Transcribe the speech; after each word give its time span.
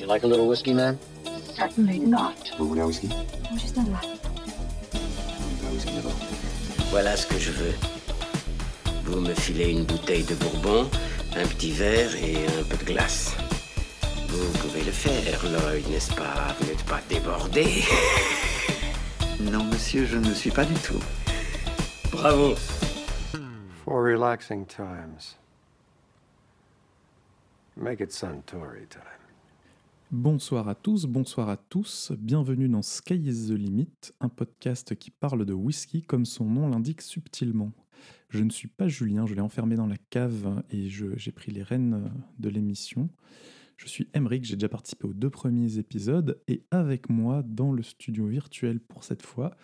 you 0.00 0.06
like 0.06 0.22
a 0.22 0.26
little 0.26 0.46
whiskey, 0.46 0.72
man? 0.72 0.98
Certainly 1.54 1.98
not. 2.00 2.34
Vous 2.58 2.68
voulez 2.68 2.82
un 2.82 2.86
whisky 2.86 3.08
Juste 3.54 3.76
un 3.78 3.84
là. 3.84 4.00
Un 4.94 5.72
whisky 5.72 5.92
d'abord. 5.94 6.12
Voilà 6.90 7.16
ce 7.16 7.26
que 7.26 7.38
je 7.38 7.50
veux. 7.50 7.74
Vous 9.04 9.20
me 9.20 9.34
filez 9.34 9.70
une 9.70 9.84
bouteille 9.84 10.24
de 10.24 10.34
bourbon, 10.34 10.88
un 11.36 11.46
petit 11.46 11.72
verre 11.72 12.14
et 12.16 12.46
un 12.46 12.62
peu 12.68 12.76
de 12.76 12.84
glace. 12.84 13.34
Vous 14.28 14.58
pouvez 14.58 14.84
le 14.84 14.92
faire, 14.92 15.42
Lloyd, 15.44 15.88
n'est-ce 15.88 16.14
pas? 16.14 16.54
Vous 16.60 16.66
n'êtes 16.66 16.84
pas 16.84 17.00
débordé 17.08 17.82
Non, 19.40 19.64
monsieur, 19.64 20.06
je 20.06 20.18
ne 20.18 20.34
suis 20.34 20.50
pas 20.50 20.64
du 20.64 20.74
tout. 20.74 21.00
Bravo 22.12 22.54
For 23.84 24.02
relaxing 24.02 24.66
times. 24.66 25.36
Make 27.76 28.00
it 28.00 28.12
Suntory 28.12 28.86
time. 28.88 29.17
Bonsoir 30.10 30.68
à 30.68 30.74
tous, 30.74 31.04
bonsoir 31.04 31.50
à 31.50 31.58
tous, 31.58 32.12
bienvenue 32.18 32.66
dans 32.66 32.80
Sky 32.80 33.16
is 33.16 33.48
the 33.48 33.58
Limit, 33.58 33.92
un 34.20 34.30
podcast 34.30 34.94
qui 34.94 35.10
parle 35.10 35.44
de 35.44 35.52
whisky 35.52 36.00
comme 36.00 36.24
son 36.24 36.46
nom 36.46 36.66
l'indique 36.66 37.02
subtilement. 37.02 37.72
Je 38.30 38.42
ne 38.42 38.48
suis 38.48 38.68
pas 38.68 38.88
Julien, 38.88 39.26
je 39.26 39.34
l'ai 39.34 39.42
enfermé 39.42 39.76
dans 39.76 39.86
la 39.86 39.98
cave 40.08 40.62
et 40.70 40.88
j'ai 40.88 41.32
pris 41.32 41.52
les 41.52 41.62
rênes 41.62 42.10
de 42.38 42.48
l'émission. 42.48 43.10
Je 43.76 43.86
suis 43.86 44.08
Emeric, 44.14 44.46
j'ai 44.46 44.56
déjà 44.56 44.70
participé 44.70 45.06
aux 45.06 45.12
deux 45.12 45.28
premiers 45.28 45.76
épisodes 45.76 46.40
et 46.48 46.64
avec 46.70 47.10
moi 47.10 47.42
dans 47.44 47.70
le 47.70 47.82
studio 47.82 48.28
virtuel 48.28 48.80
pour 48.80 49.04
cette 49.04 49.22
fois, 49.22 49.58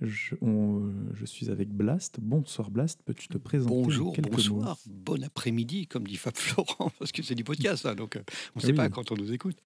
je, 0.00 0.34
on- 0.40 0.92
je 1.14 1.24
suis 1.24 1.50
avec 1.50 1.68
Blast. 1.70 2.18
Bonsoir 2.20 2.70
Blast, 2.70 3.00
peux-tu 3.04 3.28
te 3.28 3.38
présenter 3.38 3.74
en 3.74 3.82
Bonjour, 3.82 4.14
quelques 4.14 4.28
mots 4.30 4.36
bonsoir, 4.36 4.78
bon 4.86 5.22
après-midi, 5.24 5.86
comme 5.86 6.06
dit 6.06 6.16
Fab 6.16 6.36
Florent, 6.36 6.90
parce 6.98 7.12
que 7.12 7.22
c'est 7.22 7.34
du 7.34 7.44
podcast, 7.44 7.86
hein, 7.86 7.94
donc 7.94 8.16
euh, 8.16 8.22
on 8.54 8.58
ne 8.58 8.62
sait 8.62 8.70
Oui. 8.70 8.76
pas 8.76 8.88
quand 8.88 9.10
on 9.12 9.16
nous 9.16 9.32
écoute. 9.32 9.56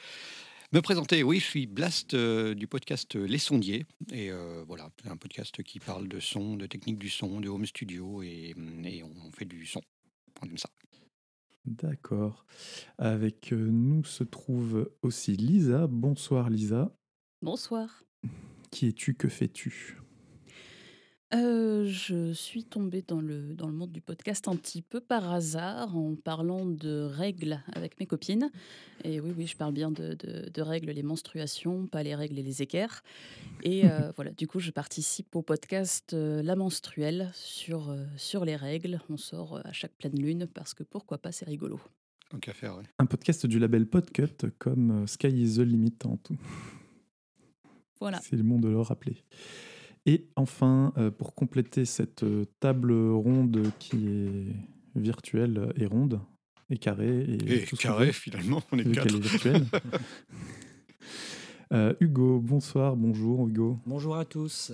Me 0.72 0.80
présenter, 0.80 1.24
oui, 1.24 1.40
je 1.40 1.44
suis 1.46 1.66
Blast 1.66 2.14
euh, 2.14 2.54
du 2.54 2.68
podcast 2.68 3.16
Les 3.16 3.38
Sondiers, 3.38 3.86
et 4.12 4.30
euh, 4.30 4.62
voilà, 4.68 4.88
c'est 5.02 5.08
un 5.10 5.16
podcast 5.16 5.60
qui 5.64 5.80
parle 5.80 6.06
de 6.06 6.20
son, 6.20 6.56
de 6.56 6.66
technique 6.66 6.98
du 6.98 7.08
son, 7.10 7.40
de 7.40 7.48
home 7.48 7.66
studio, 7.66 8.22
et, 8.22 8.54
et 8.84 9.02
on 9.02 9.32
fait 9.32 9.46
du 9.46 9.66
son. 9.66 9.80
On 10.42 10.46
aime 10.46 10.58
ça. 10.58 10.70
D'accord. 11.66 12.46
Avec 12.98 13.52
euh, 13.52 13.56
nous 13.70 14.04
se 14.04 14.22
trouve 14.24 14.90
aussi 15.02 15.36
Lisa. 15.36 15.86
Bonsoir 15.88 16.48
Lisa. 16.50 16.94
Bonsoir. 17.42 18.04
Qui 18.70 18.86
es-tu? 18.86 19.14
Que 19.14 19.28
fais-tu? 19.28 19.98
Euh, 21.32 21.84
je 21.86 22.32
suis 22.32 22.64
tombée 22.64 23.04
dans 23.06 23.20
le, 23.20 23.54
dans 23.54 23.68
le 23.68 23.72
monde 23.72 23.92
du 23.92 24.00
podcast 24.00 24.48
un 24.48 24.56
petit 24.56 24.82
peu 24.82 25.00
par 25.00 25.30
hasard 25.32 25.96
en 25.96 26.16
parlant 26.16 26.66
de 26.66 27.02
règles 27.08 27.62
avec 27.72 28.00
mes 28.00 28.06
copines. 28.06 28.50
Et 29.04 29.20
oui, 29.20 29.32
oui, 29.36 29.46
je 29.46 29.56
parle 29.56 29.72
bien 29.72 29.92
de, 29.92 30.14
de- 30.14 30.48
de 30.52 30.62
règles, 30.62 30.90
les 30.90 31.04
menstruations, 31.04 31.86
pas 31.86 32.02
les 32.02 32.16
règles 32.16 32.36
et 32.40 32.42
les 32.42 32.62
équerres. 32.62 33.04
Et 33.62 33.84
euh, 33.88 34.10
voilà, 34.16 34.32
du 34.32 34.48
coup, 34.48 34.58
je 34.58 34.72
participe 34.72 35.36
au 35.36 35.42
podcast 35.42 36.14
euh, 36.14 36.42
La 36.42 36.56
Menstruelle 36.56 37.30
sur, 37.32 37.90
euh, 37.90 38.04
sur 38.16 38.44
les 38.44 38.56
règles. 38.56 39.00
On 39.08 39.16
sort 39.16 39.60
à 39.64 39.72
chaque 39.72 39.92
pleine 39.92 40.20
lune 40.20 40.48
parce 40.52 40.74
que 40.74 40.82
pourquoi 40.82 41.18
pas, 41.18 41.30
c'est 41.30 41.46
rigolo. 41.46 41.78
Donc 42.32 42.48
à 42.48 42.52
faire, 42.52 42.76
ouais. 42.76 42.84
Un 42.98 43.06
podcast 43.06 43.46
du 43.46 43.60
label 43.60 43.86
Podcut 43.86 44.50
comme 44.58 45.06
Sky 45.06 45.28
is 45.28 45.56
the 45.56 45.60
Limit 45.60 45.94
en 46.04 46.16
tout. 46.16 46.36
Voilà. 48.00 48.18
C'est 48.20 48.36
le 48.36 48.42
monde 48.42 48.62
de 48.62 48.68
le 48.68 48.80
rappeler. 48.80 49.16
Et 50.06 50.28
enfin, 50.36 50.92
euh, 50.96 51.10
pour 51.10 51.34
compléter 51.34 51.84
cette 51.84 52.22
euh, 52.22 52.44
table 52.58 52.92
ronde 52.92 53.70
qui 53.78 54.08
est 54.08 54.56
virtuelle 54.96 55.72
et 55.76 55.86
ronde, 55.86 56.20
et 56.70 56.78
carrée, 56.78 57.20
et, 57.22 57.62
Et 57.62 57.64
tout 57.64 57.76
ce 57.76 57.82
qu'on 57.82 57.88
carré, 57.88 58.06
veut, 58.06 58.12
finalement, 58.12 58.62
on 58.72 58.78
est 58.78 58.90
quatre. 58.90 59.14
est 59.14 59.18
virtuelle. 59.18 59.66
Euh, 61.72 61.94
Hugo, 62.00 62.40
bonsoir, 62.40 62.96
bonjour 62.96 63.46
Hugo. 63.46 63.78
Bonjour 63.86 64.16
à 64.16 64.24
tous. 64.24 64.72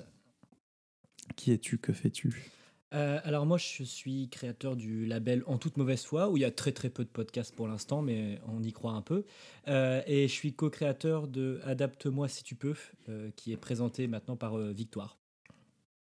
Qui 1.37 1.53
es-tu? 1.53 1.77
Que 1.77 1.93
fais-tu? 1.93 2.51
Euh, 2.95 3.19
alors 3.25 3.47
moi, 3.47 3.59
je 3.59 3.83
suis 3.83 4.29
créateur 4.29 4.77
du 4.77 5.07
label 5.07 5.43
En 5.47 5.59
toute 5.59 5.77
mauvaise 5.77 6.05
foi, 6.05 6.31
où 6.31 6.37
il 6.37 6.41
y 6.41 6.45
a 6.45 6.51
très 6.51 6.73
très 6.73 6.89
peu 6.89 7.05
de 7.05 7.09
podcasts 7.09 7.55
pour 7.55 7.69
l'instant, 7.69 8.03
mais 8.03 8.41
on 8.47 8.63
y 8.63 8.73
croit 8.73 8.93
un 8.93 9.03
peu. 9.03 9.25
Euh, 9.69 10.03
et 10.07 10.29
je 10.29 10.33
suis 10.33 10.55
co-créateur 10.55 11.27
de 11.29 11.61
Adapte-moi 11.65 12.29
si 12.29 12.45
tu 12.45 12.55
peux, 12.55 12.75
euh, 13.09 13.31
qui 13.37 13.53
est 13.53 13.57
présenté 13.57 14.07
maintenant 14.07 14.37
par 14.37 14.57
Victoire. 14.59 15.19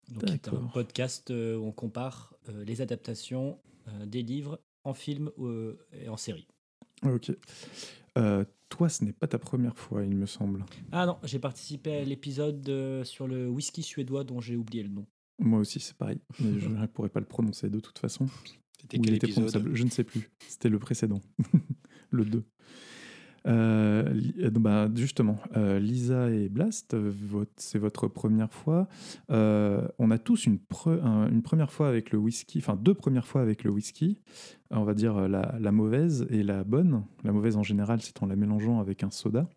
Donc 0.09 0.23
c'est 0.27 0.47
un 0.47 0.67
podcast 0.73 1.31
où 1.31 1.65
on 1.65 1.73
compare 1.73 2.33
les 2.47 2.79
adaptations 2.79 3.59
des 4.05 4.21
livres 4.21 4.57
en 4.85 4.93
film 4.93 5.31
et 5.91 6.07
en 6.07 6.15
série. 6.15 6.47
Ok. 7.03 7.31
Toi, 8.69 8.89
ce 8.89 9.03
n'est 9.03 9.13
pas 9.13 9.27
ta 9.27 9.37
première 9.37 9.77
fois, 9.77 10.05
il 10.05 10.15
me 10.15 10.25
semble. 10.25 10.65
Ah 10.93 11.05
non, 11.05 11.17
j'ai 11.23 11.39
participé 11.39 11.97
à 11.97 12.03
l'épisode 12.05 13.03
sur 13.03 13.27
le 13.27 13.49
whisky 13.49 13.83
suédois 13.83 14.23
dont 14.23 14.39
j'ai 14.39 14.55
oublié 14.55 14.83
le 14.83 14.89
nom. 14.89 15.05
Moi 15.39 15.59
aussi, 15.59 15.79
c'est 15.79 15.95
pareil. 15.95 16.19
Mais 16.39 16.59
je 16.59 16.67
ne 16.69 16.85
pourrais 16.87 17.09
pas 17.09 17.19
le 17.19 17.25
prononcer 17.25 17.69
de 17.69 17.79
toute 17.79 17.99
façon. 17.99 18.27
C'était 18.79 18.99
quel 18.99 19.15
était 19.15 19.27
épisode 19.27 19.69
Je 19.73 19.83
ne 19.83 19.89
sais 19.89 20.03
plus. 20.03 20.29
C'était 20.47 20.69
le 20.69 20.79
précédent. 20.79 21.21
le 22.11 22.25
2. 22.25 22.43
Euh, 23.47 24.13
euh, 24.39 24.49
bah, 24.49 24.89
justement, 24.93 25.37
euh, 25.55 25.79
Lisa 25.79 26.29
et 26.31 26.49
Blast, 26.49 26.97
c'est 27.55 27.79
votre 27.79 28.07
première 28.07 28.51
fois. 28.53 28.89
Euh, 29.31 29.87
on 29.99 30.11
a 30.11 30.17
tous 30.17 30.45
une, 30.45 30.57
pre- 30.57 31.01
un- 31.01 31.29
une 31.29 31.41
première 31.41 31.71
fois 31.71 31.87
avec 31.87 32.11
le 32.11 32.17
whisky, 32.17 32.57
enfin 32.59 32.75
deux 32.75 32.93
premières 32.93 33.25
fois 33.25 33.41
avec 33.41 33.63
le 33.63 33.71
whisky. 33.71 34.21
On 34.69 34.83
va 34.83 34.93
dire 34.93 35.29
la, 35.29 35.55
la 35.59 35.71
mauvaise 35.71 36.27
et 36.29 36.43
la 36.43 36.63
bonne. 36.65 37.05
La 37.23 37.31
mauvaise 37.31 37.55
en 37.55 37.63
général, 37.63 38.01
c'est 38.01 38.21
en 38.21 38.25
la 38.25 38.35
mélangeant 38.35 38.79
avec 38.81 39.03
un 39.03 39.11
soda. 39.11 39.49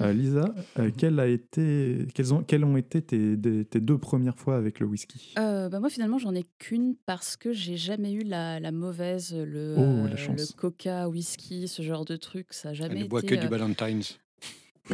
Euh, 0.00 0.12
Lisa, 0.12 0.54
euh, 0.78 0.90
quelle 0.96 1.18
a 1.20 1.26
été, 1.26 2.06
quelles, 2.14 2.34
ont, 2.34 2.42
quelles 2.42 2.64
ont 2.64 2.76
été 2.76 3.00
tes, 3.02 3.36
des- 3.36 3.64
tes 3.64 3.80
deux 3.80 3.96
premières 3.98 4.36
fois 4.38 4.56
avec 4.56 4.78
le 4.80 4.86
whisky? 4.86 5.34
Euh, 5.38 5.68
bah 5.68 5.80
moi 5.80 5.88
finalement 5.88 6.18
j'en 6.18 6.34
ai 6.34 6.44
qu'une 6.58 6.96
parce 7.06 7.36
que 7.36 7.52
j'ai 7.52 7.76
jamais 7.76 8.12
eu 8.12 8.22
la, 8.22 8.60
la 8.60 8.72
mauvaise, 8.72 9.34
le, 9.34 9.74
Oh, 9.78 9.80
euh, 9.82 10.08
la 10.08 10.34
le 10.34 10.56
coca, 10.56 11.08
whisky, 11.08 11.66
ce 11.68 11.82
genre 11.82 12.04
de 12.04 12.16
truc, 12.16 12.48
ça 12.52 12.68
a 12.68 12.72
Elle 12.72 12.76
jamais 12.78 12.94
ne 12.94 13.00
été. 13.00 13.08
boit 13.08 13.22
que 13.22 13.34
du 13.34 13.46
Valentine's. 13.48 14.18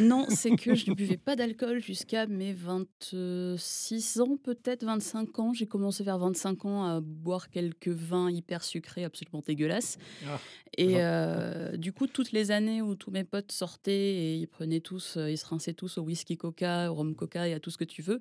Non, 0.01 0.25
c'est 0.29 0.55
que 0.55 0.75
je 0.75 0.89
ne 0.89 0.95
buvais 0.95 1.17
pas 1.17 1.35
d'alcool 1.35 1.81
jusqu'à 1.81 2.27
mes 2.27 2.53
26 2.53 4.21
ans, 4.21 4.37
peut-être 4.37 4.83
25 4.83 5.39
ans. 5.39 5.53
J'ai 5.53 5.65
commencé 5.65 6.03
vers 6.03 6.17
25 6.19 6.65
ans 6.65 6.85
à 6.85 6.99
boire 7.01 7.49
quelques 7.49 7.87
vins 7.87 8.29
hyper 8.31 8.63
sucrés, 8.63 9.03
absolument 9.03 9.43
dégueulasses. 9.45 9.97
Ah, 10.27 10.39
Et 10.77 10.95
euh, 10.97 11.77
du 11.77 11.93
coup, 11.93 12.07
toutes 12.07 12.31
les 12.31 12.51
années 12.51 12.81
où 12.81 12.95
tous 12.95 13.11
mes 13.11 13.23
potes 13.23 13.51
sortaient 13.51 13.91
et 14.15 14.35
ils 14.35 14.47
prenaient 14.47 14.81
tous, 14.81 15.17
euh, 15.17 15.31
ils 15.31 15.37
se 15.37 15.45
rinçaient 15.45 15.73
tous 15.73 15.97
au 15.97 16.01
whisky 16.01 16.37
coca, 16.37 16.91
au 16.91 16.95
rhum 16.95 17.15
coca 17.15 17.47
et 17.47 17.53
à 17.53 17.59
tout 17.59 17.71
ce 17.71 17.77
que 17.77 17.83
tu 17.85 18.01
veux. 18.01 18.19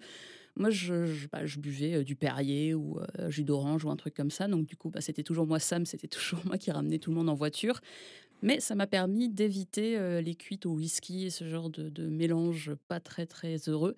Moi, 0.58 0.70
je, 0.70 1.04
je, 1.04 1.28
bah, 1.28 1.44
je 1.44 1.58
buvais 1.58 1.96
euh, 1.96 2.02
du 2.02 2.16
Perrier 2.16 2.72
ou 2.72 2.98
euh, 3.18 3.28
jus 3.30 3.44
d'orange 3.44 3.84
ou 3.84 3.90
un 3.90 3.96
truc 3.96 4.14
comme 4.14 4.30
ça. 4.30 4.48
Donc, 4.48 4.64
du 4.66 4.74
coup, 4.74 4.88
bah, 4.88 5.02
c'était 5.02 5.22
toujours 5.22 5.46
moi, 5.46 5.58
Sam, 5.58 5.84
c'était 5.84 6.08
toujours 6.08 6.40
moi 6.46 6.56
qui 6.56 6.70
ramenais 6.70 6.98
tout 6.98 7.10
le 7.10 7.16
monde 7.16 7.28
en 7.28 7.34
voiture. 7.34 7.80
Mais 8.42 8.60
ça 8.60 8.74
m'a 8.74 8.86
permis 8.86 9.28
d'éviter 9.28 10.20
les 10.22 10.34
cuites 10.34 10.66
au 10.66 10.72
whisky 10.72 11.24
et 11.26 11.30
ce 11.30 11.48
genre 11.48 11.70
de, 11.70 11.88
de 11.88 12.06
mélange 12.06 12.72
pas 12.88 13.00
très 13.00 13.26
très 13.26 13.56
heureux. 13.68 13.96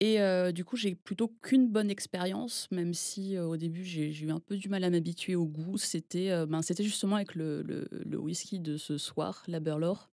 Et 0.00 0.20
euh, 0.20 0.52
du 0.52 0.62
coup, 0.64 0.76
j'ai 0.76 0.94
plutôt 0.94 1.28
qu'une 1.40 1.68
bonne 1.68 1.90
expérience, 1.90 2.68
même 2.70 2.92
si 2.92 3.34
euh, 3.34 3.46
au 3.46 3.56
début 3.56 3.82
j'ai 3.82 4.12
eu 4.14 4.30
un 4.30 4.40
peu 4.40 4.56
du 4.58 4.68
mal 4.68 4.84
à 4.84 4.90
m'habituer 4.90 5.34
au 5.36 5.46
goût. 5.46 5.78
C'était 5.78 6.30
euh, 6.30 6.44
ben, 6.44 6.60
justement 6.80 7.16
avec 7.16 7.34
le, 7.34 7.62
le- 7.62 7.88
le 7.90 8.18
whisky 8.18 8.60
de 8.60 8.76
ce 8.76 8.98
soir, 8.98 9.42
la 9.48 9.58
Burlor, 9.60 10.10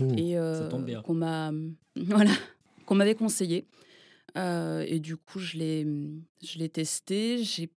Oh, 0.00 0.04
et 0.16 0.36
qu'on 1.04 1.14
m'a 1.14 1.52
voilà 1.96 2.32
qu'on 2.86 2.94
m'avait 2.96 3.14
conseillé. 3.14 3.66
Et 4.36 4.98
du 5.00 5.16
coup, 5.16 5.38
je 5.38 5.56
l'ai 5.58 5.86
je 6.42 6.58
l'ai 6.58 6.68
testé. 6.68 7.44
J'ai 7.44 7.70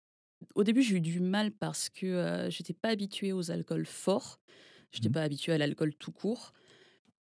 au 0.55 0.63
début 0.63 0.81
j'ai 0.81 0.97
eu 0.97 1.01
du 1.01 1.19
mal 1.19 1.51
parce 1.51 1.89
que 1.89 2.45
j'étais 2.49 2.73
pas 2.73 2.89
habituée 2.89 3.33
aux 3.33 3.51
alcools 3.51 3.85
forts. 3.87 4.39
J'étais 4.93 5.09
Mhm. 5.09 5.11
pas 5.11 5.23
habituée 5.23 5.53
à 5.53 5.59
l'alcool 5.59 5.95
tout 5.95 6.13
court. 6.13 6.53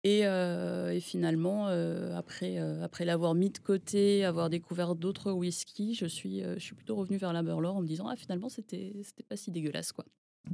Et, 0.04 0.27
euh, 0.27 0.93
et 0.94 1.00
finalement, 1.00 1.69
euh, 1.69 2.17
après, 2.17 2.58
après 2.58 3.05
l'avoir 3.05 3.35
mis 3.35 3.50
de 3.50 3.58
côté, 3.58 4.25
avoir 4.25 4.50
découvert 4.50 4.96
d'autres 4.96 5.32
whiskies, 5.32 5.94
je 5.94 6.06
suis, 6.06 6.43
je 6.43 6.58
suis 6.61 6.75
plutôt 6.76 6.96
revenue 6.96 7.19
vers 7.19 7.32
la 7.32 7.43
Burlor 7.43 7.76
en 7.76 7.82
me 7.82 7.87
disant 7.88 8.08
ah 8.08 8.17
finalement 8.17 8.49
c'était 8.49 8.94
pas 9.29 9.37
si 9.37 9.50
dégueulasse 9.52 9.93
quoi. 9.93 10.06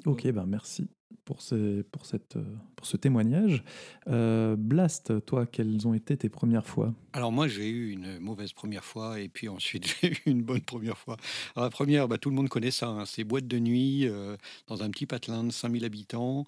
Ok, 0.06 0.26
ben 0.28 0.46
merci 0.46 0.88
pour 1.24 1.40
ce, 1.40 1.82
pour 1.82 2.06
cette, 2.06 2.36
pour 2.76 2.86
ce 2.86 2.96
témoignage. 2.96 3.62
Euh, 4.08 4.56
Blast, 4.56 5.24
toi, 5.24 5.46
quelles 5.46 5.86
ont 5.86 5.94
été 5.94 6.16
tes 6.16 6.28
premières 6.28 6.66
fois? 6.66 6.94
Alors 7.12 7.32
moi 7.32 7.48
j'ai 7.48 7.68
eu 7.68 7.90
une 7.90 8.18
mauvaise 8.18 8.52
première 8.52 8.84
fois 8.84 9.20
et 9.20 9.28
puis 9.28 9.48
ensuite 9.48 9.86
j'ai 10.02 10.12
eu 10.12 10.20
une 10.26 10.42
bonne 10.42 10.62
première 10.62 10.98
fois. 10.98 11.16
Alors 11.54 11.64
la 11.66 11.70
première, 11.70 12.08
bah, 12.08 12.18
tout 12.18 12.30
le 12.30 12.36
monde 12.36 12.48
connaît 12.48 12.70
ça, 12.70 12.88
hein, 12.88 13.04
c'est 13.06 13.24
boîte 13.24 13.46
de 13.46 13.58
nuit 13.58 14.08
euh, 14.08 14.36
dans 14.66 14.82
un 14.82 14.90
petit 14.90 15.06
patelin 15.06 15.44
de 15.44 15.52
5000 15.52 15.84
habitants. 15.84 16.46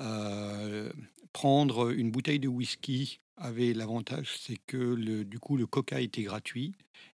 Euh, 0.00 0.90
prendre 1.32 1.90
une 1.90 2.10
bouteille 2.10 2.40
de 2.40 2.48
whisky 2.48 3.20
avait 3.36 3.72
l'avantage, 3.72 4.36
c'est 4.38 4.58
que 4.66 4.76
le, 4.76 5.24
du 5.24 5.40
coup, 5.40 5.56
le 5.56 5.66
coca 5.66 6.00
était 6.00 6.22
gratuit. 6.22 6.74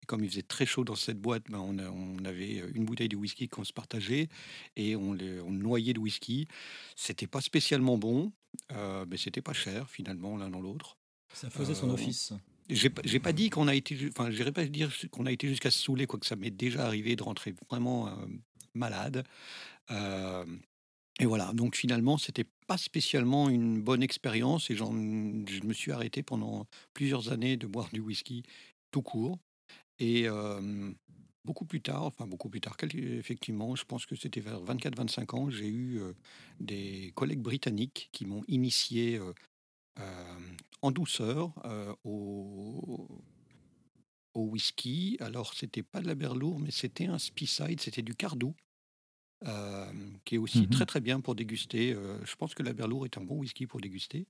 Comme 0.08 0.24
il 0.24 0.30
faisait 0.30 0.42
très 0.42 0.64
chaud 0.64 0.84
dans 0.84 0.96
cette 0.96 1.20
boîte, 1.20 1.44
ben, 1.50 1.58
on, 1.58 1.78
a- 1.78 1.90
on 1.90 2.24
avait 2.24 2.64
une 2.74 2.86
bouteille 2.86 3.10
de 3.10 3.16
whisky 3.16 3.46
qu'on 3.46 3.62
se 3.62 3.74
partageait 3.74 4.28
et 4.74 4.96
on, 4.96 5.14
noyait 5.52 5.92
de 5.92 6.00
whisky. 6.00 6.48
C'était 6.96 7.26
pas 7.26 7.42
spécialement 7.42 7.98
bon, 7.98 8.32
euh, 8.72 9.04
mais 9.08 9.18
c'était 9.18 9.42
pas 9.42 9.52
cher 9.52 9.90
finalement 9.90 10.38
l'un 10.38 10.48
dans 10.48 10.62
l'autre. 10.62 10.96
Ça 11.34 11.50
faisait 11.50 11.74
son 11.74 11.90
Euh, 11.90 11.92
office. 11.92 12.32
J'ai 12.70 12.88
pas, 13.20 13.32
dit 13.32 13.50
qu'on 13.50 13.68
a 13.68 13.74
été, 13.74 13.98
enfin, 14.08 14.30
j'irais 14.30 14.52
pas 14.52 14.64
dire 14.64 14.90
qu'on 15.10 15.26
a 15.26 15.32
été 15.32 15.46
jusqu'à 15.46 15.70
se 15.70 15.78
saouler, 15.78 16.06
quoique 16.06 16.26
ça 16.26 16.36
m'est 16.36 16.50
déjà 16.50 16.86
arrivé 16.86 17.14
de 17.14 17.22
rentrer 17.22 17.54
vraiment 17.68 18.08
euh, 18.08 18.12
malade. 18.74 19.24
Euh, 19.90 20.44
et 21.20 21.26
voilà, 21.26 21.52
donc 21.52 21.76
finalement, 21.76 22.16
c'était 22.16 22.46
pas 22.66 22.78
spécialement 22.78 23.50
une 23.50 23.82
bonne 23.82 24.02
expérience 24.02 24.70
et 24.70 24.76
je 24.76 24.84
me 24.84 25.72
suis 25.74 25.92
arrêté 25.92 26.22
pendant 26.22 26.66
plusieurs 26.94 27.30
années 27.30 27.58
de 27.58 27.66
boire 27.66 27.90
du 27.92 28.00
whisky 28.00 28.42
tout 28.90 29.02
court. 29.02 29.38
Et 29.98 30.28
euh, 30.28 30.92
beaucoup 31.48 31.64
plus 31.64 31.80
tard, 31.80 32.02
enfin 32.02 32.26
beaucoup 32.26 32.50
plus 32.50 32.60
tard, 32.60 32.76
effectivement, 32.94 33.74
je 33.74 33.84
pense 33.84 34.04
que 34.04 34.14
c'était 34.14 34.40
vers 34.40 34.62
24-25 34.62 35.34
ans, 35.34 35.50
j'ai 35.50 35.68
eu 35.68 35.98
euh, 35.98 36.12
des 36.60 37.10
collègues 37.14 37.40
britanniques 37.40 38.10
qui 38.12 38.26
m'ont 38.26 38.44
initié 38.48 39.18
euh, 39.18 39.32
en 40.82 40.90
douceur 40.90 41.54
au, 42.04 43.08
au 44.34 44.42
whisky. 44.42 45.16
Alors, 45.20 45.54
c'était 45.54 45.82
pas 45.82 46.02
de 46.02 46.06
la 46.06 46.14
Berlour, 46.14 46.60
mais 46.60 46.70
c'était 46.70 47.06
un 47.06 47.18
Speyside, 47.18 47.80
c'était 47.80 48.02
du 48.02 48.14
Cardoux, 48.14 48.54
euh, 49.46 49.90
qui 50.26 50.34
est 50.34 50.38
aussi 50.38 50.68
très 50.68 50.84
très 50.84 51.00
bien 51.00 51.20
pour 51.20 51.34
déguster. 51.34 51.96
Je 52.24 52.36
pense 52.36 52.54
que 52.54 52.62
la 52.62 52.74
Berlour 52.74 53.06
est 53.06 53.16
un 53.16 53.22
bon 53.22 53.38
whisky 53.38 53.66
pour 53.66 53.80
déguster. 53.80 54.26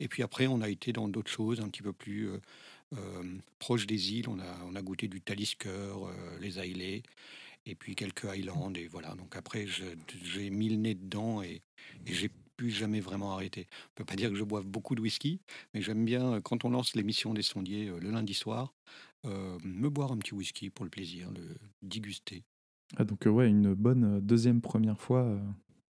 Et 0.00 0.08
puis 0.08 0.24
après, 0.24 0.48
on 0.48 0.60
a 0.62 0.68
été 0.68 0.92
dans 0.92 1.08
d'autres 1.08 1.30
choses 1.30 1.60
un 1.60 1.68
petit 1.68 1.82
peu 1.82 1.92
plus 1.92 2.28
euh, 2.94 3.38
proches 3.58 3.86
des 3.86 4.14
îles. 4.14 4.28
On 4.28 4.38
a, 4.38 4.64
on 4.66 4.74
a 4.74 4.82
goûté 4.82 5.08
du 5.08 5.20
Talisker, 5.20 5.68
euh, 5.68 6.38
les 6.40 6.58
Islay, 6.58 7.02
et 7.66 7.74
puis 7.74 7.94
quelques 7.94 8.24
Highlands. 8.24 8.72
Et 8.74 8.86
voilà. 8.86 9.14
Donc 9.14 9.36
après, 9.36 9.66
j'ai 9.66 10.50
mis 10.50 10.68
le 10.68 10.76
nez 10.76 10.94
dedans 10.94 11.42
et, 11.42 11.62
j'ai 12.04 12.30
plus 12.56 12.70
jamais 12.70 13.00
vraiment 13.00 13.34
arrêté. 13.34 13.66
On 13.70 13.94
peut 13.96 14.04
pas 14.06 14.16
dire 14.16 14.30
que 14.30 14.36
je 14.36 14.44
boive 14.44 14.64
beaucoup 14.64 14.94
de 14.94 15.02
whisky, 15.02 15.40
mais 15.74 15.82
j'aime 15.82 16.04
bien, 16.06 16.34
euh, 16.34 16.40
quand 16.40 16.64
on 16.64 16.70
lance 16.70 16.94
l'émission 16.94 17.34
des 17.34 17.42
sondiers 17.42 17.92
le 18.00 18.10
lundi 18.10 18.34
soir, 18.34 18.72
me 19.24 19.88
boire 19.88 20.12
un 20.12 20.18
petit 20.18 20.34
whisky 20.34 20.70
pour 20.70 20.84
le 20.84 20.90
plaisir, 20.90 21.32
le 21.32 21.56
déguster. 21.82 22.44
Ah, 22.96 23.04
donc, 23.04 23.26
euh, 23.26 23.30
ouais, 23.30 23.48
une 23.48 23.74
bonne 23.74 24.20
deuxième 24.20 24.60
première 24.60 25.00
fois, 25.00 25.38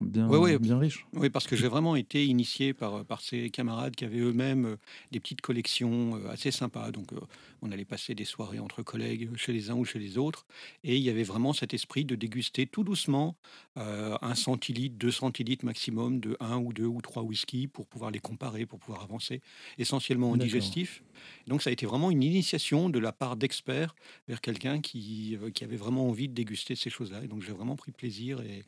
bien, 0.00 0.28
ouais. 0.28 0.58
bien 0.58 0.78
riche. 0.78 1.06
Oui, 1.14 1.30
parce 1.30 1.46
que 1.46 1.56
j'ai 1.56 1.68
vraiment 1.68 1.96
été 1.96 2.26
initié 2.26 2.74
par, 2.74 3.04
par 3.04 3.20
ces 3.20 3.50
camarades 3.50 3.96
qui 3.96 4.04
avaient 4.04 4.18
eux-mêmes 4.18 4.66
euh, 4.66 4.76
des 5.10 5.20
petites 5.20 5.40
collections 5.40 6.16
euh, 6.16 6.28
assez 6.30 6.50
sympas. 6.50 6.90
Donc, 6.90 7.12
euh, 7.12 7.20
on 7.62 7.72
allait 7.72 7.84
passer 7.84 8.14
des 8.14 8.24
soirées 8.24 8.58
entre 8.58 8.82
collègues 8.82 9.34
chez 9.36 9.52
les 9.52 9.70
uns 9.70 9.74
ou 9.74 9.84
chez 9.84 9.98
les 9.98 10.18
autres. 10.18 10.46
Et 10.84 10.96
il 10.96 11.02
y 11.02 11.10
avait 11.10 11.22
vraiment 11.22 11.52
cet 11.52 11.72
esprit 11.74 12.04
de 12.04 12.14
déguster 12.14 12.66
tout 12.66 12.84
doucement 12.84 13.36
euh, 13.78 14.16
un 14.20 14.34
centilitre, 14.34 14.96
deux 14.98 15.10
centilitres 15.10 15.64
maximum 15.64 16.20
de 16.20 16.36
un 16.40 16.58
ou 16.58 16.72
deux 16.72 16.86
ou 16.86 17.00
trois 17.00 17.22
whisky 17.22 17.66
pour 17.66 17.86
pouvoir 17.86 18.10
les 18.10 18.20
comparer, 18.20 18.66
pour 18.66 18.78
pouvoir 18.78 19.02
avancer, 19.02 19.40
essentiellement 19.78 20.30
en 20.30 20.36
digestif. 20.36 21.02
Donc, 21.46 21.62
ça 21.62 21.70
a 21.70 21.72
été 21.72 21.86
vraiment 21.86 22.10
une 22.10 22.22
initiation 22.22 22.90
de 22.90 22.98
la 22.98 23.12
part 23.12 23.36
d'experts 23.36 23.94
vers 24.28 24.40
quelqu'un 24.40 24.80
qui, 24.80 25.38
qui 25.54 25.64
avait 25.64 25.76
vraiment 25.76 26.08
envie 26.08 26.28
de 26.28 26.34
déguster 26.34 26.76
ces 26.76 26.90
choses-là. 26.90 27.24
Et 27.24 27.28
donc, 27.28 27.42
j'ai 27.42 27.52
vraiment 27.52 27.76
pris 27.76 27.92
plaisir 27.92 28.40
et. 28.42 28.64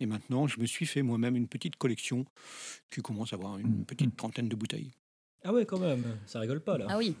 Et 0.00 0.06
maintenant, 0.06 0.46
je 0.46 0.58
me 0.60 0.66
suis 0.66 0.86
fait 0.86 1.02
moi-même 1.02 1.36
une 1.36 1.48
petite 1.48 1.76
collection 1.76 2.24
qui 2.90 3.00
commence 3.00 3.32
à 3.32 3.36
avoir 3.36 3.58
une 3.58 3.80
Mm. 3.80 3.84
petite 3.84 4.16
trentaine 4.16 4.48
de 4.48 4.56
bouteilles. 4.56 4.90
Ah 5.46 5.52
ouais, 5.52 5.66
quand 5.66 5.78
même, 5.78 6.02
ça 6.24 6.40
rigole 6.40 6.60
pas 6.62 6.78
là. 6.78 6.86
Ah 6.88 6.96
oui, 6.96 7.14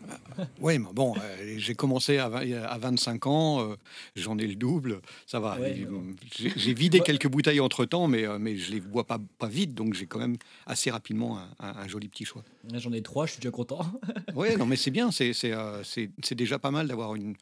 Oui, 0.58 0.78
mais 0.78 0.88
bon, 0.94 1.14
euh, 1.20 1.54
j'ai 1.58 1.74
commencé 1.74 2.16
à, 2.16 2.30
vingt- 2.30 2.54
à 2.64 2.78
25 2.78 3.26
ans, 3.26 3.60
euh, 3.60 3.76
j'en 4.16 4.38
ai 4.38 4.46
le 4.46 4.54
double, 4.54 5.02
ça 5.26 5.40
va. 5.40 5.60
Ouais, 5.60 5.74
mais 5.78 5.86
euh, 5.86 6.50
J'ai 6.56 6.72
vidé 6.72 7.00
Ouais. 7.00 7.04
quelques 7.04 7.28
bouteilles 7.28 7.60
entre-temps, 7.60 8.08
mais, 8.08 8.24
euh, 8.26 8.38
mais 8.38 8.56
je 8.56 8.72
les 8.72 8.80
bois 8.80 9.06
pas, 9.06 9.18
pas 9.38 9.48
vite, 9.48 9.74
donc 9.74 9.92
j'ai 9.92 10.06
quand 10.06 10.20
même 10.20 10.36
assez 10.64 10.90
rapidement 10.90 11.38
un, 11.38 11.50
un- 11.60 11.76
un 11.76 11.86
joli 11.86 12.08
petit 12.08 12.24
choix. 12.24 12.42
J'en 12.72 12.92
ai 12.94 13.02
trois, 13.02 13.26
je 13.26 13.32
suis 13.32 13.40
déjà 13.42 13.50
content. 13.50 13.84
Oui, 14.34 14.56
non, 14.56 14.64
mais 14.64 14.76
c'est 14.76 14.90
bien, 14.90 15.10
c'est 15.10 15.34
c'est, 15.34 15.52
euh, 15.52 15.84
c'est- 15.84 16.10
c'est 16.22 16.34
déjà 16.34 16.58
pas 16.58 16.70
mal 16.70 16.88
d'avoir 16.88 17.14
une, 17.16 17.34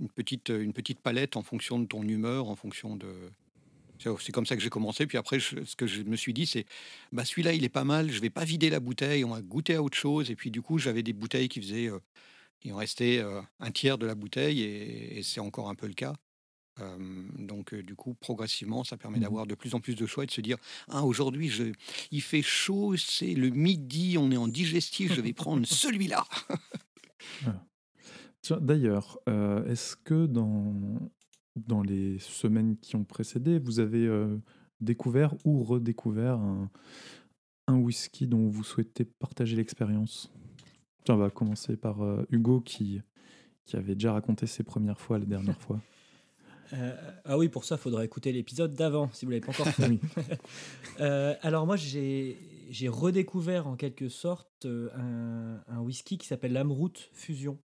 une, 0.00 0.08
petite, 0.08 0.48
une 0.48 0.72
petite 0.72 0.98
palette 0.98 1.36
en 1.36 1.42
fonction 1.42 1.78
de 1.78 1.86
ton 1.86 2.02
humeur, 2.02 2.48
en 2.48 2.56
fonction 2.56 2.96
de... 2.96 3.06
C'est 4.20 4.32
comme 4.32 4.46
ça 4.46 4.56
que 4.56 4.62
j'ai 4.62 4.70
commencé. 4.70 5.06
Puis 5.06 5.18
après, 5.18 5.38
je- 5.40 5.64
ce 5.64 5.76
que 5.76 5.86
je 5.86 6.02
me 6.02 6.16
suis 6.16 6.32
dit, 6.34 6.46
c'est 6.46 6.66
bah, 7.12 7.24
celui-là, 7.24 7.52
il 7.54 7.64
est 7.64 7.68
pas 7.68 7.84
mal. 7.84 8.10
Je 8.10 8.20
vais 8.20 8.30
pas 8.30 8.44
vider 8.44 8.70
la 8.70 8.80
bouteille. 8.80 9.24
On 9.24 9.30
va 9.30 9.40
goûter 9.42 9.74
à 9.76 9.82
autre 9.82 9.96
chose. 9.96 10.30
Et 10.30 10.36
puis, 10.36 10.50
du 10.50 10.62
coup, 10.62 10.78
j'avais 10.78 11.02
des 11.02 11.12
bouteilles 11.12 11.48
qui 11.48 11.60
faisaient. 11.60 11.88
euh, 11.88 11.98
il 12.64 12.72
en 12.72 12.76
restait 12.76 13.18
euh, 13.18 13.40
un 13.60 13.70
tiers 13.70 13.98
de 13.98 14.06
la 14.06 14.14
bouteille. 14.14 14.62
Et, 14.62 15.18
et 15.18 15.22
c'est 15.22 15.40
encore 15.40 15.68
un 15.68 15.74
peu 15.74 15.86
le 15.86 15.94
cas. 15.94 16.14
Euh, 16.80 16.96
donc, 17.38 17.72
euh, 17.72 17.82
du 17.84 17.94
coup, 17.94 18.14
progressivement, 18.14 18.82
ça 18.84 18.96
permet 18.96 19.18
Mhm. 19.18 19.22
d'avoir 19.22 19.46
de 19.46 19.54
plus 19.54 19.74
en 19.74 19.80
plus 19.80 19.94
de 19.94 20.06
choix 20.06 20.24
et 20.24 20.26
de 20.26 20.32
se 20.32 20.40
dire 20.40 20.56
Ah, 20.88 21.04
aujourd'hui, 21.04 21.48
je- 21.48 21.72
il 22.10 22.20
fait 22.22 22.42
chaud, 22.42 22.96
c'est 22.96 23.34
le 23.34 23.50
midi, 23.50 24.16
on 24.18 24.30
est 24.32 24.36
en 24.36 24.48
digestif, 24.48 25.12
je 25.14 25.20
vais 25.20 25.32
prendre 25.32 25.64
celui-là. 25.66 26.24
D'ailleurs, 28.60 29.18
euh, 29.28 29.64
est-ce 29.70 29.96
que 29.96 30.26
dans, 30.26 30.74
dans 31.56 31.82
les 31.82 32.18
semaines 32.18 32.76
qui 32.78 32.96
ont 32.96 33.04
précédé, 33.04 33.58
vous 33.58 33.80
avez 33.80 34.06
euh, 34.06 34.36
découvert 34.80 35.34
ou 35.44 35.62
redécouvert 35.62 36.38
un, 36.38 36.70
un 37.66 37.76
whisky 37.76 38.26
dont 38.26 38.48
vous 38.48 38.64
souhaitez 38.64 39.04
partager 39.04 39.56
l'expérience? 39.56 40.32
Tiens, 41.04 41.14
on 41.14 41.18
va 41.18 41.30
commencer 41.30 41.76
par 41.76 42.02
euh, 42.02 42.26
Hugo 42.30 42.60
qui, 42.60 43.00
qui 43.64 43.76
avait 43.76 43.94
déjà 43.94 44.12
raconté 44.12 44.46
ses 44.46 44.62
premières 44.62 45.00
fois 45.00 45.18
la 45.18 45.26
dernière 45.26 45.60
fois. 45.60 45.80
Euh, 46.72 46.96
ah 47.24 47.38
oui, 47.38 47.48
pour 47.48 47.64
ça, 47.64 47.76
il 47.76 47.78
faudra 47.78 48.04
écouter 48.04 48.32
l'épisode 48.32 48.74
d'avant, 48.74 49.10
si 49.12 49.24
vous 49.24 49.32
ne 49.32 49.36
l'avez 49.36 49.46
pas 49.46 49.52
encore 49.52 49.68
fait. 49.68 50.00
Euh, 51.00 51.34
alors 51.42 51.66
moi, 51.66 51.76
j'ai 51.76 52.38
redécouvert 52.88 53.66
en 53.66 53.74
quelque 53.74 54.08
sorte 54.08 54.64
euh, 54.64 54.88
un, 54.96 55.60
un 55.66 55.80
whisky 55.80 56.18
qui 56.18 56.26
s'appelle 56.26 56.52
l'Amroot 56.52 57.10
Fusion. 57.12 57.58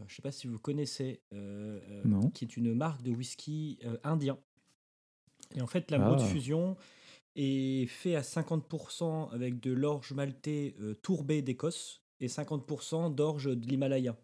Euh, 0.00 0.04
je 0.06 0.12
ne 0.12 0.16
sais 0.16 0.22
pas 0.22 0.32
si 0.32 0.46
vous 0.46 0.58
connaissez, 0.58 1.20
euh, 1.32 1.80
euh, 1.90 2.02
Non. 2.04 2.30
qui 2.30 2.44
est 2.44 2.56
une 2.56 2.74
marque 2.74 3.02
de 3.02 3.10
whisky 3.12 3.78
euh, 3.84 3.96
indien. 4.04 4.38
Et 5.54 5.60
en 5.62 5.66
fait, 5.66 5.90
l'Amroot 5.90 6.18
Ah. 6.20 6.26
Fusion 6.26 6.76
est 7.36 7.86
fait 7.86 8.14
à 8.16 8.22
50% 8.22 9.30
avec 9.32 9.60
de 9.60 9.72
l'orge 9.72 10.12
maltais 10.12 10.74
euh, 10.80 10.94
tourbé 11.02 11.42
d'Écosse 11.42 12.02
et 12.20 12.28
50% 12.28 13.14
d'orge 13.14 13.44
de 13.56 13.66
l'Himalaya. 13.66 14.16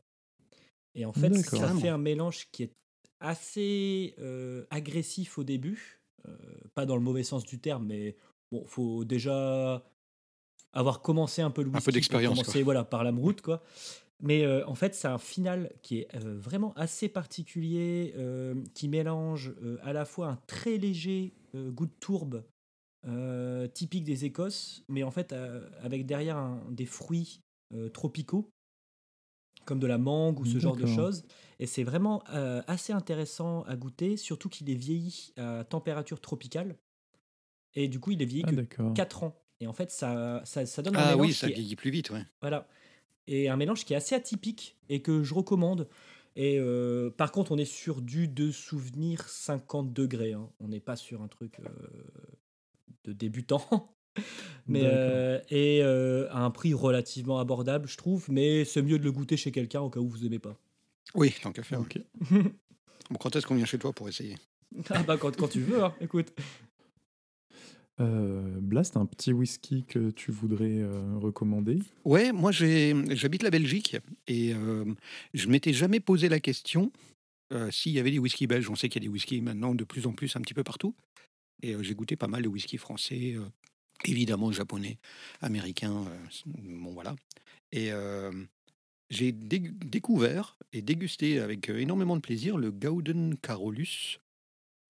Et 0.95 1.05
en 1.07 1.13
fait, 1.13 1.33
ça 1.35 1.75
fait 1.75 1.89
un 1.89 1.99
mélange 1.99 2.49
qui 2.53 2.65
est 2.65 2.73
assez 3.21 4.15
euh, 4.19 4.67
agressif 4.71 5.39
au 5.39 5.45
début, 5.45 6.01
euh, 6.27 6.37
pas 6.75 6.85
dans 6.87 6.97
le 6.97 7.03
mauvais 7.03 7.23
sens 7.23 7.45
du 7.45 7.59
terme, 7.61 7.87
mais 7.87 8.17
bon, 8.51 8.65
faut 8.67 9.05
déjà 9.05 9.85
avoir 10.73 11.01
commencé 11.03 11.41
un 11.43 11.51
peu 11.51 11.63
le 11.63 11.69
whisky 11.69 11.85
pour 11.85 11.93
d'expérience, 11.93 12.35
commencer, 12.39 12.59
quoi. 12.61 12.65
voilà, 12.65 12.85
par 12.85 13.05
l'amroute, 13.05 13.41
quoi. 13.43 13.63
Mais 14.23 14.45
euh, 14.45 14.67
en 14.69 14.75
fait, 14.75 14.95
c'est 14.95 15.09
un 15.09 15.19
final 15.19 15.73
qui 15.83 15.99
est 16.01 16.15
euh, 16.15 16.39
vraiment 16.39 16.73
assez 16.75 17.09
particulier, 17.09 18.15
euh, 18.17 18.63
qui 18.75 18.89
mélange 18.89 19.53
euh, 19.63 19.79
à 19.83 19.93
la 19.93 20.05
fois 20.05 20.29
un 20.29 20.37
très 20.47 20.79
léger 20.79 21.35
euh, 21.55 21.71
goût 21.71 21.87
de 21.87 21.93
tourbe 22.01 22.45
euh, 23.07 23.69
typique 23.69 24.05
des 24.05 24.25
Écosses, 24.27 24.85
mais 24.89 25.03
en 25.05 25.11
fait 25.13 25.33
euh, 25.33 25.71
avec 25.81 26.07
derrière 26.07 26.37
un- 26.39 26.65
des 26.71 26.87
fruits 26.87 27.41
euh, 27.75 27.89
tropicaux, 27.91 28.51
comme 29.65 29.79
de 29.79 29.87
la 29.87 29.99
mangue 29.99 30.41
ou 30.41 30.45
ce 30.45 30.59
genre 30.59 30.77
de 30.77 30.87
choses. 30.87 31.25
Et 31.59 31.67
c'est 31.67 31.85
vraiment 31.85 32.23
euh, 32.31 32.63
assez 32.67 32.93
intéressant 32.93 33.63
à 33.63 33.77
goûter, 33.77 34.17
surtout 34.17 34.49
qu'il 34.49 34.69
est 34.71 34.75
vieilli 34.75 35.33
à 35.37 35.65
température 35.65 36.21
tropicale. 36.21 36.79
Et 37.75 37.89
du 37.89 38.01
coup, 38.01 38.13
il 38.13 38.23
est 38.23 38.27
vieilli 38.27 38.45
Ah, 38.45 38.53
que 38.53 38.57
d'accord. 38.57 38.95
4 38.95 39.23
ans. 39.25 39.45
Et 39.61 39.67
en 39.67 39.73
fait, 39.73 39.91
ça, 39.91 40.43
ça, 40.45 40.67
ça 40.67 40.83
donne 40.83 40.99
un 40.99 41.05
Ah 41.05 41.17
oui, 41.19 41.33
ça 41.35 41.49
vieillit 41.51 41.77
plus 41.77 41.91
vite, 41.91 42.09
ouais. 42.11 42.25
voilà. 42.41 42.69
Et 43.29 43.49
un 43.49 43.57
mélange 43.57 43.85
qui 43.85 43.93
est 43.93 43.97
assez 43.97 44.15
atypique 44.15 44.77
et 44.89 45.01
que 45.03 45.23
je 45.23 45.35
recommande. 45.35 45.89
Et 46.35 46.59
euh, 46.59 47.11
par 47.11 47.31
contre, 47.31 47.53
on 47.53 47.59
est 47.59 47.65
sur 47.65 48.01
du 48.01 48.27
de 48.27 48.51
souvenir 48.51 49.29
50 49.29 49.93
degrés. 49.93 50.33
hein. 50.33 50.49
On 50.61 50.69
n'est 50.69 50.81
pas 50.81 50.97
sur 50.97 51.23
un 51.23 51.29
truc 51.29 51.61
euh, 51.61 51.69
de 53.05 53.13
débutant. 53.13 53.95
Mais, 54.67 54.83
euh, 54.85 55.41
et 55.51 55.83
euh, 55.83 56.29
à 56.31 56.41
un 56.45 56.51
prix 56.51 56.75
relativement 56.75 57.39
abordable, 57.39 57.89
je 57.89 57.97
trouve. 57.97 58.27
Mais 58.31 58.65
c'est 58.65 58.83
mieux 58.83 58.99
de 58.99 59.05
le 59.05 59.13
goûter 59.13 59.37
chez 59.37 59.53
quelqu'un 59.53 59.81
au 59.81 59.91
cas 59.91 60.01
où 60.01 60.09
vous 60.09 60.25
aimez 60.27 60.39
pas. 60.39 60.57
Oui, 61.15 61.35
tant 61.43 61.53
qu'à 61.53 61.63
faire. 61.63 61.81
Bon, 63.11 63.17
quand 63.19 63.37
est-ce 63.37 63.47
qu'on 63.47 63.55
vient 63.57 63.67
chez 63.67 63.79
toi 63.79 63.93
pour 63.93 64.09
essayer? 64.09 64.37
Ah 64.89 65.03
bah 65.03 65.19
quand, 65.19 65.37
quand 65.37 65.49
tu 65.49 65.61
veux, 65.61 65.85
hein, 65.85 65.95
écoute. 66.01 66.33
Euh, 68.01 68.59
Blast, 68.61 68.97
un 68.97 69.07
petit 69.07 69.33
whisky 69.33 69.85
que 69.85 70.11
tu 70.11 70.33
voudrais 70.33 70.79
euh, 70.79 71.17
recommander? 71.19 71.79
Ouais, 72.05 72.33
moi 72.33 72.51
j'ai- 72.51 72.95
j'habite 73.15 73.43
la 73.43 73.51
Belgique 73.51 73.97
et 74.27 74.55
euh, 74.55 74.85
je 75.35 75.47
m'étais 75.49 75.73
jamais 75.73 76.01
posé 76.01 76.29
la 76.29 76.41
question 76.41 76.91
euh, 77.53 77.71
s'il 77.71 77.93
y 77.93 77.99
avait 77.99 78.11
des 78.11 78.19
whisky 78.19 78.47
belges. 78.47 78.71
On 78.71 78.77
sait 78.77 78.89
qu'il 78.89 79.03
y 79.03 79.05
a 79.05 79.09
des 79.09 79.13
whisky 79.13 79.41
maintenant 79.43 79.75
de 79.75 79.85
plus 79.85 80.07
en 80.07 80.13
plus 80.13 80.35
un 80.37 80.41
petit 80.41 80.55
peu 80.55 80.65
partout. 80.65 80.95
Et 81.63 81.75
euh, 81.75 81.83
j'ai 81.83 81.95
goûté 81.95 82.17
pas 82.17 82.29
mal 82.29 82.43
de 82.43 82.49
whisky 82.49 82.79
français 82.79 83.35
euh, 83.37 83.45
évidemment 84.07 84.51
japonais, 84.53 84.99
américain, 85.43 86.05
euh, 86.09 86.27
bon 86.47 86.93
voilà. 86.93 87.15
Et 87.73 87.93
euh, 87.93 88.33
j'ai 89.11 89.33
dé- 89.33 89.59
découvert 89.85 90.57
et 90.73 90.81
dégusté 90.81 91.41
avec 91.41 91.69
euh, 91.69 91.77
énormément 91.79 92.17
de 92.17 92.23
plaisir 92.23 92.57
le 92.57 92.71
Gauden 92.73 93.37
Carolus. 93.37 94.19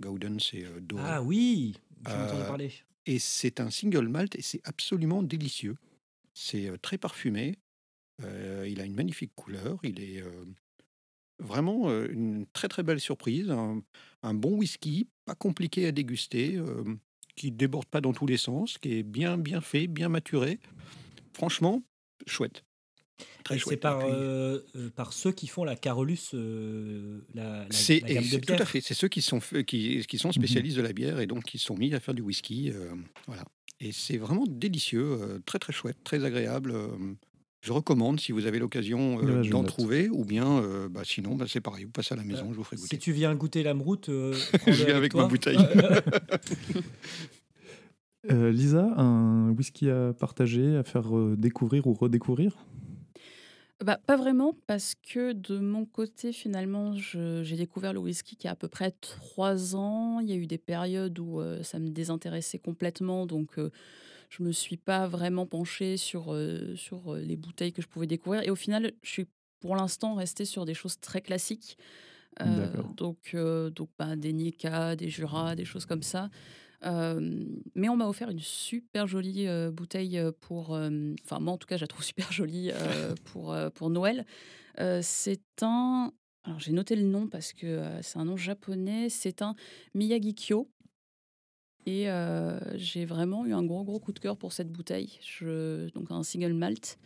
Gauden, 0.01 0.39
c'est 0.41 0.65
euh, 0.65 0.81
doré. 0.81 1.03
Ah 1.05 1.23
oui, 1.23 1.75
j'en 2.07 2.13
ai 2.21 2.23
entendu 2.25 2.43
Euh, 2.43 2.47
parler. 2.47 2.73
Et 3.07 3.19
c'est 3.19 3.61
un 3.61 3.71
single 3.71 4.09
malt 4.09 4.37
et 4.37 4.43
c'est 4.43 4.61
absolument 4.65 5.23
délicieux. 5.23 5.77
C'est 6.35 6.69
euh, 6.69 6.77
très 6.77 6.99
parfumé. 6.99 7.59
euh, 8.23 8.67
il 8.69 8.81
a 8.81 8.85
une 8.85 8.95
magnifique 8.95 9.33
couleur. 9.35 9.79
Il 9.83 10.01
est 10.01 10.23
euh, 10.23 10.45
vraiment 11.39 11.91
une 11.91 12.47
très 12.53 12.69
très 12.69 12.83
belle 12.83 13.01
surprise. 13.01 13.51
Un, 13.51 13.83
un 14.23 14.35
bon 14.35 14.57
whisky, 14.57 15.09
pas 15.25 15.35
compliqué 15.35 15.87
à 15.87 15.93
déguster, 15.93 16.61
qui 17.35 17.51
déborde 17.51 17.87
pas 17.87 18.01
dans 18.01 18.13
tous 18.13 18.27
les 18.27 18.37
sens, 18.37 18.79
qui 18.79 18.95
est 18.95 19.03
bien 19.03 19.39
bien 19.39 19.61
fait, 19.61 19.89
bien 19.89 20.09
maturé. 20.09 20.61
Franchement, 21.33 21.83
chouette. 22.27 22.63
Très 23.45 23.57
Et 23.57 23.61
c'est 23.65 23.77
par, 23.77 23.99
euh, 24.05 24.61
euh, 24.77 24.91
par 24.95 25.13
ceux 25.13 25.33
qui 25.33 25.47
font 25.49 25.65
la 25.65 25.75
Carolus, 25.77 26.31
euh, 26.35 27.21
la, 27.35 27.61
la, 27.65 27.67
c'est 27.71 28.01
la 28.01 28.09
gamme 28.15 28.25
de 28.25 28.29
c'est- 28.29 28.41
tout 28.41 28.53
à 28.53 28.57
bière. 28.57 28.69
fait. 28.69 28.81
C'est 28.81 28.95
ceux 28.95 29.09
qui 29.09 29.21
sont 29.23 29.39
f- 29.39 29.65
qui, 29.65 30.05
qui 30.07 30.19
sont 30.19 30.31
spécialistes 30.33 30.77
de 30.77 30.83
la 30.83 30.93
bière 30.93 31.19
et 31.21 31.27
donc 31.27 31.45
qui 31.45 31.59
sont 31.59 31.77
mis 31.77 31.93
à 31.95 32.01
faire 32.01 32.15
du 32.15 32.23
whisky. 32.23 32.71
euh, 32.71 32.93
voilà. 33.27 33.45
Et 33.81 33.91
c'est 33.93 34.17
vraiment 34.19 34.45
délicieux, 34.49 35.19
euh, 35.21 35.39
très 35.45 35.59
très 35.59 35.73
chouette, 35.73 35.97
très 36.05 36.25
agréable. 36.25 36.71
euh, 36.73 36.89
je 37.63 37.73
recommande 37.73 38.19
si 38.21 38.33
vous 38.33 38.47
avez 38.47 38.59
l'occasion 38.59 39.21
euh, 39.23 39.43
d'en 39.45 39.63
trouver, 39.63 40.09
ou 40.09 40.25
bien 40.25 40.59
euh, 40.63 40.89
bah, 40.89 41.03
sinon 41.05 41.37
bah, 41.37 41.45
c'est 41.49 41.61
pareil, 41.61 41.85
vous 41.85 41.91
passez 41.93 42.13
à 42.13 42.17
la 42.17 42.25
maison, 42.25 42.53
je 42.53 42.57
vous 42.57 42.65
ferai 42.65 42.77
Si 42.77 42.83
goûter. 42.83 42.99
tu 42.99 43.13
viens 43.13 43.33
goûter 43.37 43.63
la 43.63 43.73
mroute, 43.75 44.09
euh, 44.09 44.35
Je 44.67 44.85
viens 44.85 44.97
avec 44.97 45.15
ma 45.15 45.25
bouteille. 45.27 45.59
Euh, 48.31 48.53
Lisa, 48.53 48.85
un 48.97 49.51
whisky 49.51 49.91
à 49.91 50.13
partager, 50.13 50.77
à 50.77 50.85
faire 50.85 51.17
euh, 51.17 51.35
découvrir 51.37 51.89
ou 51.89 51.93
redécouvrir? 51.93 52.57
Bah, 53.85 53.99
pas 54.07 54.17
vraiment, 54.17 54.55
parce 54.69 54.95
que 54.95 55.33
de 55.33 55.59
mon 55.59 55.85
côté, 55.85 56.33
finalement, 56.33 56.95
j'ai 56.95 57.57
découvert 57.57 57.93
le 57.93 57.99
whisky 57.99 58.37
qui 58.37 58.47
a 58.47 58.53
à 58.53 58.55
peu 58.55 58.69
près 58.69 58.93
trois 59.01 59.75
ans. 59.75 60.21
Il 60.21 60.31
y 60.31 60.33
a 60.33 60.37
eu 60.37 60.47
des 60.47 60.59
périodes 60.59 61.19
où 61.19 61.41
euh, 61.41 61.63
ça 61.65 61.81
me 61.81 61.89
désintéressait 61.89 62.61
complètement, 62.61 63.27
donc 63.27 63.59
euh, 63.59 63.71
je 64.31 64.45
me 64.45 64.53
suis 64.53 64.77
pas 64.77 65.09
vraiment 65.09 65.47
penchée 65.47 65.97
sur, 65.97 66.33
euh, 66.33 66.77
sur 66.77 67.17
les 67.17 67.37
bouteilles 67.37 67.73
que 67.73 67.83
je 67.83 67.89
pouvais 67.89 68.07
découvrir. 68.07 68.43
Et 68.45 68.51
au 68.51 68.57
final, 68.57 68.93
je 69.03 69.11
suis 69.11 69.27
pour 69.59 69.75
l'instant 69.75 70.15
restée 70.15 70.45
sur 70.45 70.65
des 70.65 70.75
choses 70.75 71.01
très 71.01 71.21
classiques. 71.21 71.77
Donc, 72.97 73.37
donc 73.37 73.91
bah, 73.99 74.17
des 74.17 74.33
Nika, 74.33 74.97
des 74.97 75.11
Jura, 75.11 75.55
des 75.55 75.67
choses 75.67 75.85
comme 75.85 76.03
ça. 76.03 76.31
Mais 76.85 77.89
on 77.89 77.97
m'a 77.97 78.09
offert 78.09 78.31
une 78.31 78.41
super 78.41 79.07
jolie 79.07 79.47
bouteille 79.73 80.21
pour. 80.41 80.71
Enfin, 80.71 81.39
moi 81.41 81.53
en 81.53 81.59
tout 81.59 81.67
cas, 81.67 81.77
je 81.77 81.83
la 81.83 81.87
trouve 81.87 82.05
super 82.05 82.31
jolie 82.33 82.71
pour, 83.25 83.57
pour 83.75 83.91
Noël. 83.91 84.27
C'est 85.03 85.63
un. 85.63 86.13
Alors, 86.45 86.59
j'ai 86.59 86.73
noté 86.73 86.97
le 86.97 87.05
nom 87.05 87.29
parce 87.29 87.53
que 87.53 87.83
c'est 88.03 88.19
un 88.19 88.25
nom 88.25 88.37
japonais. 88.37 89.09
C'est 89.09 89.43
un 89.43 89.55
Miyagi-Kyo. 89.95 90.69
Et 91.87 92.07
j'ai 92.75 93.05
vraiment 93.05 93.47
eu 93.47 93.53
un 93.53 93.65
gros, 93.65 93.85
gros 93.85 94.01
coup 94.01 94.13
de 94.13 94.19
cœur 94.19 94.37
pour 94.37 94.53
cette 94.53 94.71
bouteille. 94.71 95.19
Donc, 95.41 96.11
un 96.11 96.23
single 96.23 96.55
malt. 96.55 96.99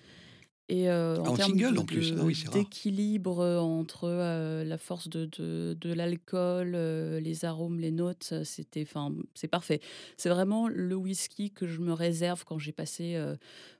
Et 0.68 0.90
euh, 0.90 1.20
en 1.20 1.28
en 1.28 1.35
termes 1.37 1.56
single, 1.56 1.75
de- 1.75 1.78
en 1.80 1.85
plus. 1.85 2.12
Ah 2.18 2.25
oui, 2.25 2.35
d'équilibre 2.52 3.38
euh, 3.38 3.58
entre 3.61 4.08
euh, 4.08 4.64
la 4.64 4.78
force 4.78 5.08
de, 5.08 5.26
de, 5.26 5.76
de 5.80 5.92
l'alcool, 5.92 6.73
euh, 6.75 7.20
les 7.20 7.44
arômes, 7.44 7.78
les 7.78 7.92
notes, 7.92 8.35
c'était, 8.42 8.82
enfin, 8.82 9.14
c'est 9.35 9.46
parfait. 9.46 9.80
C'est 10.16 10.28
vraiment 10.28 10.66
le 10.66 10.96
whisky 10.96 11.52
que 11.52 11.68
je 11.68 11.78
me 11.80 11.92
réserve 11.92 12.44
quand 12.44 12.58
j'ai 12.58 12.73
passé 12.73 13.16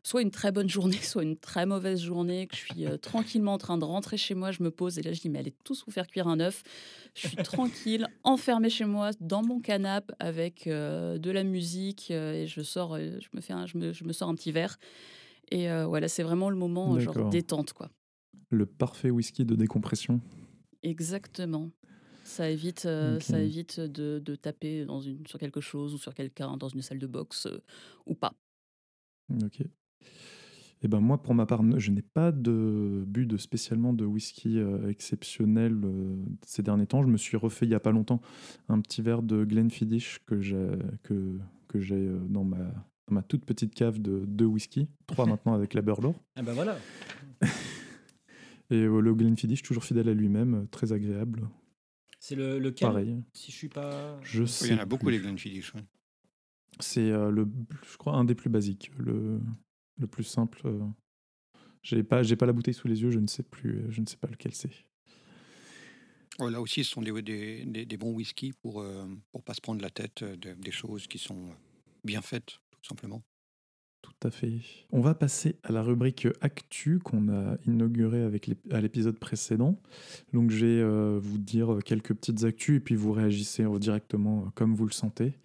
soit 0.05 0.23
une 0.23 0.31
très 0.31 0.52
bonne 0.52 0.69
journée, 0.69 0.97
soit 1.02 1.25
une 1.25 1.37
très 1.37 1.66
mauvaise 1.66 2.00
journée, 2.00 2.47
que 2.47 2.55
je 2.57 2.62
suis 2.62 2.87
tranquillement 3.00 3.55
en 3.55 3.59
train 3.59 3.78
de 3.78 3.85
rentrer 3.85 4.16
chez 4.16 4.35
moi, 4.37 4.52
je 4.52 4.62
me 4.62 4.71
pose 4.71 4.99
et 4.99 5.02
là 5.02 5.12
je 5.12 5.21
dis 5.21 5.28
mais 5.28 5.40
allez 5.40 5.55
tous 5.64 5.85
vous 5.85 5.90
faire 5.93 6.07
cuire 6.07 6.28
un 6.28 6.38
œuf. 6.38 6.62
Je 7.14 7.26
suis 7.26 7.37
tranquille, 7.38 8.07
enfermée 8.23 8.71
chez 8.71 8.85
moi 8.85 9.11
dans 9.21 9.43
mon 9.43 9.59
canapé 9.61 10.14
avec 10.21 10.66
de 10.69 11.31
la 11.33 11.43
musique 11.43 12.12
et 12.12 12.47
je 12.47 12.61
sors, 12.62 12.97
je 12.97 13.28
me 13.33 13.40
fais, 13.40 13.55
un- 13.55 13.66
je 13.66 13.76
me, 13.76 13.93
je 13.93 14.05
me 14.05 14.12
sors 14.12 14.28
un 14.28 14.37
petit 14.37 14.52
verre. 14.52 14.78
Et 15.50 15.71
euh, 15.71 15.87
voilà, 15.87 16.09
c'est 16.09 16.23
vraiment 16.23 16.50
le 16.50 16.57
moment 16.57 16.97
euh, 16.97 17.00
genre 17.00 17.29
détente 17.31 17.73
quoi. 17.73 17.91
Le 18.50 18.67
parfait 18.67 19.11
whisky 19.11 19.45
de 19.45 19.55
décompression. 19.55 20.21
Exactement. 20.83 21.71
Ça 22.25 22.50
évite, 22.50 22.87
euh, 22.87 23.21
ça 23.21 23.41
évite 23.41 23.79
de, 23.79 24.19
de 24.19 24.35
taper 24.35 24.85
dans 24.85 25.00
une, 25.00 25.25
sur 25.26 25.38
quelque 25.38 25.61
chose 25.61 25.95
ou 25.95 25.99
sur 25.99 26.12
quelqu'un 26.12 26.57
dans 26.57 26.69
une 26.69 26.83
salle 26.83 26.99
de 26.99 27.07
boxe 27.07 27.47
euh, 27.47 27.62
ou 28.05 28.15
pas. 28.15 28.35
Ok. 29.45 29.62
Et 30.83 30.88
ben 30.88 31.00
moi, 31.00 31.23
pour 31.23 31.35
ma 31.35 31.47
part, 31.47 31.62
je 31.79 31.91
n'ai 31.91 32.03
pas 32.03 32.33
de 32.33 33.05
bu 33.07 33.26
de 33.26 33.37
spécialement 33.37 33.93
de 33.93 34.05
whisky 34.05 34.59
euh, 34.59 34.88
exceptionnel 34.88 35.81
euh, 35.85 36.17
ces 36.45 36.62
derniers 36.62 36.87
temps. 36.87 37.03
Je 37.03 37.09
me 37.09 37.17
suis 37.17 37.37
refait 37.37 37.67
il 37.67 37.71
y 37.71 37.75
a 37.75 37.81
pas 37.81 37.93
longtemps 37.93 38.21
un 38.69 38.81
petit 38.81 39.03
verre 39.03 39.23
de 39.23 39.45
Glenfiddich 39.45 40.21
que 40.26 40.41
j'ai 40.41 40.69
que 41.03 41.38
que 41.69 41.81
j'ai 41.81 41.95
euh, 41.95 42.19
dans 42.29 42.45
ma 42.45 42.59
dans 43.08 43.14
ma 43.14 43.22
toute 43.22 43.44
petite 43.44 43.75
cave 43.75 44.00
de 44.00 44.25
deux 44.26 44.44
whisky, 44.46 44.88
trois 45.06 45.26
maintenant 45.26 45.54
avec 45.54 45.75
la 45.75 45.82
Burlor. 45.82 46.14
Ah 46.36 46.42
bah 46.42 46.52
voilà. 46.54 46.78
Et 48.70 48.76
euh, 48.82 49.00
le 49.00 49.14
Glenfiddich 49.14 49.62
toujours 49.62 49.84
fidèle 49.84 50.08
à 50.08 50.14
lui-même, 50.14 50.54
euh, 50.54 50.66
très 50.66 50.92
agréable. 50.92 51.48
C'est 52.18 52.34
le, 52.34 52.58
lequel 52.58 52.88
Pareil. 52.88 53.22
Si 53.32 53.52
je 53.52 53.56
suis 53.56 53.68
pas. 53.68 54.18
Je 54.22 54.42
Oui, 54.42 54.48
sais 54.48 54.66
il 54.68 54.72
y 54.72 54.75
en 54.75 54.78
a 54.82 54.86
beaucoup 54.86 55.08
les 55.08 55.18
Glenfiddich. 55.20 55.72
ouais. 55.75 55.84
C'est 56.80 57.10
euh, 57.10 57.30
le, 57.30 57.46
je 57.90 57.96
crois, 57.96 58.14
un 58.16 58.25
des 58.25 58.34
plus 58.34 58.50
basiques, 58.50 58.90
le, 58.98 59.40
le 59.98 60.06
plus 60.06 60.25
simple. 60.25 60.62
euh. 60.66 60.80
J'ai 61.82 62.02
pas, 62.02 62.25
j'ai 62.25 62.34
pas 62.34 62.46
la 62.46 62.52
bouteille 62.52 62.75
sous 62.75 62.88
les 62.88 63.00
yeux, 63.00 63.10
je 63.12 63.20
ne 63.20 63.28
sais 63.28 63.44
plus, 63.44 63.84
je 63.90 64.00
ne 64.00 64.06
sais 64.06 64.16
pas 64.16 64.26
lequel 64.26 64.52
c'est. 64.52 64.72
Ouais, 66.40 66.50
là 66.50 66.60
aussi, 66.60 66.82
ce 66.84 66.90
sont 66.90 67.00
des, 67.02 67.22
des, 67.22 67.64
des- 67.64 67.86
des 67.86 67.96
bons 67.96 68.12
whisky 68.12 68.52
pour 68.60 68.82
ne 68.82 69.14
pour 69.30 69.42
pas 69.44 69.54
se 69.54 69.60
prendre 69.60 69.80
la 69.80 69.88
tête 69.90 70.25
de- 70.25 70.54
des 70.54 70.72
choses 70.72 71.06
qui 71.06 71.18
sont 71.18 71.48
bien 72.04 72.20
faites, 72.20 72.58
tout 74.07 74.28
à 74.28 74.31
fait. 74.31 74.61
On 74.93 75.00
va 75.00 75.14
passer 75.14 75.57
à 75.64 75.73
la 75.73 75.83
rubrique 75.83 76.28
Actu 76.40 77.00
qu'on 77.00 77.28
a 77.28 77.57
inaugurée 77.66 78.23
avec 78.23 78.50
à 78.71 78.81
l'épisode 78.81 79.19
précédent. 79.19 79.81
Donc 80.33 80.50
je 80.50 80.64
vais 80.64 80.81
euh, 80.81 81.19
vous 81.21 81.38
dire 81.38 81.78
quelques 81.85 82.14
petites 82.14 82.45
actus 82.45 82.76
et 82.76 82.81
puis 82.81 82.95
vous 82.95 83.12
réagissez 83.12 83.64
euh, 83.64 83.78
directement 83.78 84.45
euh, 84.47 84.50
comme 84.55 84.75
vous 84.75 84.87
le 84.87 84.93
sentez. 84.93 85.38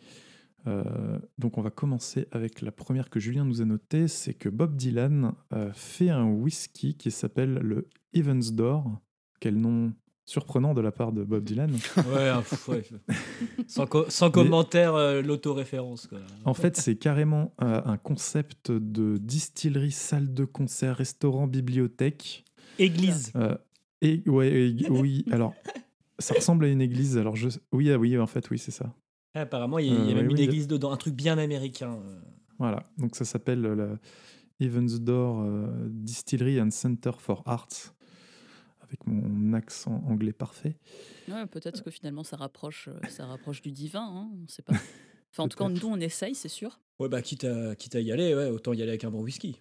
Donc 1.40 1.58
on 1.58 1.64
va 1.64 1.72
commencer 1.72 2.28
avec 2.30 2.62
la 2.62 2.72
première 2.72 3.10
que 3.10 3.20
Julien 3.20 3.46
nous 3.46 3.64
a 3.64 3.66
notée, 3.66 4.08
c'est 4.08 4.36
que 4.36 4.48
Bob 4.48 4.76
Dylan 4.76 5.34
fait 5.74 6.12
un 6.12 6.28
whisky 6.28 6.94
qui 6.94 7.10
s'appelle 7.10 7.56
le 7.56 7.90
Evans 8.14 8.44
d'Or. 8.52 9.02
Quel 9.40 9.56
nom 9.56 9.92
surprenant 10.26 10.74
de 10.74 10.82
la 10.82 10.92
part 10.92 11.12
de 11.12 11.24
Bob 11.24 11.44
Dylan. 11.44 11.72
Ouais, 12.14 12.30
un 12.30 12.42
fou, 12.42 12.72
ouais. 12.72 12.84
sans, 13.68 13.86
co- 13.88 14.06
sans 14.10 14.32
commentaire, 14.32 14.96
euh, 14.96 15.22
l'autoréférence. 15.22 16.08
En 16.46 16.54
fait, 16.54 16.78
c'est 16.78 16.96
carrément 16.96 17.54
euh, 17.62 17.82
un 17.86 17.98
concept 17.98 18.72
de 18.72 19.18
distillerie, 19.18 19.92
salle 19.92 20.34
de 20.34 20.46
concert, 20.46 20.96
restaurant, 20.98 21.48
bibliothèque. 21.48 22.46
Église. 22.80 23.32
Euh, 23.36 23.58
et 24.02 24.24
ouais, 24.28 24.52
et- 24.52 24.90
oui. 24.90 25.26
Alors, 25.32 25.54
ça 26.20 26.34
ressemble 26.36 26.66
à 26.66 26.68
une 26.70 26.82
église. 26.82 27.18
Alors, 27.18 27.36
je, 27.36 27.50
oui, 27.72 27.92
ah 27.92 27.98
oui, 27.98 28.18
en 28.18 28.28
fait, 28.28 28.50
oui, 28.50 28.58
c'est 28.60 28.72
ça. 28.72 28.94
Ah, 29.34 29.42
apparemment, 29.42 29.80
il 29.80 29.88
y 29.88 29.90
a, 29.92 29.94
il 29.94 30.08
y 30.08 30.12
a 30.12 30.16
même 30.16 30.28
oui, 30.28 30.32
une 30.34 30.38
oui, 30.40 30.44
église 30.46 30.68
dedans, 30.68 30.92
un 30.92 30.98
truc 30.98 31.16
bien 31.16 31.38
américain. 31.38 31.98
Voilà. 32.60 32.90
Donc, 32.98 33.16
ça 33.16 33.26
s'appelle 33.26 33.62
la 33.62 33.88
Evansdore 34.66 35.42
euh, 35.42 35.68
Distillery 35.90 36.62
and 36.62 36.70
Center 36.72 37.12
for 37.18 37.42
Arts, 37.46 37.96
avec 38.92 39.08
mon 39.08 39.54
accent 39.54 40.04
anglais 40.06 40.34
parfait. 40.34 40.76
Ouais, 41.30 41.46
peut-être 41.48 41.82
que 41.84 41.90
finalement 41.90 42.24
ça 42.24 42.36
rapproche, 42.36 42.90
euh, 42.90 43.00
ça 43.10 43.26
rapproche 43.26 43.62
du 43.62 43.72
divin, 43.72 44.04
hein, 44.04 44.30
on 44.34 44.42
ne 44.44 44.48
sait 44.48 44.62
pas. 44.64 44.74
Enfin, 45.34 45.44
en 45.44 45.48
tout 45.48 45.58
cas, 45.58 45.70
nous 45.70 45.88
on 45.88 45.96
essaye, 46.02 46.36
c'est 46.36 46.50
sûr, 46.50 46.82
Ouais, 47.00 47.08
bah, 47.08 47.22
quitte 47.22 47.46
à, 47.46 47.74
quitte 47.78 47.96
à 47.96 48.02
y 48.02 48.12
aller, 48.12 48.36
ouais, 48.36 48.48
autant 48.50 48.74
y 48.74 48.82
aller 48.82 48.92
avec 48.92 49.06
un 49.06 49.12
bon 49.12 49.22
whisky. 49.22 49.58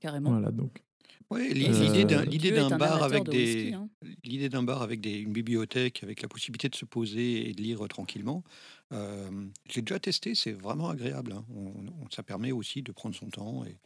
carrément. 0.00 0.30
Voilà, 0.30 0.50
donc. 0.50 0.82
Ouais, 1.28 1.50
Euh, 1.50 1.54
l'idée 1.54 2.04
d'un 2.04 2.22
Dieu 2.22 2.30
l'idée 2.30 2.48
est 2.48 2.52
d'un 2.52 2.70
un 2.70 2.78
bar 2.78 3.02
avec 3.02 3.24
de 3.24 3.32
des 3.32 3.38
whisky, 3.54 3.74
hein. 3.74 3.90
l'idée 4.22 4.48
d'un 4.48 4.62
bar 4.62 4.80
avec 4.80 5.00
des, 5.00 5.18
une 5.18 5.32
bibliothèque 5.32 6.04
avec 6.04 6.22
la 6.22 6.28
possibilité 6.28 6.68
de 6.68 6.74
se 6.76 6.84
poser 6.84 7.50
et 7.50 7.52
de 7.52 7.60
lire 7.62 7.86
tranquillement. 7.88 8.44
euh, 8.92 9.28
J'ai 9.68 9.82
déjà 9.82 9.98
testé, 9.98 10.34
c'est 10.36 10.52
vraiment 10.52 10.88
agréable. 10.88 11.32
hein. 11.32 11.44
On- 11.52 11.72
on- 12.04 12.10
ça 12.10 12.22
permet 12.22 12.52
aussi 12.52 12.82
de 12.82 12.92
prendre 12.92 13.14
son 13.16 13.28
temps 13.28 13.64
et 13.64 13.76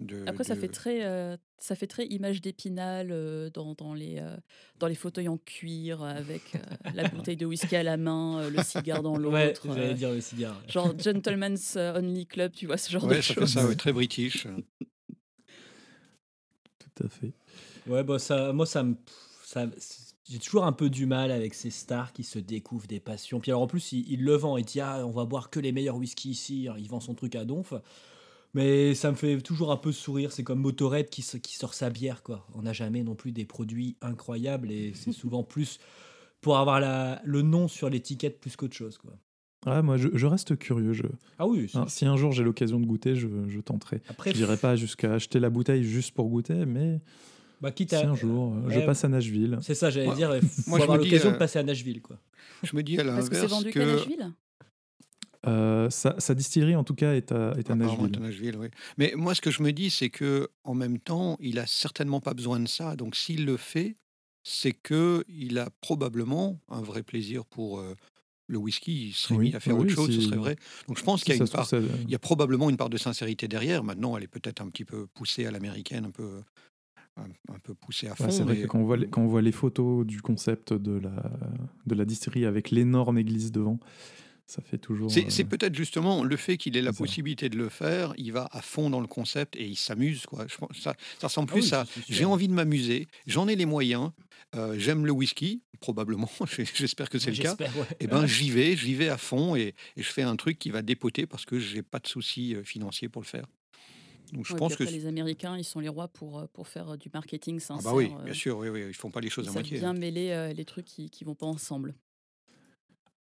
de. 0.00 0.24
Après, 0.26 0.44
ça 0.44 0.56
fait 0.56 0.68
très, 0.68 1.04
euh, 1.04 1.36
ça 1.58 1.74
fait 1.76 1.86
très 1.86 2.06
image 2.06 2.40
d'épinal 2.40 3.08
euh, 3.10 3.48
dans, 3.50 3.74
dans 3.74 3.94
les, 3.94 4.18
euh, 4.18 4.36
dans 4.78 4.86
les 4.86 4.94
fauteuils 4.94 5.28
en 5.28 5.38
cuir 5.38 6.02
avec 6.02 6.42
euh, 6.56 6.58
la 6.94 7.08
bouteille 7.08 7.36
de 7.36 7.46
whisky 7.46 7.76
à 7.76 7.82
la 7.82 7.96
main, 7.96 8.40
euh, 8.40 8.50
le 8.50 8.62
cigare 8.62 9.02
dans 9.02 9.16
l'autre. 9.16 9.34
Ouais, 9.34 9.54
euh, 9.66 9.74
j'allais 9.74 9.94
dire 9.94 10.10
le 10.10 10.20
cigare. 10.20 10.60
Genre 10.68 10.94
Gentleman's 10.98 11.76
Only 11.76 12.26
Club, 12.26 12.52
tu 12.52 12.66
vois, 12.66 12.76
ce 12.76 12.90
genre 12.90 13.04
Ouais, 13.04 13.16
de 13.16 13.20
ça 13.22 13.34
fait 13.34 13.40
choses. 13.40 13.52
ça, 13.52 13.66
ouais, 13.66 13.76
très 13.76 13.92
british. 13.92 14.46
Tout 16.78 17.04
à 17.04 17.08
fait. 17.08 17.32
Ouais, 17.86 18.02
bah, 18.04 18.18
ça, 18.18 18.52
moi, 18.52 18.66
ça 18.66 18.82
me. 18.82 18.94
Ça, 19.44 19.66
j'ai 20.28 20.38
toujours 20.38 20.64
un 20.64 20.72
peu 20.72 20.88
du 20.88 21.04
mal 21.06 21.30
avec 21.30 21.52
ces 21.52 21.70
stars 21.70 22.12
qui 22.14 22.24
se 22.24 22.38
découvrent 22.38 22.86
des 22.86 23.00
passions. 23.00 23.40
Puis 23.40 23.50
alors 23.50 23.60
en 23.62 23.66
plus, 23.66 23.92
il, 23.92 24.10
il 24.10 24.24
le 24.24 24.34
vend, 24.34 24.56
il 24.56 24.64
dit 24.64 24.80
ah, 24.80 25.06
on 25.06 25.10
va 25.10 25.26
boire 25.26 25.50
que 25.50 25.60
les 25.60 25.70
meilleurs 25.70 25.96
whisky 25.96 26.30
ici. 26.30 26.66
Il 26.78 26.88
vend 26.88 27.00
son 27.00 27.14
truc 27.14 27.34
à 27.36 27.44
donf. 27.44 27.74
Mais 28.54 28.94
ça 28.94 29.10
me 29.10 29.16
fait 29.16 29.40
toujours 29.40 29.72
un 29.72 29.76
peu 29.76 29.92
sourire. 29.92 30.32
C'est 30.32 30.44
comme 30.44 30.60
Motorhead 30.60 31.10
qui, 31.10 31.22
sort 31.22 31.74
sa 31.74 31.90
bière, 31.90 32.22
quoi. 32.22 32.46
On 32.54 32.62
n'a 32.62 32.72
jamais 32.72 33.02
non 33.02 33.14
plus 33.16 33.32
des 33.32 33.44
produits 33.44 33.96
incroyables 34.00 34.70
et 34.70 34.92
c'est 34.94 35.12
souvent 35.12 35.42
plus 35.42 35.78
pour 36.40 36.58
avoir 36.58 36.78
la, 36.80 37.20
le 37.24 37.42
nom 37.42 37.68
sur 37.68 37.90
l'étiquette 37.90 38.40
plus 38.40 38.54
qu'autre 38.56 38.76
chose, 38.76 38.98
quoi. 38.98 39.12
Ah, 39.66 39.82
moi, 39.82 39.96
je, 39.96 40.08
je 40.12 40.26
reste 40.26 40.58
curieux. 40.58 40.92
Je... 40.92 41.04
Ah 41.38 41.46
oui, 41.46 41.70
Hein, 41.74 41.86
si 41.88 42.04
un 42.04 42.16
jour 42.16 42.32
j'ai 42.32 42.44
l'occasion 42.44 42.78
de 42.78 42.86
goûter, 42.86 43.16
je, 43.16 43.28
je 43.48 43.60
tenterai. 43.60 44.02
Après, 44.08 44.32
je 44.32 44.38
n'irai 44.38 44.58
pas 44.58 44.76
jusqu'à 44.76 45.14
acheter 45.14 45.40
la 45.40 45.48
bouteille 45.48 45.84
juste 45.84 46.12
pour 46.12 46.28
goûter, 46.28 46.66
mais 46.66 47.00
bah, 47.62 47.72
quitte 47.72 47.90
si 47.90 47.96
à- 47.96 48.10
un 48.10 48.14
jour 48.14 48.52
euh, 48.52 48.68
je 48.70 48.80
ouais, 48.80 48.86
passe 48.86 49.04
à 49.04 49.08
Nashville. 49.08 49.58
C'est 49.62 49.74
ça, 49.74 49.88
j'allais 49.88 50.14
dire. 50.14 50.34
Faut 50.42 50.70
moi, 50.70 50.82
avoir 50.82 50.98
l'occasion 50.98 51.30
euh, 51.30 51.32
de 51.32 51.38
passer 51.38 51.58
à 51.58 51.62
Nashville, 51.62 52.02
quoi. 52.02 52.20
Je 52.62 52.76
me 52.76 52.82
dis 52.82 53.00
à 53.00 53.04
Parce 53.04 53.30
que 53.30 53.36
c'est 53.36 53.42
l'inverse 53.42 53.52
vendu 53.64 53.70
qu'à 53.72 53.86
Nashville? 53.86 54.32
Euh, 55.46 55.90
sa, 55.90 56.18
sa 56.20 56.34
distillerie, 56.34 56.76
en 56.76 56.84
tout 56.84 56.94
cas, 56.94 57.14
est 57.14 57.30
à, 57.32 57.54
est 57.58 57.70
à 57.70 57.74
Apparemment, 57.74 58.02
Nashville. 58.02 58.16
à 58.16 58.20
Nashville, 58.20 58.56
oui. 58.58 58.68
Mais 58.98 59.12
moi, 59.16 59.34
ce 59.34 59.40
que 59.40 59.50
je 59.50 59.62
me 59.62 59.72
dis, 59.72 59.90
c'est 59.90 60.10
que 60.10 60.48
en 60.64 60.74
même 60.74 60.98
temps, 60.98 61.36
il 61.40 61.58
a 61.58 61.66
certainement 61.66 62.20
pas 62.20 62.34
besoin 62.34 62.60
de 62.60 62.68
ça. 62.68 62.96
Donc, 62.96 63.14
s'il 63.16 63.44
le 63.44 63.56
fait, 63.56 63.94
c'est 64.42 64.72
que 64.72 65.24
il 65.28 65.58
a 65.58 65.68
probablement 65.80 66.58
un 66.68 66.80
vrai 66.82 67.02
plaisir 67.02 67.44
pour 67.46 67.80
euh, 67.80 67.94
le 68.46 68.58
whisky. 68.58 69.08
Il 69.08 69.12
serait 69.12 69.34
Oui, 69.36 69.48
mis 69.50 69.54
à 69.54 69.60
faire 69.60 69.76
oui, 69.76 69.82
autre 69.84 69.94
chose, 69.94 70.14
ce 70.14 70.20
serait 70.20 70.36
vrai. 70.36 70.56
Donc, 70.88 70.98
je 70.98 71.02
pense 71.04 71.20
Si 71.20 71.24
qu'il 71.26 71.34
y 71.36 71.38
a 71.40 71.42
une 71.42 71.48
part. 71.50 71.66
ça- 71.66 71.78
Il 71.78 72.10
y 72.10 72.14
a 72.14 72.18
probablement 72.18 72.68
une 72.70 72.76
part 72.76 72.90
de 72.90 72.96
sincérité 72.98 73.48
derrière. 73.48 73.82
Maintenant, 73.84 74.16
elle 74.16 74.24
est 74.24 74.28
peut-être 74.28 74.60
un 74.62 74.68
petit 74.68 74.84
peu 74.84 75.06
poussée 75.06 75.46
à 75.46 75.50
l'américaine, 75.50 76.04
un 76.06 76.10
peu, 76.10 76.42
un, 77.16 77.58
peu 77.62 77.74
poussée 77.74 78.08
à 78.08 78.14
fond. 78.14 78.24
Ouais, 78.24 78.30
c'est 78.30 78.42
vrai 78.42 78.54
mais- 78.54 78.62
que 78.62 78.66
quand 78.66 78.78
on, 78.80 78.84
voit 78.84 78.96
les, 78.96 79.08
quand 79.08 79.22
on 79.22 79.26
voit 79.28 79.42
les 79.42 79.52
photos 79.52 80.04
du 80.06 80.20
concept 80.20 80.72
de 80.72 80.92
la, 80.98 81.30
de 81.86 81.94
la 81.94 82.04
distillerie 82.04 82.44
avec 82.44 82.70
l'énorme 82.70 83.18
église 83.18 83.52
devant, 83.52 83.78
ça 84.46 84.60
fait 84.62 84.78
toujours. 84.78 85.10
C'est 85.10 85.26
euh, 85.26 85.30
c'est 85.30 85.44
peut-être 85.44 85.74
justement 85.74 86.22
le 86.22 86.36
fait 86.36 86.56
qu'il 86.58 86.76
ait 86.76 86.82
la 86.82 86.92
possibilité 86.92 87.48
de 87.48 87.56
le 87.56 87.68
faire, 87.70 88.12
il 88.18 88.32
va 88.32 88.48
à 88.52 88.60
fond 88.60 88.90
dans 88.90 89.00
le 89.00 89.06
concept 89.06 89.56
et 89.56 89.64
il 89.66 89.76
s'amuse. 89.76 90.26
quoi. 90.26 90.46
Je 90.48 90.56
pense- 90.58 90.76
Ça, 90.78 90.94
ça 91.18 91.28
ressemble 91.28 91.48
Ah 91.52 91.54
oui, 91.54 91.60
plus 91.62 91.72
à 91.72 91.86
j'ai 92.08 92.24
envie 92.26 92.48
de 92.48 92.52
m'amuser, 92.52 93.06
j'en 93.26 93.48
ai 93.48 93.56
les 93.56 93.64
moyens, 93.66 94.10
euh, 94.54 94.78
j'aime 94.78 95.06
le 95.06 95.12
whisky, 95.12 95.62
probablement, 95.80 96.30
j'espère 96.74 97.08
que 97.08 97.18
c'est 97.18 97.30
le 97.30 97.36
cas. 97.42 97.54
Ouais. 97.58 97.68
Et 98.00 98.06
ben 98.06 98.26
j'y 98.26 98.50
vais, 98.50 98.76
j'y 98.76 98.94
vais 98.94 99.08
à 99.08 99.16
fond 99.16 99.56
et, 99.56 99.74
et 99.96 100.02
je 100.02 100.12
fais 100.12 100.22
un 100.22 100.36
truc 100.36 100.58
qui 100.58 100.70
va 100.70 100.82
dépoter 100.82 101.26
parce 101.26 101.44
que 101.46 101.58
j'ai 101.58 101.82
pas 101.82 101.98
de 101.98 102.06
soucis 102.06 102.54
euh, 102.54 102.62
financiers 102.64 103.08
pour 103.08 103.22
le 103.22 103.26
faire. 103.26 103.46
Donc 104.32 104.46
je 104.46 104.52
Ouais, 104.52 104.58
pense 104.58 104.74
que 104.76 104.84
les 104.84 105.06
Américains, 105.06 105.56
ils 105.56 105.64
sont 105.64 105.80
les 105.80 105.88
rois 105.88 106.08
pour, 106.08 106.48
pour 106.52 106.66
faire 106.68 106.96
du 106.98 107.08
marketing 107.12 107.56
ah 107.58 107.64
sincère. 107.66 107.90
bah 107.92 107.96
oui, 107.96 108.10
bien 108.24 108.34
sûr, 108.34 108.58
oui, 108.58 108.68
oui, 108.68 108.84
ils 108.88 108.94
font 108.94 109.10
pas 109.10 109.20
les 109.20 109.30
choses 109.30 109.46
Ils 109.46 109.50
à 109.50 109.52
moitié. 109.52 109.78
bien 109.78 109.90
hein. 109.90 109.94
mêler 109.94 110.30
euh, 110.30 110.52
les 110.52 110.64
trucs 110.64 110.86
qui 110.86 111.08
qui 111.10 111.24
vont 111.24 111.34
pas 111.34 111.46
ensemble. 111.46 111.94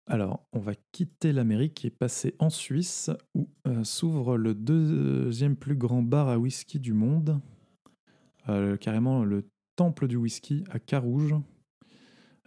Alors, 0.08 0.46
on 0.52 0.60
va 0.60 0.74
quitter 0.92 1.32
l'Amérique 1.32 1.86
et 1.86 1.90
passer 1.90 2.36
en 2.40 2.50
Suisse, 2.50 3.10
où 3.36 3.48
euh, 3.68 3.84
s'ouvre 3.84 4.38
le 4.38 4.54
deuxième 4.54 5.56
plus 5.56 5.76
grand 5.76 6.02
bar 6.02 6.28
à 6.28 6.38
whisky 6.38 6.80
du 6.80 6.94
monde, 6.94 7.40
Euh, 8.50 8.76
carrément 8.76 9.24
le 9.24 9.48
temple 9.76 10.08
du 10.08 10.16
whisky 10.18 10.64
à 10.72 10.80
Carouge. 10.80 11.36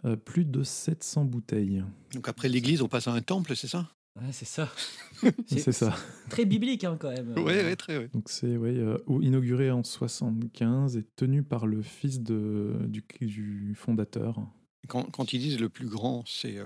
Euh, 0.03 0.17
plus 0.17 0.43
de 0.45 0.61
700 0.61 1.23
bouteilles. 1.25 1.83
Donc 2.13 2.27
après 2.27 2.49
l'église, 2.49 2.81
on 2.81 2.89
passe 2.89 3.07
à 3.07 3.13
un 3.13 3.21
temple, 3.21 3.55
c'est 3.55 3.67
ça? 3.69 3.89
Ouais, 4.21 4.31
c'est 4.31 4.45
ça. 4.45 4.69
C'est 5.47 5.71
ça. 5.71 5.95
Très 6.29 6.45
biblique, 6.45 6.83
hein, 6.83 6.97
quand 6.99 7.09
même. 7.11 7.33
Oui, 7.37 7.43
ouais, 7.43 7.75
très. 7.75 7.97
ouais. 7.97 8.09
Donc 8.13 8.29
c'est 8.29 8.55
ouais, 8.57 8.75
euh, 8.77 8.97
ou- 9.07 9.21
inauguré 9.21 9.71
en 9.71 9.83
75 9.83 10.95
et 10.97 11.03
tenu 11.15 11.43
par 11.43 11.65
le 11.65 11.81
fils 11.81 12.21
de, 12.21 12.77
du, 12.87 13.03
du 13.21 13.73
fondateur. 13.75 14.39
Quand, 14.87 15.03
quand 15.11 15.33
ils 15.33 15.39
disent 15.39 15.59
le 15.59 15.69
plus 15.69 15.87
grand, 15.87 16.23
c'est 16.27 16.57
euh, 16.57 16.65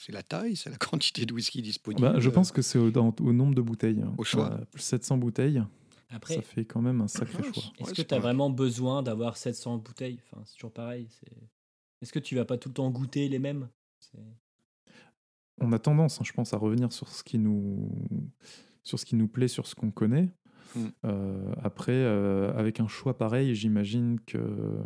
c'est 0.00 0.12
la 0.12 0.22
taille, 0.22 0.56
c'est 0.56 0.70
la 0.70 0.76
quantité 0.78 1.26
de 1.26 1.32
whisky 1.34 1.60
disponible. 1.62 2.00
Bah, 2.00 2.18
je 2.18 2.28
euh, 2.28 2.32
pense 2.32 2.50
que 2.52 2.62
c'est 2.62 2.78
au, 2.78 2.90
nombre 3.32 3.54
de 3.54 3.60
bouteilles. 3.60 4.02
Au 4.18 4.24
choix. 4.24 4.52
Euh, 4.52 4.64
700 4.76 5.18
bouteilles, 5.18 5.62
Après, 6.08 6.34
ça 6.36 6.42
fait 6.42 6.64
quand 6.64 6.80
même 6.80 7.00
un 7.02 7.08
sacré 7.08 7.42
choix. 7.54 7.62
est-ce 7.78 7.88
Ouais, 7.90 7.94
que 7.94 8.02
tu 8.02 8.14
as 8.14 8.18
vraiment 8.18 8.48
besoin 8.50 9.02
d'avoir 9.02 9.36
700 9.36 9.76
bouteilles? 9.78 10.18
Enfin, 10.32 10.42
c'est 10.46 10.54
toujours 10.54 10.72
pareil. 10.72 11.08
c'est- 11.10 11.30
Est-ce 12.00 12.12
que 12.12 12.18
tu 12.18 12.34
vas 12.34 12.46
pas 12.46 12.56
tout 12.56 12.70
le 12.70 12.74
temps 12.74 12.90
goûter 12.90 13.28
les 13.28 13.38
mêmes? 13.38 13.68
C'est- 13.98 14.18
On 15.60 15.70
a 15.72 15.78
tendance, 15.78 16.18
hein, 16.18 16.24
je 16.24 16.32
pense, 16.32 16.54
à 16.54 16.56
revenir 16.56 16.90
sur 16.92 17.08
ce 17.08 17.22
qui 17.22 17.38
nous, 17.38 17.90
sur 18.82 18.98
ce 18.98 19.04
qui 19.04 19.16
nous 19.16 19.28
plaît, 19.28 19.48
sur 19.48 19.66
ce 19.66 19.74
qu'on 19.74 19.90
connaît. 19.90 20.34
Mm. 20.74 20.86
Euh, 21.04 21.54
après, 21.62 21.92
euh, 21.92 22.54
avec 22.56 22.80
un 22.80 22.88
choix 22.88 23.18
pareil, 23.18 23.54
j'imagine 23.54 24.18
que 24.20 24.78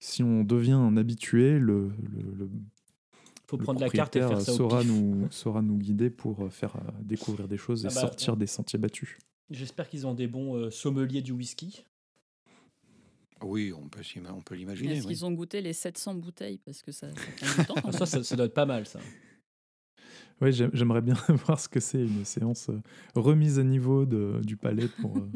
si 0.00 0.24
on 0.24 0.42
devient 0.42 0.72
un 0.72 0.96
habitué, 0.96 1.60
le, 1.60 1.92
le, 2.02 2.22
le- 2.34 2.50
faut 3.48 3.56
le 3.56 3.62
prendre 3.64 3.80
la 3.80 3.88
carte 3.88 4.14
et 4.16 4.20
faire 4.20 4.40
ça 4.40 4.52
au 4.52 4.56
saura 4.56 4.80
pif. 4.82 4.90
nous, 4.90 5.26
saura 5.30 5.62
nous 5.62 5.76
guider 5.78 6.10
pour 6.10 6.44
euh, 6.44 6.50
faire 6.50 6.76
euh, 6.76 6.80
découvrir 7.02 7.48
des 7.48 7.56
choses 7.56 7.84
et 7.84 7.88
Ah 7.90 7.94
bah, 7.94 8.00
sortir 8.02 8.36
des 8.36 8.46
sentiers 8.46 8.78
battus. 8.78 9.16
J'espère 9.50 9.88
qu'ils 9.88 10.06
ont 10.06 10.14
des 10.14 10.26
bons 10.26 10.54
euh, 10.56 10.70
sommeliers 10.70 11.22
du 11.22 11.32
whisky. 11.32 11.84
Oui, 13.42 13.72
on 13.72 13.88
peut, 13.88 14.02
s'ima- 14.02 14.32
on 14.32 14.42
peut 14.42 14.54
l'imaginer. 14.56 14.94
Est-ce 14.94 15.06
oui. 15.06 15.14
qu'ils 15.14 15.24
ont 15.24 15.30
goûté 15.32 15.60
les 15.60 15.72
700 15.72 16.14
bouteilles? 16.16 16.58
Parce 16.58 16.82
que 16.82 16.90
ça, 16.92 17.08
ça 17.10 17.14
prend 17.38 17.62
du 17.62 17.66
temps. 17.68 17.74
quand 17.76 17.84
même. 17.84 17.92
ça, 17.92 18.06
ça, 18.06 18.22
ça 18.24 18.36
doit 18.36 18.46
être 18.46 18.54
pas 18.54 18.66
mal, 18.66 18.84
ça. 18.86 18.98
Oui, 20.40 20.52
j'aimerais 20.52 21.02
bien 21.02 21.14
voir 21.46 21.58
ce 21.58 21.68
que 21.68 21.80
c'est 21.80 22.02
une 22.04 22.24
séance 22.24 22.68
euh, 22.68 22.80
remise 23.14 23.58
à 23.58 23.64
niveau 23.64 24.04
de, 24.06 24.40
du 24.44 24.56
palais 24.56 24.88
pour, 25.00 25.16
euh, 25.16 25.30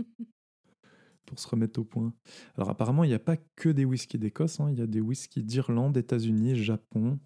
pour 1.27 1.39
se 1.39 1.49
remettre 1.49 1.81
au 1.81 1.85
point. 1.85 2.13
Alors 2.57 2.71
apparemment, 2.71 3.05
il 3.05 3.09
n'y 3.09 3.15
a 3.15 3.19
pas 3.21 3.37
que 3.57 3.69
des 3.69 3.85
whiskies 3.85 4.19
d'Écosse, 4.19 4.61
hein, 4.61 4.69
il 4.71 4.79
y 4.79 4.83
a 4.83 4.87
des 4.87 5.01
whiskies 5.01 5.43
d'Irlande, 5.43 5.97
États-Unis, 5.97 6.57
Japon. 6.57 7.19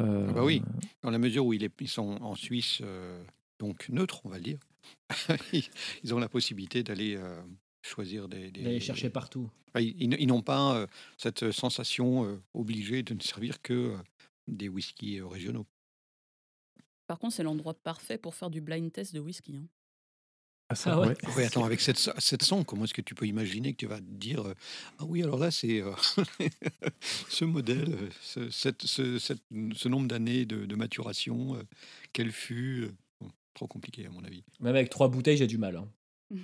Euh, 0.00 0.26
Ah 0.28 0.32
bah 0.32 0.44
oui. 0.44 0.62
Dans 1.02 1.10
la 1.10 1.18
mesure 1.18 1.44
où 1.46 1.52
est- 1.52 1.80
ils 1.80 1.88
sont 1.88 2.16
en 2.22 2.34
Suisse, 2.34 2.78
euh, 2.82 3.22
donc 3.58 3.88
neutre, 3.88 4.22
on 4.24 4.30
va 4.30 4.38
le 4.38 4.42
dire, 4.44 4.58
ils- 6.02 6.14
ont 6.14 6.18
la 6.18 6.28
possibilité 6.28 6.82
d'aller 6.82 7.14
euh, 7.16 7.42
choisir 7.82 8.28
des. 8.28 8.50
des- 8.50 8.62
D'aller 8.62 8.80
chercher 8.80 9.10
partout. 9.10 9.50
Enfin, 9.68 9.80
ils 9.80 9.94
ils 10.00 10.04
n- 10.12 10.16
ils 10.18 10.26
n'ont 10.26 10.42
pas 10.42 10.76
euh, 10.76 10.86
cette 11.18 11.50
sensation 11.50 12.24
euh, 12.24 12.40
obligée 12.54 13.02
de 13.02 13.14
ne 13.14 13.20
servir 13.20 13.60
que 13.62 13.72
euh, 13.72 13.96
des 14.48 14.68
whiskies 14.68 15.18
euh, 15.20 15.26
régionaux. 15.26 15.66
Par 17.06 17.18
contre, 17.18 17.34
c'est 17.34 17.42
l'endroit 17.42 17.74
parfait 17.74 18.16
pour 18.18 18.34
faire 18.34 18.48
du 18.50 18.60
blind 18.60 18.90
test 18.92 19.14
de 19.14 19.20
whisky. 19.20 19.56
hein. 19.56 19.66
Ah, 20.72 20.74
ça, 20.74 20.92
Ah 20.94 21.00
ouais. 21.36 21.44
attends, 21.44 21.64
avec 21.64 21.80
cette, 21.80 21.98
700, 21.98 22.64
comment 22.64 22.84
est-ce 22.84 22.94
que 22.94 23.00
tu 23.02 23.14
peux 23.14 23.26
imaginer 23.26 23.72
que 23.72 23.78
tu 23.78 23.86
vas 23.86 23.98
te 23.98 24.04
dire 24.04 24.42
euh, 24.46 24.54
Ah 24.98 25.04
oui, 25.06 25.22
alors 25.22 25.38
là, 25.38 25.50
c'est 25.50 25.80
euh, 25.82 25.92
ce 27.28 27.44
modèle, 27.44 27.92
euh, 27.92 28.08
ce, 28.22 28.50
cette- 28.50 28.86
ce- 28.86 29.18
cette- 29.18 29.42
ce 29.74 29.88
nombre 29.88 30.08
d'années 30.08 30.44
de, 30.46 30.64
de 30.66 30.74
maturation, 30.76 31.56
euh, 31.56 31.62
quel 32.12 32.32
fut 32.32 32.84
euh, 32.84 32.92
bon, 33.20 33.30
Trop 33.54 33.66
compliqué, 33.66 34.06
à 34.06 34.10
mon 34.10 34.24
avis. 34.24 34.42
Même 34.60 34.74
avec 34.74 34.88
trois 34.90 35.08
bouteilles, 35.08 35.36
j'ai 35.36 35.46
du 35.46 35.58
mal. 35.58 35.76
hein. 35.76 35.88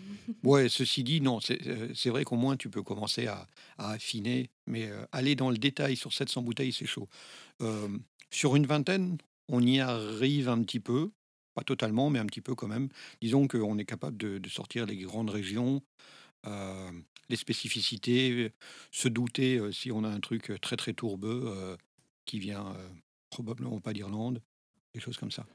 Ouais, 0.44 0.68
ceci 0.68 1.02
dit, 1.02 1.20
non, 1.20 1.40
c'est 1.40 1.58
c'est 1.94 2.10
vrai 2.10 2.22
qu'au 2.24 2.36
moins 2.36 2.56
tu 2.56 2.68
peux 2.68 2.82
commencer 2.82 3.26
à, 3.26 3.48
à 3.78 3.92
affiner, 3.92 4.50
mais 4.66 4.86
euh, 4.88 5.04
aller 5.12 5.34
dans 5.34 5.50
le 5.50 5.56
détail 5.58 5.96
sur 5.96 6.12
700 6.12 6.42
bouteilles, 6.42 6.72
c'est 6.72 6.86
chaud. 6.86 7.08
Euh, 7.62 7.88
sur 8.30 8.54
une 8.54 8.66
vingtaine, 8.66 9.16
on 9.48 9.62
y 9.66 9.80
arrive 9.80 10.48
un 10.50 10.62
petit 10.62 10.80
peu, 10.80 11.10
pas 11.58 11.64
totalement, 11.64 12.08
mais 12.10 12.20
un 12.20 12.26
petit 12.26 12.40
peu 12.40 12.54
quand 12.54 12.68
même. 12.68 12.88
Disons 13.20 13.48
qu'on 13.48 13.78
est 13.78 13.84
capable 13.84 14.16
de, 14.16 14.38
de 14.38 14.48
sortir 14.48 14.86
les 14.86 14.96
grandes 14.96 15.30
régions, 15.30 15.82
euh, 16.46 16.90
les 17.28 17.36
spécificités, 17.36 18.52
se 18.92 19.08
douter 19.08 19.58
euh, 19.58 19.72
si 19.72 19.90
on 19.90 20.04
a 20.04 20.08
un 20.08 20.20
truc 20.20 20.52
très 20.60 20.76
très 20.76 20.94
tourbeux 20.94 21.42
euh, 21.46 21.76
qui 22.26 22.38
vient 22.38 22.66
euh, 22.68 22.88
probablement 23.30 23.80
pas 23.80 23.92
d'Irlande, 23.92 24.40
des 24.94 25.00
choses 25.00 25.16
comme 25.16 25.32
ça. 25.32 25.46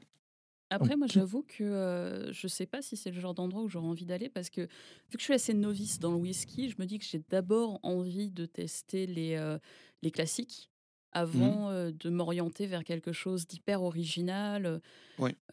Après, 0.70 0.96
moi, 0.96 1.06
j'avoue 1.06 1.44
que 1.46 1.62
euh, 1.62 2.32
je 2.32 2.48
sais 2.48 2.66
pas 2.66 2.82
si 2.82 2.96
c'est 2.96 3.10
le 3.10 3.20
genre 3.20 3.34
d'endroit 3.34 3.62
où 3.62 3.68
j'aurais 3.68 3.86
envie 3.86 4.06
d'aller 4.06 4.28
parce 4.28 4.50
que 4.50 4.62
vu 4.62 5.12
que 5.12 5.18
je 5.20 5.24
suis 5.24 5.34
assez 5.34 5.54
novice 5.54 6.00
dans 6.00 6.10
le 6.10 6.16
whisky, 6.18 6.68
je 6.68 6.76
me 6.78 6.86
dis 6.86 6.98
que 6.98 7.04
j'ai 7.04 7.22
d'abord 7.30 7.78
envie 7.82 8.30
de 8.30 8.44
tester 8.46 9.06
les, 9.06 9.36
euh, 9.36 9.58
les 10.02 10.10
classiques 10.10 10.70
avant 11.14 11.70
euh, 11.70 11.90
de 11.92 12.10
m'orienter 12.10 12.66
vers 12.66 12.84
quelque 12.84 13.12
chose 13.12 13.46
d'hyper 13.46 13.82
original. 13.82 14.80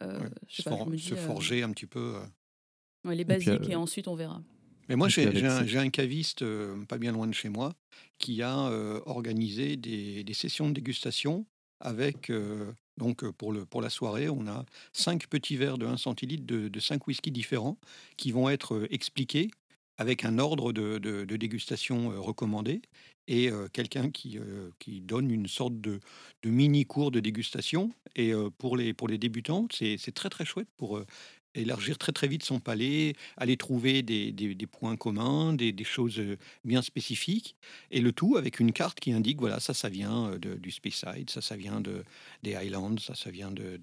euh, 0.02 0.28
se, 0.48 0.62
pas, 0.62 0.70
for- 0.70 0.88
forger 1.16 1.62
un 1.62 1.70
petit 1.70 1.86
peu. 1.86 2.16
ouais, 3.04 3.14
les 3.14 3.24
basiques 3.24 3.68
et 3.68 3.76
ensuite 3.76 4.08
on 4.08 4.14
verra. 4.14 4.42
Mais 4.88 4.96
moi, 4.96 5.08
j'ai 5.08 5.26
un, 5.78 5.90
caviste 5.90 6.44
pas 6.86 6.98
bien 6.98 7.12
loin 7.12 7.26
de 7.26 7.32
chez 7.32 7.48
moi 7.48 7.72
qui 8.18 8.42
a 8.42 8.56
organisé 9.06 9.76
des, 9.76 10.24
des 10.24 10.34
sessions 10.34 10.68
de 10.68 10.74
dégustation 10.74 11.46
avec, 11.82 12.30
euh, 12.30 12.72
donc 12.96 13.28
pour, 13.32 13.52
le, 13.52 13.66
pour 13.66 13.82
la 13.82 13.90
soirée, 13.90 14.28
on 14.28 14.46
a 14.46 14.64
cinq 14.92 15.26
petits 15.26 15.56
verres 15.56 15.78
de 15.78 15.86
1 15.86 15.96
centilitre 15.96 16.44
de, 16.46 16.68
de 16.68 16.80
cinq 16.80 17.06
whiskies 17.06 17.32
différents 17.32 17.78
qui 18.16 18.32
vont 18.32 18.48
être 18.48 18.86
expliqués 18.90 19.50
avec 19.98 20.24
un 20.24 20.38
ordre 20.38 20.72
de, 20.72 20.98
de- 20.98 21.24
dégustation 21.36 22.12
euh, 22.12 22.20
recommandé 22.20 22.82
et 23.28 23.50
euh, 23.50 23.68
quelqu'un 23.72 24.10
qui, 24.10 24.38
euh, 24.38 24.70
qui 24.78 25.00
donne 25.00 25.30
une 25.30 25.46
sorte 25.48 25.80
de, 25.80 26.00
de 26.42 26.50
mini 26.50 26.86
cours 26.86 27.10
de 27.10 27.20
dégustation. 27.20 27.90
Et 28.16 28.32
pour, 28.58 28.76
les, 28.76 28.92
pour 28.94 29.08
les 29.08 29.18
débutants, 29.18 29.66
c'est 29.72 29.96
très 30.14 30.28
très 30.28 30.44
chouette 30.44 30.68
pour 30.76 31.00
élargir 31.54 31.98
très 31.98 32.12
très 32.12 32.28
vite 32.28 32.42
son 32.44 32.60
palais, 32.60 33.14
aller 33.36 33.56
trouver 33.56 34.02
des, 34.02 34.32
des- 34.32 34.54
des 34.54 34.66
points 34.66 34.96
communs, 34.96 35.52
des, 35.52 35.72
des 35.72 35.84
choses 35.84 36.18
euh, 36.18 36.36
bien 36.64 36.82
spécifiques, 36.82 37.56
et 37.90 38.00
le 38.00 38.12
tout 38.12 38.36
avec 38.36 38.60
une 38.60 38.72
carte 38.72 39.00
qui 39.00 39.12
indique 39.12 39.38
voilà 39.40 39.60
ça 39.60 39.74
ça 39.74 39.88
vient 39.88 40.30
euh, 40.32 40.38
de- 40.38 40.54
du 40.54 40.70
Speyside, 40.70 41.30
ça 41.30 41.40
ça 41.40 41.56
vient 41.56 41.80
de 41.80 42.04
des 42.42 42.54
Highlands, 42.54 42.96
ça 42.98 43.14
ça 43.14 43.30
vient 43.30 43.50
de, 43.50 43.78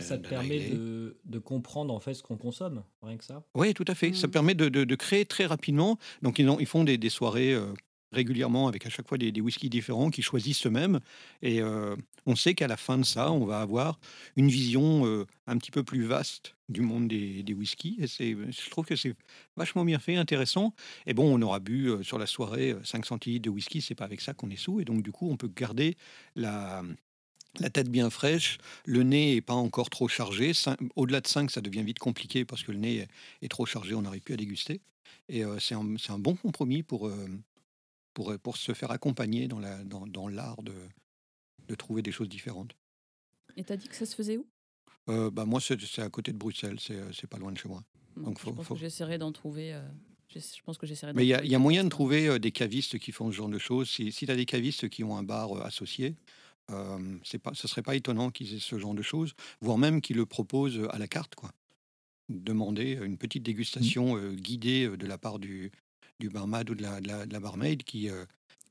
Ça 0.00 0.18
te 0.18 0.28
permet 0.28 0.70
de, 0.70 1.16
de 1.24 1.38
comprendre 1.38 1.92
en 1.94 2.00
fait 2.00 2.14
ce 2.14 2.22
qu'on 2.22 2.36
consomme, 2.36 2.82
rien 3.02 3.16
que 3.16 3.24
ça? 3.24 3.44
Oui, 3.54 3.74
tout 3.74 3.84
à 3.88 3.94
fait. 3.94 4.12
Ça 4.12 4.26
Mm. 4.26 4.30
permet 4.30 4.54
de, 4.54 4.94
créer 4.94 5.24
très 5.24 5.46
rapidement. 5.46 5.98
Donc, 6.22 6.38
ils, 6.38 6.48
ont- 6.48 6.58
ils 6.60 6.66
font 6.66 6.84
des, 6.84 6.98
des 6.98 7.08
soirées 7.10 7.52
euh, 7.54 7.72
régulièrement 8.12 8.68
avec 8.68 8.86
à 8.86 8.90
chaque 8.90 9.08
fois 9.08 9.18
des, 9.18 9.32
des 9.32 9.40
whiskies 9.40 9.68
différents 9.68 10.10
qu'ils 10.10 10.24
choisissent 10.24 10.66
eux-mêmes. 10.66 11.00
Et 11.42 11.60
euh, 11.60 11.94
on 12.26 12.36
sait 12.36 12.54
qu'à 12.54 12.66
la 12.66 12.76
fin 12.76 12.98
de 12.98 13.04
ça, 13.04 13.30
on 13.32 13.44
va 13.44 13.60
avoir 13.60 13.98
une 14.36 14.48
vision 14.48 15.06
euh, 15.06 15.26
un 15.46 15.58
petit 15.58 15.70
peu 15.70 15.82
plus 15.82 16.04
vaste 16.04 16.54
du 16.68 16.80
monde 16.80 17.08
des, 17.08 17.42
des 17.42 17.52
whiskies. 17.54 17.98
Et 18.20 18.36
je 18.36 18.70
trouve 18.70 18.86
que 18.86 18.96
c'est 18.96 19.14
vachement 19.56 19.84
bien 19.84 19.98
fait, 19.98 20.16
intéressant. 20.16 20.74
Et 21.06 21.14
bon, 21.14 21.34
on 21.38 21.42
aura 21.42 21.60
bu 21.60 21.88
euh, 21.88 22.02
sur 22.02 22.18
la 22.18 22.26
soirée 22.26 22.72
euh, 22.72 22.84
5 22.84 23.04
centilitres 23.04 23.44
de 23.44 23.50
whisky. 23.50 23.82
C'est 23.82 23.94
pas 23.94 24.04
avec 24.04 24.20
ça 24.20 24.34
qu'on 24.34 24.50
est 24.50 24.56
sous. 24.56 24.80
Et 24.80 24.84
donc, 24.84 25.02
du 25.02 25.12
coup, 25.12 25.28
on 25.30 25.36
peut 25.36 25.50
garder 25.54 25.96
la. 26.34 26.82
La 27.60 27.70
tête 27.70 27.88
bien 27.88 28.08
fraîche, 28.10 28.58
le 28.84 29.02
nez 29.02 29.34
est 29.36 29.40
pas 29.40 29.54
encore 29.54 29.90
trop 29.90 30.06
chargé. 30.06 30.52
Au-delà 30.94 31.20
de 31.20 31.26
5, 31.26 31.50
ça 31.50 31.60
devient 31.60 31.82
vite 31.82 31.98
compliqué 31.98 32.44
parce 32.44 32.62
que 32.62 32.70
le 32.70 32.78
nez 32.78 33.06
est- 33.42 33.48
trop 33.48 33.66
chargé, 33.66 33.94
on 33.94 34.02
n'arrive 34.02 34.20
plus 34.20 34.34
à 34.34 34.36
déguster. 34.36 34.80
Et 35.28 35.42
c'est 35.58 35.74
un, 35.74 35.94
un 36.10 36.18
bon 36.18 36.36
compromis 36.36 36.82
pour, 36.84 37.10
pour, 38.18 38.36
pour 38.40 38.56
se 38.56 38.74
faire 38.74 38.90
accompagner 38.90 39.46
dans 39.46 39.60
la- 39.60 39.84
dans, 39.84 40.04
dans 40.08 40.26
l'art 40.26 40.60
de, 40.64 40.74
de 41.68 41.74
trouver 41.76 42.02
des 42.02 42.10
choses 42.10 42.28
différentes. 42.28 42.74
Et 43.56 43.62
t'as 43.62 43.76
dit 43.76 43.86
que 43.86 43.94
ça 43.94 44.06
se 44.06 44.16
faisait 44.16 44.36
où? 44.38 44.46
Euh, 45.08 45.30
bah, 45.30 45.44
moi, 45.44 45.60
c'est 45.60 46.00
à 46.00 46.10
côté 46.10 46.32
de 46.32 46.36
Bruxelles, 46.36 46.80
c'est 46.80 46.96
euh, 46.96 47.26
pas 47.30 47.38
loin 47.38 47.52
de 47.52 47.58
chez 47.58 47.68
moi. 47.68 47.84
Bon, 48.16 48.22
Donc, 48.24 48.38
Je 48.38 48.42
faut- 48.42 48.52
pense 48.52 48.66
faut- 48.66 48.74
que 48.74 48.80
j'essaierai 48.80 49.18
d'en 49.18 49.30
trouver. 49.30 49.72
euh, 49.72 49.80
Je 50.34 50.40
pense 50.64 50.78
que 50.78 50.84
j'essaierai. 50.86 51.12
Mais 51.12 51.24
il 51.24 51.28
y 51.28 51.34
a, 51.34 51.44
y 51.44 51.56
moyen 51.58 51.84
de 51.84 51.90
trouver 51.90 52.26
euh, 52.26 52.40
des 52.40 52.50
cavistes 52.50 52.98
qui 52.98 53.12
font 53.12 53.30
ce 53.30 53.36
genre 53.36 53.48
de 53.48 53.58
choses. 53.60 53.88
Si, 53.88 54.10
si 54.10 54.26
tu 54.26 54.32
as 54.32 54.36
des 54.36 54.46
cavistes 54.46 54.88
qui 54.88 55.04
ont 55.04 55.16
un 55.16 55.22
bar 55.22 55.52
associé, 55.64 56.16
c'est 57.22 57.38
pas, 57.38 57.52
ce 57.54 57.68
serait 57.68 57.82
pas 57.82 57.94
étonnant 57.94 58.30
qu'ils 58.30 58.52
aient 58.54 58.58
ce 58.58 58.78
genre 58.80 58.94
de 58.94 59.02
choses, 59.02 59.32
voire 59.60 59.78
même 59.78 60.00
qu'ils 60.02 60.16
le 60.16 60.26
proposent 60.26 60.86
à 60.90 60.98
la 60.98 61.06
carte. 61.06 61.36
Quoi. 61.36 61.52
Demander 62.28 62.98
une 63.00 63.16
petite 63.16 63.44
dégustation 63.44 64.16
euh, 64.18 64.34
guidée 64.34 64.88
de 64.96 65.06
la 65.06 65.16
part 65.18 65.38
du, 65.38 65.70
du 66.18 66.28
barmaid 66.28 66.68
ou 66.70 66.74
de 66.74 66.82
la, 66.82 67.00
de 67.00 67.08
la, 67.08 67.26
de 67.26 67.32
la 67.32 67.40
barmaid 67.40 67.82
qui, 67.82 68.08
euh, 68.10 68.24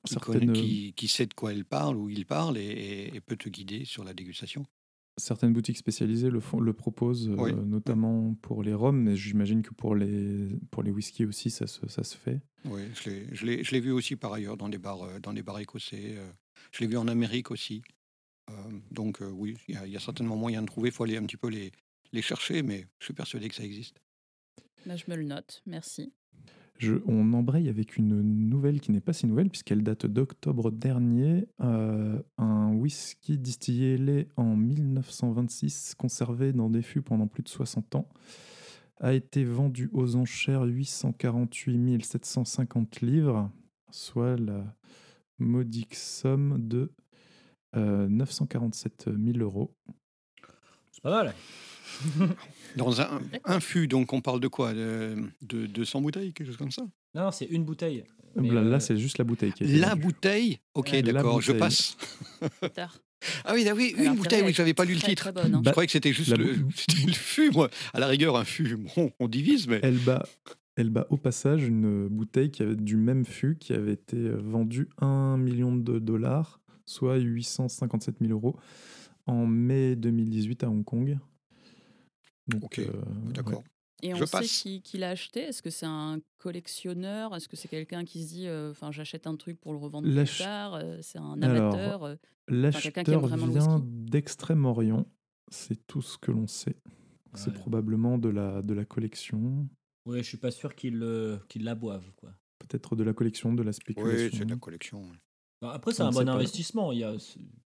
qui, 0.06 0.16
connaît- 0.18 0.40
Certaines, 0.46 0.54
qui, 0.54 0.94
qui 0.96 1.08
sait 1.08 1.26
de 1.26 1.34
quoi 1.34 1.54
elle 1.54 1.66
parle 1.66 1.96
ou 1.98 2.10
il 2.10 2.26
parle 2.26 2.58
et, 2.58 2.62
et- 2.66 3.16
et 3.16 3.22
peut 3.22 3.38
te 3.38 3.50
guider 3.50 3.86
sur 3.86 4.04
la 4.04 4.14
dégustation. 4.14 4.66
certaines 5.20 5.52
boutiques 5.54 5.78
spécialisées 5.78 6.30
le, 6.30 6.40
font, 6.40 6.60
le 6.60 6.74
proposent, 6.74 7.30
euh, 7.30 7.36
notamment 7.66 8.36
pour 8.36 8.62
les 8.64 8.74
rhums, 8.76 9.02
mais 9.02 9.16
j'imagine 9.16 9.64
que 9.64 9.74
pour 9.74 9.96
les, 9.96 10.50
pour 10.70 10.84
les 10.84 10.92
whiskies 10.92 11.26
aussi, 11.26 11.50
ça 11.50 11.66
se, 11.68 11.88
ça 11.88 12.04
se 12.04 12.16
fait. 12.18 12.40
Oui, 12.66 12.82
je 12.94 13.10
l'ai- 13.10 13.28
je 13.36 13.46
l'ai 13.46 13.64
je 13.64 13.72
l'ai 13.72 13.80
vu 13.80 13.92
aussi 13.92 14.16
par 14.16 14.34
ailleurs 14.34 14.58
dans 14.58 14.70
des 14.70 14.78
bars, 14.78 15.02
euh, 15.04 15.20
dans 15.20 15.34
des 15.34 15.42
bars 15.44 15.60
écossais. 15.60 16.18
je 16.72 16.80
l'ai 16.82 16.88
vu 16.88 16.98
en 16.98 17.08
Amérique 17.08 17.50
aussi. 17.52 17.82
Euh, 18.50 18.54
donc 18.92 19.22
euh, 19.22 19.30
oui, 19.32 19.58
il 19.68 19.74
y, 19.76 19.78
a- 19.78 19.88
il 19.88 19.92
y 19.94 19.98
a 19.98 20.00
certainement 20.00 20.36
moyen 20.38 20.62
de 20.62 20.68
trouver. 20.68 20.90
Il 20.90 20.94
faut 20.94 21.04
aller 21.04 21.18
un 21.18 21.26
petit 21.26 21.38
peu 21.38 21.48
les, 21.50 21.72
les 22.12 22.22
chercher, 22.22 22.62
mais 22.62 22.86
je 23.00 23.06
suis 23.06 23.14
persuadé 23.14 23.50
que 23.50 23.56
ça 23.56 23.64
existe. 23.64 23.98
Bah, 24.86 24.96
je 24.96 25.04
me 25.10 25.16
le 25.16 25.24
note. 25.24 25.62
Merci. 25.66 26.14
On 27.08 27.34
embraye 27.34 27.70
avec 27.70 27.98
une 27.98 28.22
nouvelle 28.22 28.80
qui 28.80 28.92
n'est 28.92 29.02
pas 29.02 29.14
si 29.14 29.26
nouvelle, 29.26 29.50
puisqu'elle 29.50 29.84
date 29.84 30.06
d'octobre 30.06 30.72
dernier. 30.72 31.48
Euh, 31.62 32.22
un 32.38 32.74
whisky 32.74 33.38
distillé 33.38 33.98
lait 33.98 34.28
en 34.38 34.56
1926, 34.56 35.96
conservé 35.96 36.54
dans 36.54 36.70
des 36.70 36.82
fûts 36.82 37.02
pendant 37.02 37.28
plus 37.28 37.44
de 37.44 37.50
60 37.50 37.96
ans, 37.96 38.08
a 39.00 39.14
été 39.14 39.44
vendu 39.44 39.90
aux 39.94 40.16
enchères 40.16 40.64
848 40.64 42.04
750 42.04 43.02
livres, 43.02 43.52
soit 43.92 44.38
la 44.38 44.76
modique 45.40 45.96
somme 45.96 46.58
de 46.60 46.92
euh, 47.76 48.08
947 48.08 49.10
000 49.18 49.38
euros. 49.40 49.74
C'est 50.98 51.04
pas 51.04 51.24
mal. 51.24 51.34
Dans 52.76 53.02
un, 53.02 53.22
un 53.46 53.60
fût, 53.60 53.88
donc 53.88 54.14
on 54.14 54.22
parle 54.22 54.40
de 54.40 54.48
quoi 54.48 54.74
de, 54.74 55.16
de 55.44 55.68
200 55.68 56.02
bouteilles, 56.02 56.34
quelque 56.34 56.48
chose 56.48 56.58
comme 56.58 56.72
ça? 56.72 56.84
Non, 57.14 57.30
c'est 57.32 57.46
une 57.46 57.64
bouteille. 57.64 58.04
Mais, 58.36 58.50
là, 58.50 58.62
là, 58.62 58.76
euh, 58.78 58.80
c'est 58.80 58.98
juste 58.98 59.20
la 59.20 59.24
bouteille 59.24 59.54
qui 59.54 59.64
La 59.64 59.90
vendue. 59.90 60.02
bouteille? 60.02 60.60
Ok, 60.74 60.90
Ouais, 60.94 61.02
d'accord, 61.04 61.40
je 61.42 61.52
passe. 61.54 61.98
Ah 63.46 63.54
oui, 63.54 63.66
ah 63.70 63.74
oui, 63.76 63.96
une 63.98 64.16
bouteille, 64.16 64.40
vrai, 64.42 64.50
oui, 64.50 64.54
j'avais 64.54 64.74
pas 64.74 64.86
lu 64.86 64.94
le 64.96 65.00
titre. 65.00 65.32
Bonne, 65.32 65.54
hein. 65.56 65.58
Je 65.60 65.64
Bah, 65.64 65.72
croyais 65.72 65.88
que 65.88 65.92
c'était 65.92 66.14
juste 66.14 66.36
le, 66.36 66.46
le 67.08 67.14
fût, 67.14 67.52
moi. 67.52 67.70
À 67.94 68.00
la 68.00 68.08
rigueur, 68.08 68.36
un 68.38 68.44
fût, 68.46 68.76
bon, 68.76 69.12
on 69.20 69.28
divise, 69.28 69.68
mais... 69.68 69.80
Elle 69.84 69.98
bat, 69.98 70.24
elle 70.76 70.90
bat 70.90 71.08
au 71.10 71.18
passage 71.18 71.64
une 71.64 72.08
bouteille 72.10 72.52
qui 72.52 72.62
avait 72.64 72.76
du 72.76 72.96
même 72.96 73.26
fût 73.26 73.56
qui 73.58 73.74
avait 73.74 73.94
été 73.94 74.18
euh, 74.18 74.38
vendue 74.40 74.90
1 75.02 75.38
million 75.38 75.76
de 75.76 75.98
dollars, 76.00 76.60
soit 76.86 77.18
857 77.18 78.16
000 78.22 78.32
euros, 78.34 78.56
en 79.28 79.46
mai 79.46 79.96
2018 79.96 80.64
à 80.64 80.70
Hong 80.70 80.84
Kong. 80.84 81.18
Donc, 82.48 82.64
Ok, 82.64 82.80
euh, 82.80 82.92
D'accord. 83.34 83.64
Et 84.04 84.14
Je 84.14 84.22
on 84.24 84.26
sait 84.28 84.44
qui, 84.46 84.82
qui 84.84 84.98
l'a 85.00 85.10
acheté? 85.10 85.40
Est-ce 85.42 85.62
que 85.64 85.72
c'est 85.72 85.88
un 85.88 86.20
collectionneur? 86.38 87.36
Est-ce 87.36 87.50
que 87.50 87.56
c'est 87.58 87.68
quelqu'un 87.68 88.06
qui 88.06 88.24
se 88.24 88.30
dit 88.30 88.48
euh, 88.48 88.70
enfin 88.72 88.92
j'achète 88.92 89.26
un 89.26 89.36
truc 89.36 89.60
pour 89.60 89.74
le 89.74 89.80
revendre 89.80 90.08
plus 90.08 90.38
tard 90.38 90.76
euh, 90.76 91.00
C'est 91.02 91.18
un 91.18 91.42
amateur 91.42 92.04
euh, 92.04 92.16
quelqu'un 92.48 93.04
qui 93.04 93.12
aime 93.12 93.22
L'acheteur 93.22 93.28
vient 93.38 93.80
d'Extrême-Orient, 93.84 95.06
c'est 95.52 95.88
tout 95.88 96.02
ce 96.04 96.18
que 96.20 96.32
l'on 96.32 96.46
sait. 96.48 96.76
C'est 97.34 97.54
probablement 97.54 98.18
de 98.18 98.30
la, 98.30 98.62
de 98.62 98.74
la 98.74 98.86
collection, 98.86 99.68
Ouais, 100.08 100.20
je 100.24 100.28
suis 100.28 100.38
pas 100.38 100.50
sûr 100.52 100.74
qu'ils 100.74 100.98
le- 100.98 101.40
qu'ils 101.50 101.64
la 101.66 101.76
boivent. 101.76 102.12
Quoi. 102.16 102.32
peut-être 102.60 102.96
de 102.96 103.04
la 103.04 103.14
collection, 103.14 103.54
de 103.54 103.62
la 103.64 103.74
spéculation. 103.74 104.26
Oui, 104.26 104.30
c'est 104.32 104.46
de 104.46 104.50
la 104.52 104.56
collection. 104.58 105.04
ouais. 105.04 105.18
Bah, 105.62 105.72
Après, 105.74 105.92
c'est 105.92 106.04
un 106.04 106.12
bon 106.12 106.28
investissement. 106.30 106.92
Il 106.92 107.00
y 107.00 107.04
a 107.04 107.16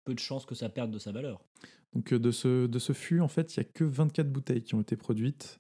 peu 0.04 0.14
de 0.14 0.20
chances 0.20 0.46
que 0.46 0.56
ça 0.56 0.70
perde 0.70 0.92
de 0.92 1.00
sa 1.00 1.12
valeur. 1.12 1.44
Donc 1.94 2.14
euh, 2.14 2.20
de 2.20 2.32
ce, 2.32 2.68
de 2.68 2.80
ce 2.80 2.94
fût, 2.94 3.20
en 3.20 3.28
fait, 3.28 3.56
il 3.56 3.60
n'y 3.60 3.66
a 3.66 3.70
que 3.70 3.84
24 3.84 4.32
bouteilles 4.32 4.64
qui 4.64 4.76
ont 4.76 4.82
été 4.82 4.96
produites. 4.96 5.60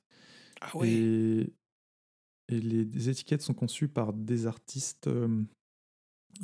Ah 0.61 0.71
Et, 0.83 1.53
et 2.47 2.59
les 2.59 3.09
étiquettes 3.09 3.41
sont 3.41 3.53
conçues 3.53 3.87
par 3.87 4.13
des 4.13 4.45
artistes, 4.45 5.07
euh, 5.07 5.43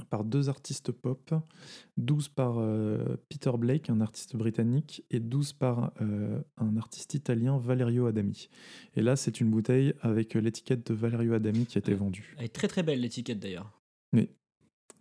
par 0.10 0.24
deux 0.24 0.50
artistes 0.50 0.92
pop, 0.92 1.34
12 1.98 2.30
par 2.30 2.58
euh, 2.58 3.18
Peter 3.30 3.52
Blake, 3.58 3.90
un 3.90 4.02
artiste 4.02 4.36
britannique, 4.36 5.06
et 5.12 5.20
12 5.20 5.54
par 5.54 5.92
euh, 6.02 6.42
un 6.58 6.78
artiste 6.78 7.14
italien, 7.14 7.58
Valerio 7.58 8.08
Adami. 8.08 8.50
Et 8.96 9.02
là, 9.02 9.16
c'est 9.16 9.40
une 9.40 9.52
bouteille 9.52 9.94
avec 10.02 10.34
l'étiquette 10.34 10.88
de 10.88 10.94
Valerio 10.94 11.34
Adami 11.34 11.66
qui 11.66 11.78
a 11.78 11.80
été 11.80 11.94
vendue. 11.94 12.36
Elle 12.38 12.46
est 12.46 12.50
très 12.50 12.68
très 12.68 12.84
belle 12.84 13.02
l'étiquette 13.02 13.40
d'ailleurs. 13.40 13.72
Mais 14.14 14.30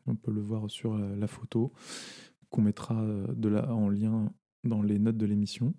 on 0.07 0.17
peut 0.17 0.33
le 0.33 0.41
voir 0.41 0.71
sur 0.71 0.97
la, 0.97 1.15
la 1.17 1.27
photo 1.27 1.73
qu'on 2.51 2.63
mettra 2.63 3.01
euh, 3.03 3.27
de 3.35 3.55
en 3.57 3.89
lien 3.89 4.33
dans 4.65 4.83
les 4.83 4.99
notes 4.99 5.17
de 5.17 5.27
l'émission. 5.27 5.75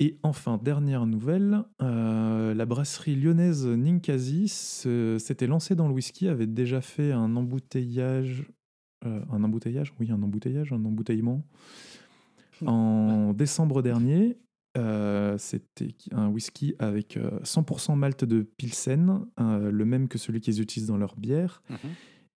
Et 0.00 0.18
enfin, 0.22 0.58
dernière 0.62 1.06
nouvelle, 1.06 1.64
euh, 1.82 2.54
la 2.54 2.66
brasserie 2.66 3.16
lyonnaise 3.16 3.66
Ninkasi 3.66 4.46
s'était 4.46 5.48
lancée 5.48 5.74
dans 5.74 5.88
le 5.88 5.94
whisky, 5.94 6.28
avait 6.28 6.46
déjà 6.46 6.80
fait 6.80 7.10
un 7.10 7.34
embouteillage, 7.34 8.48
euh, 9.04 9.20
un 9.32 9.42
embouteillage, 9.42 9.92
oui, 9.98 10.12
un 10.12 10.22
embouteillage, 10.22 10.72
un 10.72 10.84
embouteillement, 10.84 11.42
en 12.66 13.32
décembre 13.32 13.82
dernier. 13.82 14.38
Euh, 14.76 15.36
C'était 15.38 15.88
un 16.12 16.28
whisky 16.28 16.74
avec 16.78 17.16
euh, 17.16 17.40
100% 17.42 17.96
malt 17.96 18.24
de 18.24 18.42
Pilsen, 18.42 19.26
euh, 19.40 19.70
le 19.72 19.84
même 19.84 20.06
que 20.06 20.18
celui 20.18 20.40
qu'ils 20.40 20.60
utilisent 20.60 20.88
dans 20.88 20.96
leur 20.96 21.16
bière, 21.16 21.62
Mhm. 21.70 21.76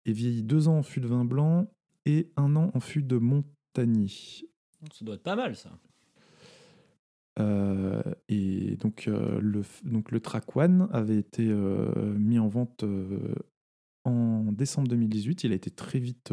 Et 0.05 0.13
vieilli 0.13 0.43
deux 0.43 0.69
ans 0.69 0.79
en 0.79 0.83
fût 0.83 1.01
de 1.01 1.07
vin 1.07 1.25
blanc 1.25 1.71
et 2.07 2.33
un 2.37 2.57
an 2.57 2.71
en 2.75 2.81
fût 2.81 3.03
de 3.03 3.17
Montagny. 3.17 4.45
Ça 4.93 5.05
doit 5.05 5.15
être 5.15 5.23
pas 5.23 5.37
mal 5.37 5.57
ça. 5.57 5.79
Euh, 7.39 8.03
et 8.29 8.77
donc, 8.77 9.09
euh, 9.09 9.41
le, 9.41 9.63
donc 9.85 10.11
le 10.11 10.21
Track 10.21 10.55
One 10.57 10.89
avait 10.93 11.17
été 11.17 11.49
euh, 11.49 12.15
mis 12.19 12.39
en 12.39 12.49
vente 12.49 12.85
en 14.05 14.53
décembre 14.53 14.89
2018. 14.89 15.45
Il 15.45 15.53
a 15.53 15.55
été 15.55 15.71
très 15.71 15.99
vite 15.99 16.33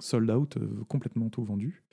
sold 0.00 0.30
out, 0.30 0.58
complètement 0.88 1.30
tout 1.30 1.44
vendu. 1.44 1.84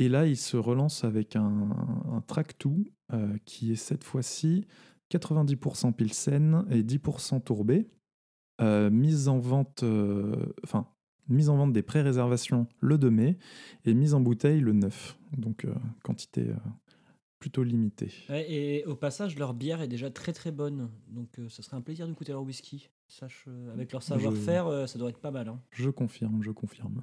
Et 0.00 0.08
là, 0.08 0.26
il 0.26 0.38
se 0.38 0.56
relance 0.56 1.04
avec 1.04 1.36
un, 1.36 1.70
un 2.10 2.22
Track 2.22 2.54
2 2.64 2.70
euh, 3.12 3.36
qui 3.44 3.72
est 3.72 3.76
cette 3.76 4.02
fois-ci 4.02 4.66
90% 5.12 5.92
Pilsen 5.92 6.64
et 6.70 6.82
10% 6.82 7.42
Tourbé. 7.42 7.90
Euh, 8.60 8.90
mise 8.90 9.28
en 9.28 9.38
vente, 9.38 9.82
euh, 9.82 10.34
enfin, 10.64 10.86
mise 11.28 11.48
en 11.48 11.56
vente 11.56 11.72
des 11.72 11.82
pré-réservations 11.82 12.66
le 12.80 12.98
2 12.98 13.10
mai 13.10 13.38
et 13.84 13.94
mise 13.94 14.14
en 14.14 14.20
bouteille 14.20 14.60
le 14.60 14.72
9. 14.72 15.18
Donc, 15.36 15.64
euh, 15.64 15.74
quantité 16.02 16.46
plutôt 17.38 17.62
limitée. 17.62 18.12
Ouais, 18.28 18.50
et 18.52 18.84
au 18.84 18.94
passage, 18.94 19.38
leur 19.38 19.54
bière 19.54 19.80
est 19.80 19.88
déjà 19.88 20.10
très 20.10 20.32
très 20.32 20.52
bonne. 20.52 20.90
Donc 21.08 21.28
ça 21.48 21.62
serait 21.62 21.76
un 21.76 21.80
plaisir 21.80 22.06
de 22.06 22.12
goûter 22.12 22.32
leur 22.32 22.42
whisky. 22.42 22.90
Sache, 23.08 23.46
avec 23.72 23.92
leur 23.92 24.02
savoir-faire, 24.02 24.86
ça 24.88 24.98
doit 24.98 25.08
être 25.08 25.20
pas 25.20 25.30
mal. 25.30 25.48
hein. 25.48 25.60
Je 25.72 25.88
confirme, 25.88 26.42
je 26.42 26.50
confirme. 26.50 27.02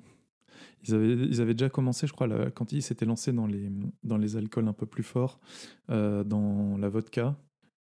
Ils 0.83 0.93
avaient, 0.95 1.13
ils 1.13 1.41
avaient 1.41 1.53
déjà 1.53 1.69
commencé, 1.69 2.07
je 2.07 2.13
crois, 2.13 2.27
quand 2.51 2.71
ils 2.71 2.81
s'étaient 2.81 3.05
lancés 3.05 3.33
dans 3.33 3.47
les, 3.47 3.69
dans 4.03 4.17
les 4.17 4.37
alcools 4.37 4.67
un 4.67 4.73
peu 4.73 4.85
plus 4.85 5.03
forts, 5.03 5.39
euh, 5.89 6.23
dans 6.23 6.77
la 6.77 6.89
vodka. 6.89 7.35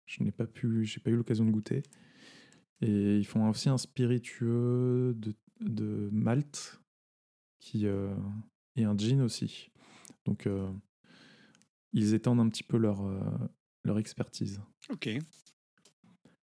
Je 0.07 0.23
n'ai 0.23 0.33
pas 0.33 0.47
pu, 0.47 0.85
j'ai 0.85 1.01
pas 1.01 1.11
eu 1.11 1.17
l'occasion 1.17 1.45
de 1.45 1.51
goûter. 1.51 1.83
Et 2.83 3.17
ils 3.19 3.25
font 3.27 3.49
aussi 3.49 3.69
un 3.69 3.79
spiritueux 3.79 5.15
de, 5.17 5.35
de 5.61 6.09
malt 6.13 6.81
qui, 7.61 7.87
euh, 7.87 8.13
et 8.77 8.85
un 8.85 8.97
gin 8.99 9.21
aussi. 9.23 9.71
Donc, 10.25 10.47
euh, 10.47 10.69
ils 11.93 12.13
étendent 12.15 12.41
un 12.41 12.49
petit 12.49 12.65
peu 12.65 12.77
leur, 12.77 13.07
euh, 13.07 13.21
leur 13.85 13.99
expertise. 13.99 14.61
Ok. 14.91 15.09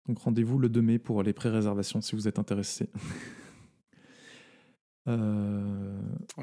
Donc 0.08 0.20
rendez-vous 0.20 0.58
le 0.58 0.70
2 0.70 0.82
mai 0.82 1.00
pour 1.00 1.22
les 1.22 1.34
pré-réservations 1.34 2.00
si 2.02 2.16
vous 2.16 2.28
êtes 2.30 2.40
intéressé. 2.40 2.90
On 5.06 5.12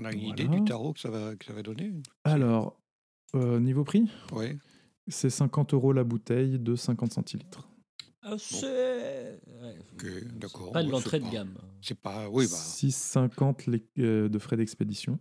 a 0.05 0.13
une 0.13 0.21
Voilà. 0.21 0.43
idée 0.43 0.49
du 0.49 0.65
tarot 0.65 0.93
que 0.95 1.01
ça 1.01 1.11
va, 1.11 1.37
que 1.37 1.45
ça 1.45 1.53
va 1.53 1.63
donner 1.63 1.93
alors, 2.25 2.81
niveau 3.35 3.85
prix, 3.85 4.11
Ouais. 4.33 4.57
c'est 5.09 5.29
50 5.31 5.75
euros 5.75 5.93
la 5.93 6.05
bouteille 6.05 6.59
de 6.59 6.75
50 6.77 7.13
centilitres. 7.13 7.69
Ah, 8.27 8.37
c'est. 8.39 9.39
ouais, 9.47 9.77
Ok, 9.93 10.07
d'accord. 10.39 10.73
Pas 10.73 10.83
de 10.83 10.91
l'entrée 10.91 11.21
de 11.21 11.29
gamme. 11.31 11.55
C'est 11.83 11.99
pas. 11.99 12.29
Oui, 12.31 12.47
bah. 12.51 12.57
6,50 12.57 13.67
les- 13.71 13.85
euh, 13.99 14.29
de 14.31 14.39
frais 14.39 14.57
d'expédition. 14.57 15.19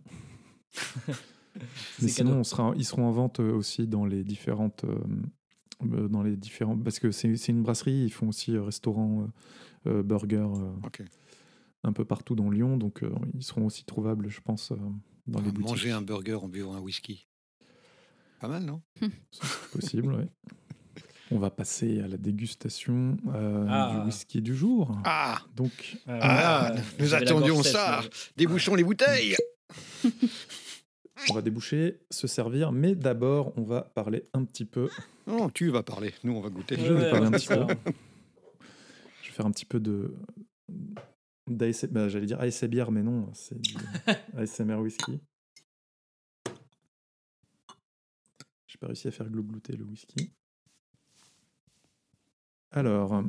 Mais 2.02 2.08
sinon, 2.08 2.30
cadeau. 2.30 2.40
on 2.40 2.44
sera, 2.44 2.72
ils 2.76 2.84
seront 2.84 3.06
en 3.06 3.10
vente 3.12 3.40
euh, 3.40 3.52
aussi 3.52 3.86
dans 3.86 4.06
les 4.06 4.24
différentes. 4.24 4.84
euh, 4.84 4.98
dans 6.08 6.22
les 6.22 6.36
différents, 6.36 6.78
parce 6.78 6.98
que 6.98 7.10
c'est 7.10 7.28
une 7.48 7.62
brasserie, 7.62 8.04
ils 8.04 8.10
font 8.12 8.28
aussi 8.28 8.56
restaurant, 8.56 9.28
euh, 9.86 10.02
burger, 10.02 10.46
euh, 10.56 11.04
un 11.82 11.92
peu 11.92 12.06
partout 12.06 12.34
dans 12.34 12.48
Lyon, 12.48 12.78
donc 12.78 13.02
euh, 13.02 13.10
ils 13.34 13.42
seront 13.42 13.66
aussi 13.66 13.84
trouvables, 13.84 14.30
je 14.30 14.40
pense, 14.40 14.70
euh, 14.70 14.76
dans 15.26 15.40
les 15.40 15.50
boutiques. 15.50 15.68
Manger 15.68 15.90
un 15.90 16.00
burger 16.00 16.34
en 16.36 16.48
buvant 16.48 16.74
un 16.74 16.80
whisky. 16.80 17.26
Pas 18.40 18.48
mal, 18.48 18.64
non? 18.64 18.80
C'est 19.32 19.70
possible, 19.72 20.14
ouais. 20.14 20.28
On 21.34 21.38
va 21.40 21.50
passer 21.50 22.00
à 22.00 22.06
la 22.06 22.16
dégustation 22.16 23.16
euh, 23.34 23.66
Ah. 23.68 23.92
du 23.98 24.06
whisky 24.06 24.40
du 24.40 24.54
jour. 24.54 24.96
Ah 25.04 25.42
Donc, 25.56 25.96
Euh, 26.06 26.16
Ah, 26.22 26.72
nous 27.00 27.12
attendions 27.14 27.60
ça. 27.64 28.02
Débouchons 28.36 28.76
les 28.76 28.84
bouteilles 28.84 29.36
on 31.30 31.34
va 31.34 31.42
déboucher, 31.42 32.00
se 32.10 32.26
servir, 32.28 32.70
mais 32.70 32.94
d'abord, 32.94 33.52
on 33.56 33.62
va 33.62 33.82
parler 33.82 34.24
un 34.32 34.44
petit 34.44 34.64
peu. 34.64 34.88
Non, 35.26 35.48
tu 35.48 35.70
vas 35.70 35.82
parler. 35.82 36.12
Nous, 36.22 36.32
on 36.34 36.40
va 36.40 36.50
goûter. 36.50 36.76
Je 36.78 36.92
vais 36.92 37.10
parler 37.10 37.26
un 37.26 37.30
petit 37.32 37.48
peu. 37.48 37.66
Je 39.22 39.28
vais 39.28 39.34
faire 39.34 39.46
un 39.46 39.50
petit 39.50 39.64
peu 39.64 39.80
de. 39.80 40.14
bah, 41.48 42.08
J'allais 42.08 42.26
dire 42.26 42.40
ASMR, 42.40 42.90
mais 42.92 43.02
non, 43.02 43.28
c'est 43.32 43.60
du 43.60 43.74
ASMR 44.36 44.76
whisky. 44.76 45.18
J'ai 48.68 48.78
pas 48.78 48.86
réussi 48.86 49.08
à 49.08 49.10
faire 49.10 49.28
glouglouter 49.28 49.74
le 49.76 49.84
whisky. 49.84 50.30
Alors, 52.74 53.22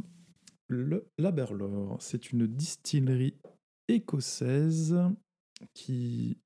le 0.68 1.08
Laberlore, 1.20 1.98
c'est 2.00 2.32
une 2.32 2.48
distillerie 2.48 3.36
écossaise 3.88 4.98
qui 5.76 6.40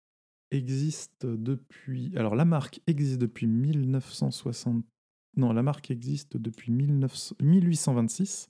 existe 0.51 1.25
depuis. 1.25 2.11
Alors, 2.17 2.35
la 2.35 2.43
marque 2.43 2.81
existe 2.87 3.17
depuis 3.17 3.47
1960. 3.47 4.83
Non, 5.37 5.53
la 5.53 5.63
marque 5.63 5.91
existe 5.91 6.35
depuis 6.35 6.73
1900 6.73 7.37
1826. 7.41 8.49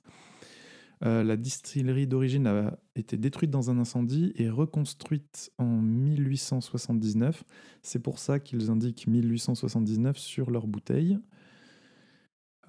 Euh, 1.06 1.24
la 1.24 1.38
distillerie 1.38 2.08
d'origine 2.08 2.48
a 2.48 2.80
été 2.96 3.18
détruite 3.18 3.52
dans 3.52 3.70
un 3.70 3.78
incendie 3.78 4.34
et 4.36 4.50
reconstruite 4.50 5.52
en 5.60 5.80
1879. 5.80 7.44
C'est 7.84 8.00
pour 8.00 8.18
ça 8.18 8.40
qu'ils 8.40 8.72
indiquent 8.72 9.06
1879 9.06 10.18
sur 10.18 10.50
leur 10.50 10.66
bouteille. 10.66 11.20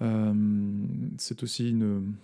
Euh, 0.01 0.33
c'est 1.17 1.43
aussi 1.43 1.69
une 1.69 2.15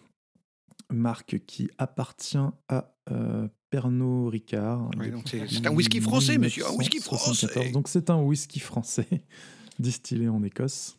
marque 0.91 1.39
qui 1.45 1.69
appartient 1.77 2.37
à 2.69 2.95
euh, 3.11 3.47
Pernod 3.69 4.29
Ricard. 4.31 4.89
Oui, 4.97 5.11
c'est- 5.25 5.65
un 5.67 5.71
whisky 5.71 6.01
français, 6.01 6.37
monsieur, 6.37 6.65
un 6.65 6.71
whisky 6.71 6.97
1974. 6.97 7.51
français. 7.53 7.71
Donc 7.71 7.87
c'est 7.87 8.09
un 8.09 8.21
whisky 8.21 8.59
français 8.59 9.07
distillé 9.79 10.27
en 10.29 10.43
Écosse 10.43 10.97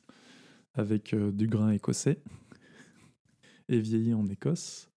avec 0.75 1.15
euh, 1.15 1.33
du 1.33 1.49
grain 1.49 1.71
écossais 1.71 2.21
et 3.69 3.81
vieilli 3.81 4.15
en 4.15 4.27
Écosse. 4.29 4.89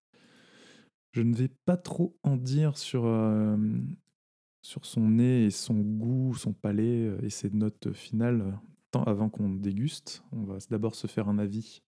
Je 1.12 1.22
ne 1.22 1.34
vais 1.34 1.50
pas 1.66 1.76
trop 1.76 2.16
en 2.22 2.36
dire 2.36 2.78
sur, 2.78 3.04
euh, 3.04 3.56
sur 4.62 4.86
son 4.86 5.08
nez 5.08 5.46
et 5.46 5.50
son 5.50 5.74
goût, 5.74 6.34
son 6.34 6.52
palais 6.52 7.10
et 7.22 7.28
ses 7.30 7.50
notes 7.50 7.92
finales 7.92 8.58
tant 8.92 9.02
avant 9.02 9.28
qu'on 9.28 9.48
déguste. 9.50 10.22
On 10.30 10.44
va 10.44 10.58
d'abord 10.70 10.94
se 10.94 11.08
faire 11.08 11.28
un 11.28 11.38
avis, 11.38 11.82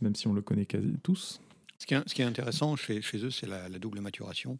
même 0.00 0.14
si 0.14 0.28
on 0.28 0.32
le 0.32 0.42
connaît 0.42 0.66
quasi 0.66 0.94
tous. 1.02 1.40
Ce 1.78 1.86
qui 1.86 1.94
est, 1.94 2.08
ce 2.08 2.14
qui 2.14 2.22
est 2.22 2.26
intéressant 2.26 2.76
chez, 2.76 3.02
chez 3.02 3.18
eux, 3.24 3.30
c'est 3.30 3.46
la, 3.46 3.68
la 3.68 3.78
double 3.78 4.00
maturation 4.00 4.58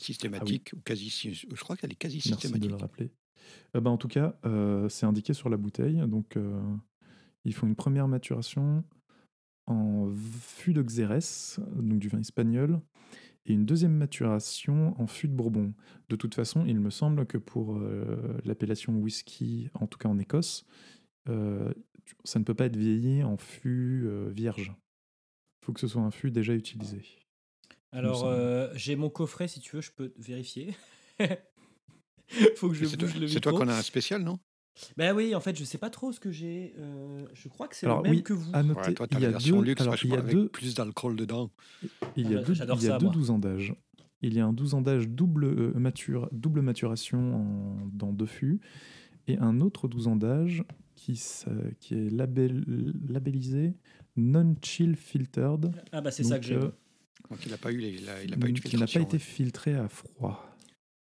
systématique 0.00 0.72
ou 0.74 0.80
quasi. 0.80 1.10
Je 1.10 1.60
crois 1.60 1.76
qu'elle 1.76 1.92
est 1.92 1.96
quasi 1.96 2.16
Merci 2.16 2.30
de 2.30 2.36
systématique. 2.36 2.70
le 2.70 2.76
rappeler. 2.76 3.10
Euh, 3.76 3.80
bah, 3.80 3.90
en 3.90 3.96
tout 3.96 4.08
cas, 4.08 4.36
euh, 4.44 4.88
c'est 4.88 5.06
indiqué 5.06 5.32
sur 5.32 5.48
la 5.48 5.56
bouteille. 5.56 6.02
Donc, 6.08 6.36
euh, 6.36 6.60
ils 7.44 7.54
font 7.54 7.66
une 7.66 7.76
première 7.76 8.08
maturation 8.08 8.84
en 9.66 10.10
fût 10.14 10.72
de 10.72 10.82
Xérès, 10.82 11.60
donc 11.76 11.98
du 11.98 12.08
vin 12.08 12.20
espagnol, 12.20 12.80
et 13.48 13.54
une 13.54 13.64
deuxième 13.64 13.94
maturation 13.94 14.94
en 15.00 15.06
fût 15.06 15.26
de 15.26 15.32
Bourbon. 15.32 15.72
De 16.10 16.16
toute 16.16 16.34
façon, 16.34 16.64
il 16.66 16.78
me 16.80 16.90
semble 16.90 17.26
que 17.26 17.38
pour 17.38 17.78
euh, 17.78 18.38
l'appellation 18.44 18.94
whisky, 18.94 19.70
en 19.74 19.86
tout 19.86 19.98
cas 19.98 20.08
en 20.08 20.18
Écosse, 20.18 20.66
euh, 21.28 21.72
ça 22.24 22.38
ne 22.38 22.44
peut 22.44 22.54
pas 22.54 22.66
être 22.66 22.76
vieilli 22.76 23.22
en 23.22 23.36
fût 23.38 24.04
euh, 24.06 24.30
vierge. 24.30 24.72
Il 25.62 25.64
faut 25.66 25.72
que 25.72 25.80
ce 25.80 25.88
soit 25.88 26.02
un 26.02 26.10
fût 26.10 26.30
déjà 26.30 26.54
utilisé. 26.54 27.02
Alors, 27.90 28.24
euh, 28.26 28.68
j'ai 28.74 28.96
mon 28.96 29.08
coffret, 29.08 29.48
si 29.48 29.60
tu 29.60 29.76
veux, 29.76 29.82
je 29.82 29.92
peux 29.92 30.12
vérifier. 30.18 30.76
Faut 32.56 32.68
que 32.68 32.74
je 32.74 32.84
C'est 32.84 32.98
toi, 32.98 33.08
bouge 33.08 33.18
le 33.18 33.28
c'est 33.28 33.40
toi 33.40 33.52
qu'on 33.52 33.68
a 33.68 33.74
un 33.74 33.82
spécial, 33.82 34.22
non? 34.22 34.38
Bah 34.96 35.12
oui, 35.14 35.34
en 35.34 35.40
fait, 35.40 35.56
je 35.58 35.64
sais 35.64 35.78
pas 35.78 35.90
trop 35.90 36.12
ce 36.12 36.20
que 36.20 36.30
j'ai. 36.30 36.74
euh, 36.78 37.26
je 37.34 37.48
crois 37.48 37.68
que 37.68 37.76
c'est 37.76 37.86
le 37.86 38.00
même 38.02 38.10
oui, 38.12 38.22
que 38.22 38.32
vous. 38.32 38.50
à 38.52 38.62
noter, 38.62 38.80
Ouais, 38.80 38.94
Toi, 38.94 39.06
il 39.12 39.20
y 39.20 39.24
a 39.26 39.32
deux, 39.32 39.60
luxe, 39.62 39.80
alors, 39.80 39.96
il 40.02 40.10
y 40.10 40.16
a 40.16 40.22
deux, 40.22 40.48
plus 40.48 40.74
d'alcool 40.74 41.16
dedans. 41.16 41.50
Il 42.16 42.30
y 42.30 42.34
a 42.34 42.38
Ah, 42.40 42.42
deux, 42.42 42.54
j'adore 42.54 42.76
il 42.78 42.82
y 42.84 42.86
a 42.86 42.90
ça, 42.90 42.98
deux 42.98 43.06
moi. 43.06 43.14
12 43.14 43.30
ans 43.30 43.38
d'âge. 43.38 43.74
Il 44.22 44.34
y 44.34 44.40
a 44.40 44.46
un 44.46 44.52
12 44.52 44.74
ans 44.74 44.80
d'âge 44.82 45.08
double, 45.08 45.44
euh, 45.44 45.72
mature, 45.74 46.28
double 46.32 46.60
maturation 46.62 47.36
en- 47.36 47.86
dans 47.92 48.12
deux 48.12 48.26
fûts 48.26 48.60
et 49.28 49.38
un 49.38 49.60
autre 49.60 49.86
12 49.88 50.08
ans 50.08 50.16
d'âge 50.16 50.64
qui, 50.96 51.12
est 51.12 52.10
label- 52.10 52.64
labellisé 53.08 53.74
non-chill 54.16 54.96
filtered. 54.96 55.70
Ah 55.92 56.00
bah 56.00 56.10
c'est 56.10 56.24
ça 56.24 56.38
que 56.40 56.46
j'ai. 56.46 56.56
euh, 56.56 56.70
Donc 57.30 57.44
il 57.46 57.50
n'a 57.52 57.58
pas 57.58 57.70
eu, 57.72 57.78
les- 57.78 57.90
il 57.90 58.08
a, 58.08 58.22
il 58.24 58.34
a 58.34 58.36
pas 58.36 58.48
eu 58.48 58.52
de 58.52 58.60
qui 58.60 58.76
n'a 58.76 58.86
pas 58.86 59.00
été 59.00 59.12
ouais. 59.14 59.18
filtré 59.18 59.74
à 59.74 59.88
froid. 59.88 60.44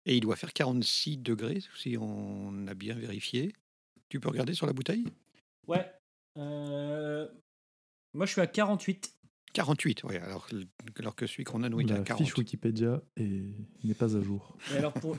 Et 0.05 0.17
il 0.17 0.19
doit 0.21 0.35
faire 0.35 0.51
46 0.53 1.17
degrés, 1.17 1.61
si 1.77 1.97
on 1.97 2.67
a 2.67 2.73
bien 2.73 2.95
vérifié. 2.95 3.53
Tu 4.09 4.19
peux 4.19 4.29
regarder 4.29 4.53
sur 4.53 4.65
la 4.67 4.73
bouteille? 4.73 5.05
Ouais. 5.67 5.85
Euh, 6.37 7.27
Moi, 8.13 8.25
je 8.25 8.31
suis 8.31 8.41
à 8.41 8.47
48. 8.47 9.13
48, 9.53 10.03
oui. 10.03 10.17
Alors, 10.17 10.47
alors 10.99 11.15
que 11.15 11.25
celui 11.27 11.43
qu'on 11.45 11.63
a, 11.63 11.69
nous, 11.69 11.79
il 11.81 11.89
est 11.89 11.93
à 11.93 11.97
La 11.99 12.03
40. 12.03 12.23
fiche 12.23 12.37
Wikipédia 12.37 13.01
est- 13.15 13.55
n'est 13.83 13.93
pas 13.93 14.15
à 14.17 14.21
jour. 14.21 14.57
Et 14.73 14.77
alors, 14.77 14.93
pour, 14.93 15.17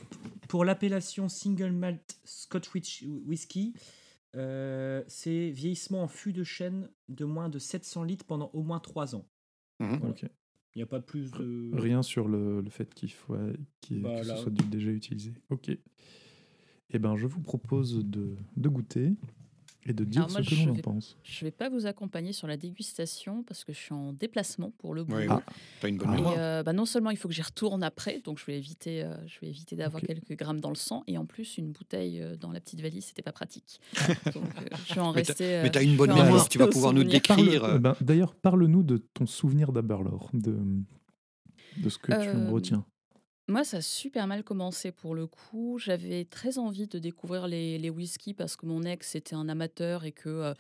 pour 0.49 0.65
l'appellation 0.65 1.29
Single 1.29 1.73
Malt 1.73 2.19
Scotch 2.25 2.71
Whisky, 3.27 3.75
euh, 4.35 5.03
c'est 5.09 5.51
vieillissement 5.51 6.03
en 6.03 6.09
fût 6.09 6.33
de 6.35 6.45
chêne 6.45 6.91
de 7.09 7.25
moins 7.25 7.49
de 7.49 7.59
700 7.59 8.05
litres 8.05 8.27
pendant 8.27 8.51
au 8.53 8.63
moins 8.63 8.79
3 8.81 9.15
ans. 9.17 9.27
Mhm. 9.81 10.03
Ok. 10.11 10.23
Il 10.75 10.79
n'y 10.81 10.83
a 10.83 10.87
pas 10.87 11.01
plus 11.01 11.31
de. 11.31 11.71
Rien 11.73 12.03
sur 12.03 12.29
le, 12.29 12.61
le 12.61 12.69
fait 12.71 12.93
qu'il 12.93 13.11
faut 13.13 13.35
Bah, 13.37 13.53
que 13.89 14.27
là. 14.27 14.37
ce 14.37 14.43
soit 14.43 14.53
du- 14.53 14.65
déjà 14.67 14.91
utilisé. 14.91 15.33
Ok. 15.49 15.71
Eh 16.93 16.99
ben, 16.99 17.17
je 17.17 17.27
vous 17.27 17.41
propose 17.41 17.99
de, 18.05 18.37
de 18.57 18.69
goûter 18.69 19.13
et 19.89 19.93
de 19.93 20.03
dire 20.05 20.27
moi, 20.31 20.43
ce 20.43 20.49
que 20.51 20.55
l'on 20.67 20.73
en 20.73 20.77
pense. 20.77 21.17
Je 21.23 21.45
vais 21.45 21.51
pas 21.53 21.69
vous 21.69 21.87
accompagner 21.87 22.33
sur 22.33 22.49
la 22.49 22.57
dégustation 22.57 23.45
parce 23.45 23.63
que 23.65 23.73
je 23.73 23.79
suis 23.79 23.93
en 23.95 24.13
déplacement 24.13 24.73
pour 24.79 24.95
le 24.95 25.05
boulot. 25.05 25.19
Ouais, 25.19 25.27
Ah. 25.31 25.43
T'as 25.81 25.89
une 25.89 25.97
bonne 25.97 26.09
Ah. 26.11 26.17
Et 26.19 26.39
euh, 26.39 26.63
bah, 26.65 26.73
non 26.73 26.87
seulement 26.87 27.11
il 27.11 27.17
faut 27.17 27.29
que 27.29 27.35
j'y 27.35 27.43
retourne 27.43 27.83
après, 27.85 28.21
donc 28.21 28.39
je 28.41 28.47
vais 28.47 28.57
éviter, 28.59 29.05
euh, 29.05 29.15
je 29.29 29.39
vais 29.41 29.49
éviter 29.49 29.77
d'avoir 29.77 30.03
quelques 30.03 30.37
grammes 30.37 30.61
dans 30.61 30.71
le 30.71 30.75
sang, 30.77 31.05
et 31.07 31.19
en 31.19 31.25
plus 31.27 31.57
une 31.59 31.71
bouteille 31.71 32.21
euh, 32.21 32.37
dans 32.37 32.51
la 32.51 32.61
petite 32.61 32.81
valise, 32.81 33.05
c'était 33.05 33.23
pas 33.23 33.33
pratique. 33.33 33.81
donc 34.35 34.37
euh, 34.37 34.77
je 34.89 34.95
vais 34.95 35.01
en 35.01 35.13
Mais 35.13 35.23
t'as- 35.23 35.33
rester. 35.33 35.45
Mais 35.63 35.69
euh, 35.69 35.71
t'as 35.73 35.83
une 35.85 35.97
bonne 35.97 36.15
mémoire, 36.15 36.49
tu 36.49 36.59
vas 36.59 36.67
pouvoir 36.69 36.93
nous 36.93 37.03
souvenir. 37.03 37.21
Décrire. 37.21 37.65
euh, 37.65 37.79
ben, 37.79 37.95
D'ailleurs, 38.01 38.35
parle-nous 38.35 38.83
de 38.83 38.97
ton 38.97 39.27
souvenir 39.27 39.71
d'Aberlore, 39.73 40.31
de, 40.33 40.57
de 41.79 41.89
ce 41.89 41.99
que 41.99 42.11
tu 42.13 42.37
en 42.37 42.51
retiens. 42.51 42.85
Moi, 43.49 43.63
ça 43.63 43.77
a 43.77 43.81
super 43.81 44.27
mal 44.27 44.43
commencé 44.43 44.91
pour 44.91 45.15
le 45.15 45.27
coup. 45.29 45.79
J'avais 45.79 46.25
très 46.25 46.59
envie 46.59 46.89
de 46.89 46.99
découvrir 46.99 47.47
les, 47.47 47.79
les 47.79 47.91
whiskies 47.91 48.35
parce 48.35 48.57
que 48.57 48.67
mon 48.67 48.83
ex 48.83 49.15
était 49.15 49.37
un 49.37 49.49
amateur 49.49 50.05
et 50.05 50.11
que 50.11 50.29
euh, 50.29 50.55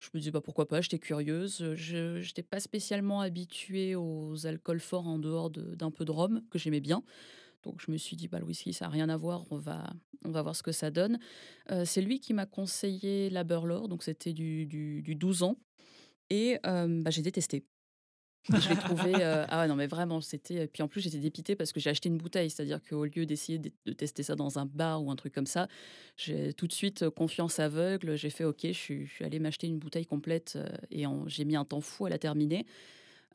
je 0.00 0.08
me 0.12 0.18
disais 0.18 0.32
bah, 0.32 0.40
pourquoi 0.40 0.66
pas, 0.66 0.80
j'étais 0.80 0.98
curieuse. 0.98 1.72
Je 1.74 2.18
n'étais 2.18 2.42
pas 2.42 2.58
spécialement 2.58 3.20
habituée 3.20 3.94
aux 3.94 4.44
alcools 4.44 4.80
forts 4.80 5.06
en 5.06 5.18
dehors 5.20 5.50
de- 5.50 5.76
d'un 5.76 5.92
peu 5.92 6.04
de 6.04 6.10
rhum, 6.10 6.42
que 6.50 6.58
j'aimais 6.58 6.80
bien. 6.80 7.04
Donc 7.62 7.80
je 7.86 7.92
me 7.92 7.96
suis 7.96 8.16
dit, 8.16 8.28
bah, 8.28 8.40
le 8.40 8.46
whisky, 8.46 8.72
ça 8.72 8.86
n'a 8.86 8.90
rien 8.90 9.08
à 9.08 9.16
voir, 9.16 9.46
on 9.50 9.58
va, 9.58 9.92
on 10.24 10.30
va 10.32 10.42
voir 10.42 10.56
ce 10.56 10.64
que 10.64 10.72
ça 10.72 10.90
donne. 10.90 11.18
Euh, 11.70 11.84
c'est 11.84 12.02
lui 12.02 12.20
qui 12.20 12.34
m'a 12.34 12.46
conseillé 12.46 13.30
la 13.30 13.44
Burlor, 13.44 13.88
donc 13.88 14.02
c'était 14.02 14.32
du, 14.32 14.66
du, 14.66 15.02
du 15.02 15.14
12 15.14 15.44
ans. 15.44 15.56
Et 16.30 16.58
euh, 16.66 17.02
bah, 17.02 17.10
j'ai 17.10 17.22
détesté. 17.22 17.64
Je 18.48 18.68
l'ai 18.68 18.76
trouvé. 18.76 19.12
euh, 19.16 19.44
ah 19.48 19.68
non, 19.68 19.76
mais 19.76 19.86
vraiment, 19.86 20.20
c'était. 20.20 20.66
Puis 20.66 20.82
en 20.82 20.88
plus, 20.88 21.00
j'étais 21.00 21.18
dépitée 21.18 21.54
parce 21.54 21.72
que 21.72 21.80
j'ai 21.80 21.90
acheté 21.90 22.08
une 22.08 22.18
bouteille. 22.18 22.50
C'est-à-dire 22.50 22.80
qu'au 22.82 23.04
lieu 23.04 23.24
d'essayer 23.24 23.58
de, 23.58 23.92
tester 23.92 24.22
ça 24.22 24.34
dans 24.34 24.58
un 24.58 24.66
bar 24.66 25.02
ou 25.02 25.10
un 25.10 25.16
truc 25.16 25.32
comme 25.32 25.46
ça, 25.46 25.68
j'ai 26.16 26.52
tout 26.54 26.66
de 26.66 26.72
suite 26.72 27.02
euh, 27.02 27.10
confiance 27.10 27.58
aveugle. 27.60 28.16
J'ai 28.16 28.30
fait 28.30 28.44
OK, 28.44 28.60
je 28.62 28.72
suis, 28.72 29.08
allée 29.20 29.38
m'acheter 29.38 29.66
une 29.66 29.78
bouteille 29.78 30.06
complète 30.06 30.54
euh, 30.56 30.66
et 30.90 31.04
j'ai 31.26 31.44
mis 31.44 31.56
un 31.56 31.64
temps 31.64 31.80
fou 31.80 32.06
à 32.06 32.10
la 32.10 32.18
terminer 32.18 32.66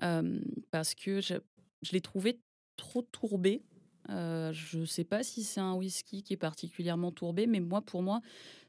euh, 0.03 0.39
parce 0.71 0.93
que 0.93 1.21
je, 1.21 1.35
l'ai 1.91 2.01
trouvé 2.01 2.39
trop 2.75 3.01
tourbé. 3.01 3.63
Euh, 4.09 4.53
je 4.53 4.79
ne 4.79 4.85
sais 4.85 5.03
pas 5.03 5.23
si 5.23 5.43
c'est 5.43 5.59
un 5.59 5.73
whisky 5.73 6.23
qui 6.23 6.33
est 6.33 6.37
particulièrement 6.37 7.11
tourbé, 7.11 7.45
mais 7.45 7.59
moi, 7.59 7.81
pour 7.81 8.01
moi, 8.01 8.21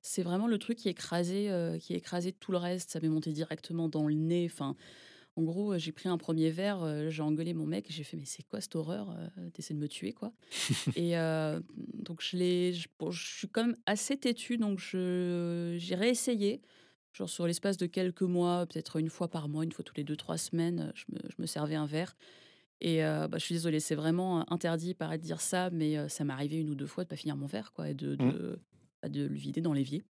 c'est 0.03 0.23
vraiment 0.23 0.49
le 0.49 0.59
truc 0.59 0.79
qui 0.79 0.89
écrasait, 0.89 1.49
euh, 1.49 1.79
qui 1.79 1.95
écrasait 1.95 2.33
tout 2.33 2.51
le 2.51 2.59
reste. 2.59 2.91
Ça 2.91 3.01
m'est 3.01 3.09
monté 3.09 3.33
directement 3.33 3.89
dans 3.89 4.07
le 4.07 4.15
nez. 4.15 4.49
Enfin, 4.51 4.75
en 5.39 5.43
gros, 5.43 5.79
j'ai 5.79 5.93
pris 5.93 6.09
un 6.09 6.19
premier 6.19 6.51
verre, 6.51 6.83
euh, 6.83 7.11
j'ai 7.11 7.23
engueulé 7.23 7.55
mon 7.55 7.67
mec 7.67 7.89
et 7.89 7.93
j'ai 7.93 8.03
fait 8.03 8.17
mais 8.17 8.25
c'est 8.25 8.43
quoi 8.43 8.61
cette 8.61 8.75
horreur 8.75 9.15
euh, 9.17 9.51
T'essaies 9.51 9.75
de 9.75 9.79
me 9.79 9.89
tuer 9.89 10.13
quoi 10.13 10.33
Et 10.97 11.17
euh, 11.17 11.61
donc 11.95 12.23
je 12.23 12.37
l'ai, 12.37 12.73
je, 12.73 12.89
bon, 12.99 13.11
je 13.11 13.37
suis 13.37 13.49
quand 13.49 13.65
même 13.65 13.77
assez 13.87 14.17
têtue, 14.17 14.59
donc 14.59 14.79
je 14.79 15.77
j'ai 15.79 15.95
réessayé. 15.95 16.61
Genre 17.13 17.29
sur 17.29 17.47
l'espace 17.47 17.77
de 17.77 17.87
quelques 17.87 18.23
mois, 18.23 18.67
peut-être 18.67 18.97
une 18.97 19.09
fois 19.09 19.29
par 19.29 19.49
mois, 19.49 19.65
une 19.65 19.73
fois 19.73 19.85
tous 19.85 19.95
les 19.97 20.05
deux 20.05 20.17
trois 20.17 20.39
semaines, 20.39 20.93
je 20.95 21.05
me, 21.09 21.19
je 21.29 21.37
me 21.41 21.47
servais 21.47 21.77
un 21.77 21.87
verre. 21.87 22.17
Et 22.81 23.05
euh, 23.05 23.27
bah, 23.29 23.39
je 23.39 23.45
suis 23.45 23.55
désolée, 23.55 23.81
c'est 23.81 23.95
vraiment 23.95 24.51
interdit 24.53 24.95
paraît 24.95 25.19
de 25.19 25.23
dire 25.23 25.41
ça, 25.41 25.71
mais 25.71 25.97
euh, 25.97 26.09
ça 26.09 26.25
m'est 26.25 26.33
arrivé 26.33 26.59
une 26.59 26.71
ou 26.71 26.75
deux 26.75 26.87
fois 26.87 27.05
de 27.05 27.09
pas 27.09 27.17
finir 27.17 27.37
mon 27.37 27.47
verre 27.47 27.73
quoi, 27.73 27.89
et 27.89 27.95
de, 27.95 28.15
de, 28.15 28.61
bah, 29.03 29.09
de 29.09 29.27
le 29.27 29.35
vider 29.35 29.61
dans 29.61 29.73
l'évier. 29.73 30.05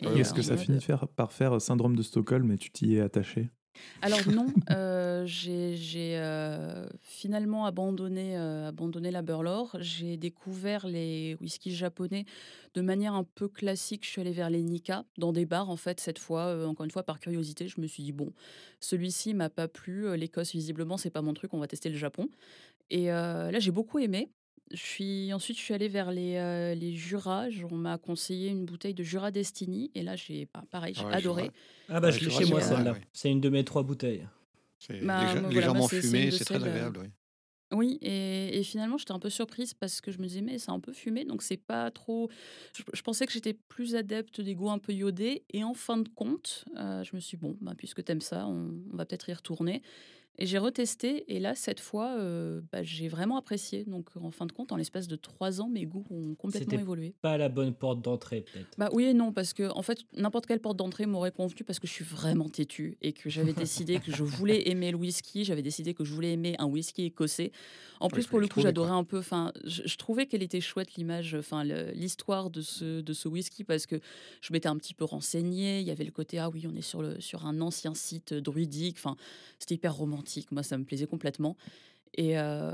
Et, 0.00 0.06
Est-ce 0.06 0.32
euh, 0.32 0.36
que 0.36 0.42
ça 0.42 0.56
finit 0.56 0.80
par 1.14 1.32
faire 1.32 1.60
syndrome 1.60 1.94
de 1.94 2.02
Stockholm 2.02 2.50
et 2.50 2.58
tu 2.58 2.70
t'y 2.70 2.96
es 2.96 3.00
attaché? 3.00 3.50
Alors 4.02 4.20
non, 4.28 4.46
euh, 4.70 5.24
j'ai 5.26 5.76
j'ai, 5.76 6.18
euh, 6.18 6.86
finalement 7.02 7.66
abandonné, 7.66 8.36
euh, 8.36 8.68
abandonné 8.68 9.10
la 9.10 9.22
Burlor. 9.22 9.76
J'ai 9.80 10.16
découvert 10.16 10.86
les 10.86 11.36
whiskies 11.40 11.74
japonais 11.74 12.24
de 12.74 12.80
manière 12.80 13.14
un 13.14 13.24
peu 13.24 13.48
classique. 13.48 14.04
Je 14.04 14.10
suis 14.10 14.20
allée 14.20 14.32
vers 14.32 14.50
les 14.50 14.62
Nika, 14.62 15.04
dans 15.18 15.32
des 15.32 15.46
bars 15.46 15.70
en 15.70 15.76
fait, 15.76 16.00
cette 16.00 16.18
fois. 16.18 16.66
encore 16.66 16.84
une 16.84 16.90
fois, 16.90 17.02
par 17.02 17.20
curiosité, 17.20 17.68
je 17.68 17.80
me 17.80 17.86
suis 17.86 18.02
dit, 18.02 18.12
bon, 18.12 18.32
celui-ci 18.80 19.34
m'a 19.34 19.50
pas 19.50 19.68
plu. 19.68 20.16
L'Écosse, 20.16 20.52
visiblement, 20.52 20.96
c'est 20.96 21.10
pas 21.10 21.22
mon 21.22 21.34
truc, 21.34 21.54
on 21.54 21.58
va 21.58 21.66
tester 21.66 21.88
le 21.88 21.96
Japon. 21.96 22.28
Et 22.90 23.06
là, 23.06 23.58
j'ai 23.58 23.70
beaucoup 23.70 23.98
aimé. 23.98 24.30
Je 24.70 24.76
suis, 24.76 25.32
ensuite, 25.32 25.56
je 25.58 25.62
suis 25.62 25.74
allée 25.74 25.88
vers 25.88 26.10
les, 26.10 26.36
euh, 26.36 26.74
les 26.74 26.94
Jura. 26.94 27.46
On 27.70 27.76
m'a 27.76 27.98
conseillé 27.98 28.48
une 28.48 28.64
bouteille 28.64 28.94
de 28.94 29.02
Jura 29.02 29.30
Destiny. 29.30 29.90
Et 29.94 30.02
là, 30.02 30.16
j'ai, 30.16 30.48
bah, 30.52 30.64
pareil, 30.70 30.94
j'ai 30.94 31.02
Ah 31.02 31.08
ouais, 31.08 31.14
adoré. 31.14 31.42
Jura. 31.42 31.52
Ah 31.88 32.00
bah 32.00 32.08
Ouais, 32.08 32.12
je 32.12 32.24
l'ai 32.24 32.30
chez 32.30 32.44
moi 32.46 32.60
celle-là. 32.60 32.92
ouais. 32.92 33.00
C'est 33.12 33.30
une 33.30 33.40
de 33.40 33.48
mes 33.50 33.64
trois 33.64 33.82
bouteilles. 33.82 34.26
C'est 34.78 35.00
Bah, 35.00 35.18
moi, 35.18 35.26
voilà, 35.42 35.48
légèrement 35.50 35.80
moi, 35.80 35.88
c'est- 35.90 36.44
très 36.44 36.54
euh, 36.56 36.66
agréable. 36.68 36.98
oui. 37.02 37.08
Oui, 37.72 37.98
et, 38.02 38.58
et 38.58 38.62
finalement, 38.62 38.98
j'étais 38.98 39.12
un 39.12 39.18
peu 39.18 39.30
surprise 39.30 39.74
parce 39.74 40.00
que 40.00 40.12
je 40.12 40.18
me 40.18 40.26
disais, 40.26 40.42
mais 40.42 40.58
c'est 40.58 40.70
un 40.70 40.78
peu 40.78 40.92
fumé, 40.92 41.24
donc 41.24 41.42
c'est 41.42 41.56
pas 41.56 41.90
trop. 41.90 42.30
Je, 42.76 42.82
je 42.92 43.02
pensais 43.02 43.26
que 43.26 43.32
j'étais 43.32 43.54
plus 43.54 43.96
adepte 43.96 44.40
des 44.40 44.54
goûts 44.54 44.70
un 44.70 44.78
peu 44.78 44.92
iodés, 44.92 45.44
et 45.52 45.64
en 45.64 45.74
fin 45.74 45.96
de 45.96 46.08
compte, 46.08 46.66
euh, 46.76 47.02
je 47.02 47.16
me 47.16 47.20
suis 47.20 47.36
dit, 47.36 47.42
bon, 47.42 47.56
bah, 47.60 47.72
puisque 47.76 48.04
t'aimes 48.04 48.20
ça, 48.20 48.46
on, 48.46 48.74
on 48.92 48.96
va 48.96 49.06
peut-être 49.06 49.28
y 49.28 49.32
retourner. 49.34 49.82
Et 50.38 50.46
j'ai 50.46 50.58
retesté, 50.58 51.24
et 51.32 51.38
là, 51.38 51.54
cette 51.54 51.78
fois, 51.78 52.16
euh, 52.18 52.60
bah, 52.72 52.82
j'ai 52.82 53.06
vraiment 53.08 53.36
apprécié. 53.36 53.84
Donc, 53.84 54.08
en 54.20 54.32
fin 54.32 54.46
de 54.46 54.52
compte, 54.52 54.72
en 54.72 54.76
l'espace 54.76 55.06
de 55.06 55.14
trois 55.14 55.60
ans, 55.60 55.68
mes 55.68 55.86
goûts 55.86 56.04
ont 56.10 56.34
complètement 56.34 56.70
C'était 56.70 56.82
évolué. 56.82 57.14
pas 57.22 57.38
la 57.38 57.48
bonne 57.48 57.72
porte 57.72 58.02
d'entrée 58.02 58.40
peut-être. 58.52 58.66
Bah 58.76 58.88
oui 58.92 59.04
et 59.04 59.14
non, 59.14 59.32
parce 59.32 59.52
que 59.52 59.70
en 59.72 59.82
fait, 59.82 60.00
n'importe 60.16 60.46
quelle 60.46 60.60
porte 60.60 60.76
d'entrée 60.76 61.06
m'aurait 61.06 61.30
convenu 61.30 61.62
parce 61.64 61.78
que 61.78 61.86
je 61.86 61.92
suis 61.92 62.04
vraiment 62.04 62.48
têtue 62.48 62.96
et 63.00 63.12
que 63.12 63.30
j'avais 63.30 63.52
décidé 63.52 64.00
que 64.00 64.10
je 64.10 64.24
voulais 64.24 64.68
aimer 64.68 64.90
le 64.90 64.96
whisky, 64.96 65.44
j'avais 65.44 65.62
décidé 65.62 65.94
que 65.94 66.04
je 66.04 66.12
voulais 66.12 66.32
aimer 66.32 66.56
un 66.58 66.66
whisky 66.66 67.04
écossais. 67.04 67.52
En 68.00 68.08
plus, 68.08 68.26
pour 68.26 68.40
le 68.40 68.48
coup, 68.48 68.60
j'adorais 68.60 68.90
un 68.90 69.04
peu, 69.04 69.18
enfin, 69.18 69.52
je, 69.64 69.82
je 69.86 69.96
trouvais 69.96 70.26
qu'elle 70.26 70.42
était 70.42 70.60
chouette 70.60 70.94
l'image, 70.96 71.36
enfin, 71.38 71.62
l'histoire 71.64 72.50
de 72.50 72.60
ce, 72.60 73.00
de 73.00 73.12
ce 73.12 73.28
whisky 73.28 73.62
parce 73.62 73.86
que 73.86 74.00
je 74.40 74.52
m'étais 74.52 74.68
un 74.68 74.76
petit 74.76 74.94
peu 74.94 75.04
renseignée. 75.04 75.80
Il 75.80 75.86
y 75.86 75.90
avait 75.92 76.04
le 76.04 76.10
côté, 76.10 76.38
ah 76.38 76.50
oui, 76.50 76.66
on 76.70 76.74
est 76.74 76.82
sur, 76.82 77.02
le, 77.02 77.20
sur 77.20 77.46
un 77.46 77.60
ancien 77.60 77.94
site 77.94 78.34
druidique, 78.34 78.96
enfin, 78.98 79.16
c'était 79.60 79.76
hyper 79.76 79.94
romantique. 79.94 80.23
Moi, 80.50 80.62
ça 80.62 80.78
me 80.78 80.84
plaisait 80.84 81.06
complètement. 81.06 81.56
Et 82.16 82.38
euh, 82.38 82.72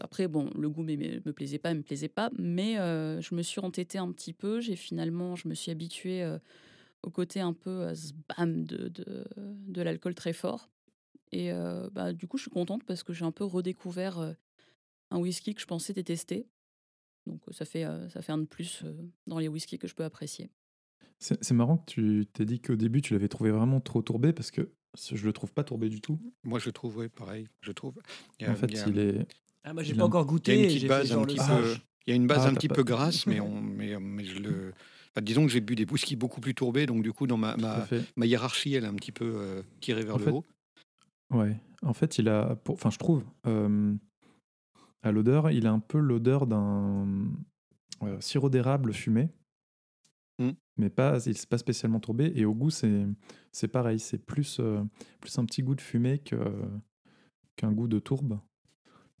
après, 0.00 0.28
bon, 0.28 0.50
le 0.56 0.70
goût 0.70 0.82
me, 0.82 0.96
me 0.96 1.32
plaisait 1.32 1.58
pas, 1.58 1.74
me 1.74 1.82
plaisait 1.82 2.08
pas, 2.08 2.30
mais 2.38 2.78
euh, 2.78 3.20
je 3.20 3.34
me 3.34 3.42
suis 3.42 3.60
entêtée 3.60 3.98
un 3.98 4.12
petit 4.12 4.32
peu. 4.32 4.60
J'ai 4.60 4.76
finalement, 4.76 5.34
je 5.34 5.48
me 5.48 5.54
suis 5.54 5.72
habituée 5.72 6.22
euh, 6.22 6.38
au 7.02 7.10
côté 7.10 7.40
un 7.40 7.52
peu 7.52 7.70
euh, 7.70 7.94
zbam 7.94 8.64
de, 8.64 8.88
de, 8.88 9.24
de 9.36 9.82
l'alcool 9.82 10.14
très 10.14 10.32
fort. 10.32 10.68
Et 11.32 11.52
euh, 11.52 11.88
bah, 11.92 12.12
du 12.12 12.28
coup, 12.28 12.36
je 12.36 12.42
suis 12.42 12.50
contente 12.50 12.84
parce 12.84 13.02
que 13.02 13.12
j'ai 13.12 13.24
un 13.24 13.32
peu 13.32 13.44
redécouvert 13.44 14.18
euh, 14.20 14.32
un 15.10 15.18
whisky 15.18 15.54
que 15.54 15.60
je 15.60 15.66
pensais 15.66 15.92
détester. 15.92 16.46
Donc, 17.26 17.40
euh, 17.48 17.52
ça 17.52 17.64
fait, 17.64 17.84
euh, 17.84 18.08
ça 18.08 18.22
fait 18.22 18.32
un 18.32 18.38
de 18.38 18.46
plus 18.46 18.82
euh, 18.84 18.92
dans 19.26 19.38
les 19.40 19.48
whiskies 19.48 19.78
que 19.78 19.88
je 19.88 19.94
peux 19.94 20.04
apprécier. 20.04 20.50
C'est 21.40 21.52
marrant 21.54 21.78
que 21.78 21.84
tu 21.90 22.26
t'es 22.32 22.44
dit 22.44 22.60
qu'au 22.60 22.76
début 22.76 23.00
tu 23.00 23.14
l'avais 23.14 23.28
trouvé 23.28 23.50
vraiment 23.50 23.80
trop 23.80 24.02
tourbé 24.02 24.32
parce 24.32 24.50
que 24.50 24.70
je 25.12 25.24
le 25.24 25.32
trouve 25.32 25.52
pas 25.52 25.64
tourbé 25.64 25.88
du 25.88 26.00
tout. 26.00 26.20
Moi, 26.44 26.58
je 26.58 26.70
trouve, 26.70 26.98
oui, 26.98 27.08
pareil. 27.08 27.48
Je 27.62 27.72
trouve. 27.72 27.94
Il 28.38 28.44
y 28.44 28.48
a- 28.48 28.52
En 28.52 28.56
fait, 28.56 28.66
il 28.66 28.76
y 28.76 28.80
a- 28.80 28.88
il 28.88 28.98
est. 28.98 29.26
Ah 29.64 29.72
moi 29.72 29.82
j'ai 29.82 29.94
pas 29.94 30.04
encore 30.04 30.20
il 30.20 30.24
y 30.24 30.28
a 30.28 30.30
goûté. 30.32 30.62
une 30.62 30.66
petite 30.68 30.88
base 30.88 31.12
un 31.12 31.22
petit 31.24 31.36
le 31.36 31.40
peu. 31.40 31.46
sage. 31.46 31.86
Il 32.06 32.10
y 32.10 32.12
a 32.12 32.16
une 32.16 32.26
base 32.26 32.40
Ah, 32.44 32.48
un 32.48 32.50
t'as 32.50 32.56
petit 32.56 32.68
pas- 32.68 32.74
peu 32.74 32.82
grasse, 32.84 33.26
mais, 33.26 33.40
on, 33.40 33.60
mais, 33.62 33.98
mais 33.98 34.24
je 34.24 34.38
le. 34.38 34.74
enfin, 35.12 35.22
disons 35.24 35.46
que 35.46 35.50
j'ai 35.52 35.62
bu 35.62 35.74
des 35.74 35.86
whisky 35.90 36.16
beaucoup 36.16 36.42
plus 36.42 36.54
tourbés, 36.54 36.84
donc 36.84 37.02
du 37.02 37.12
coup, 37.14 37.26
dans 37.26 37.38
ma, 37.38 37.56
ma, 37.56 37.86
ma 38.16 38.26
hiérarchie, 38.26 38.74
elle 38.74 38.84
est 38.84 38.88
un 38.88 38.94
petit 38.94 39.12
peu 39.12 39.24
euh, 39.24 39.62
tirée 39.80 40.04
vers 40.04 40.16
En 40.16 40.18
le 40.18 40.24
fait, 40.24 40.30
haut. 40.30 40.44
Ouais. 41.32 41.56
En 41.82 41.94
fait, 41.94 42.18
il 42.18 42.28
a. 42.28 42.56
pour- 42.56 42.74
Enfin, 42.74 42.90
je 42.90 42.98
trouve. 42.98 43.24
euh, 43.46 43.94
à 45.02 45.12
l'odeur, 45.12 45.50
il 45.50 45.66
a 45.66 45.72
un 45.72 45.78
peu 45.80 45.98
l'odeur 45.98 46.46
d'un 46.46 47.06
euh, 48.02 48.20
sirop 48.20 48.50
d'érable 48.50 48.92
fumé. 48.92 49.30
Mais 50.76 50.90
pas, 50.90 51.18
il 51.26 51.36
c'est 51.36 51.48
pas 51.48 51.58
spécialement 51.58 52.00
tourbé. 52.00 52.32
Et 52.34 52.44
au 52.44 52.54
goût, 52.54 52.70
c'est 52.70 53.68
pareil. 53.68 53.98
C'est 54.00 54.18
plus, 54.18 54.58
euh, 54.60 54.82
plus 55.20 55.38
un 55.38 55.44
petit 55.44 55.62
goût 55.62 55.74
de 55.74 55.80
fumée 55.80 56.18
qu'un 57.56 57.72
goût 57.72 57.88
de 57.88 57.98
tourbe. 57.98 58.38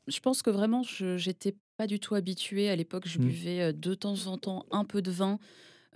Je 0.06 0.20
pense 0.20 0.42
que 0.42 0.50
vraiment, 0.50 0.82
je 0.82 1.16
j'étais 1.16 1.56
pas 1.76 1.86
du 1.86 1.98
tout 1.98 2.14
habituée. 2.14 2.68
À 2.70 2.76
l'époque, 2.76 3.08
je 3.08 3.18
Mm. 3.18 3.22
buvais 3.22 3.60
euh, 3.62 3.72
de 3.72 3.94
temps 3.94 4.26
en 4.26 4.38
temps 4.38 4.66
un 4.70 4.84
peu 4.84 5.00
de 5.02 5.10
vin. 5.10 5.38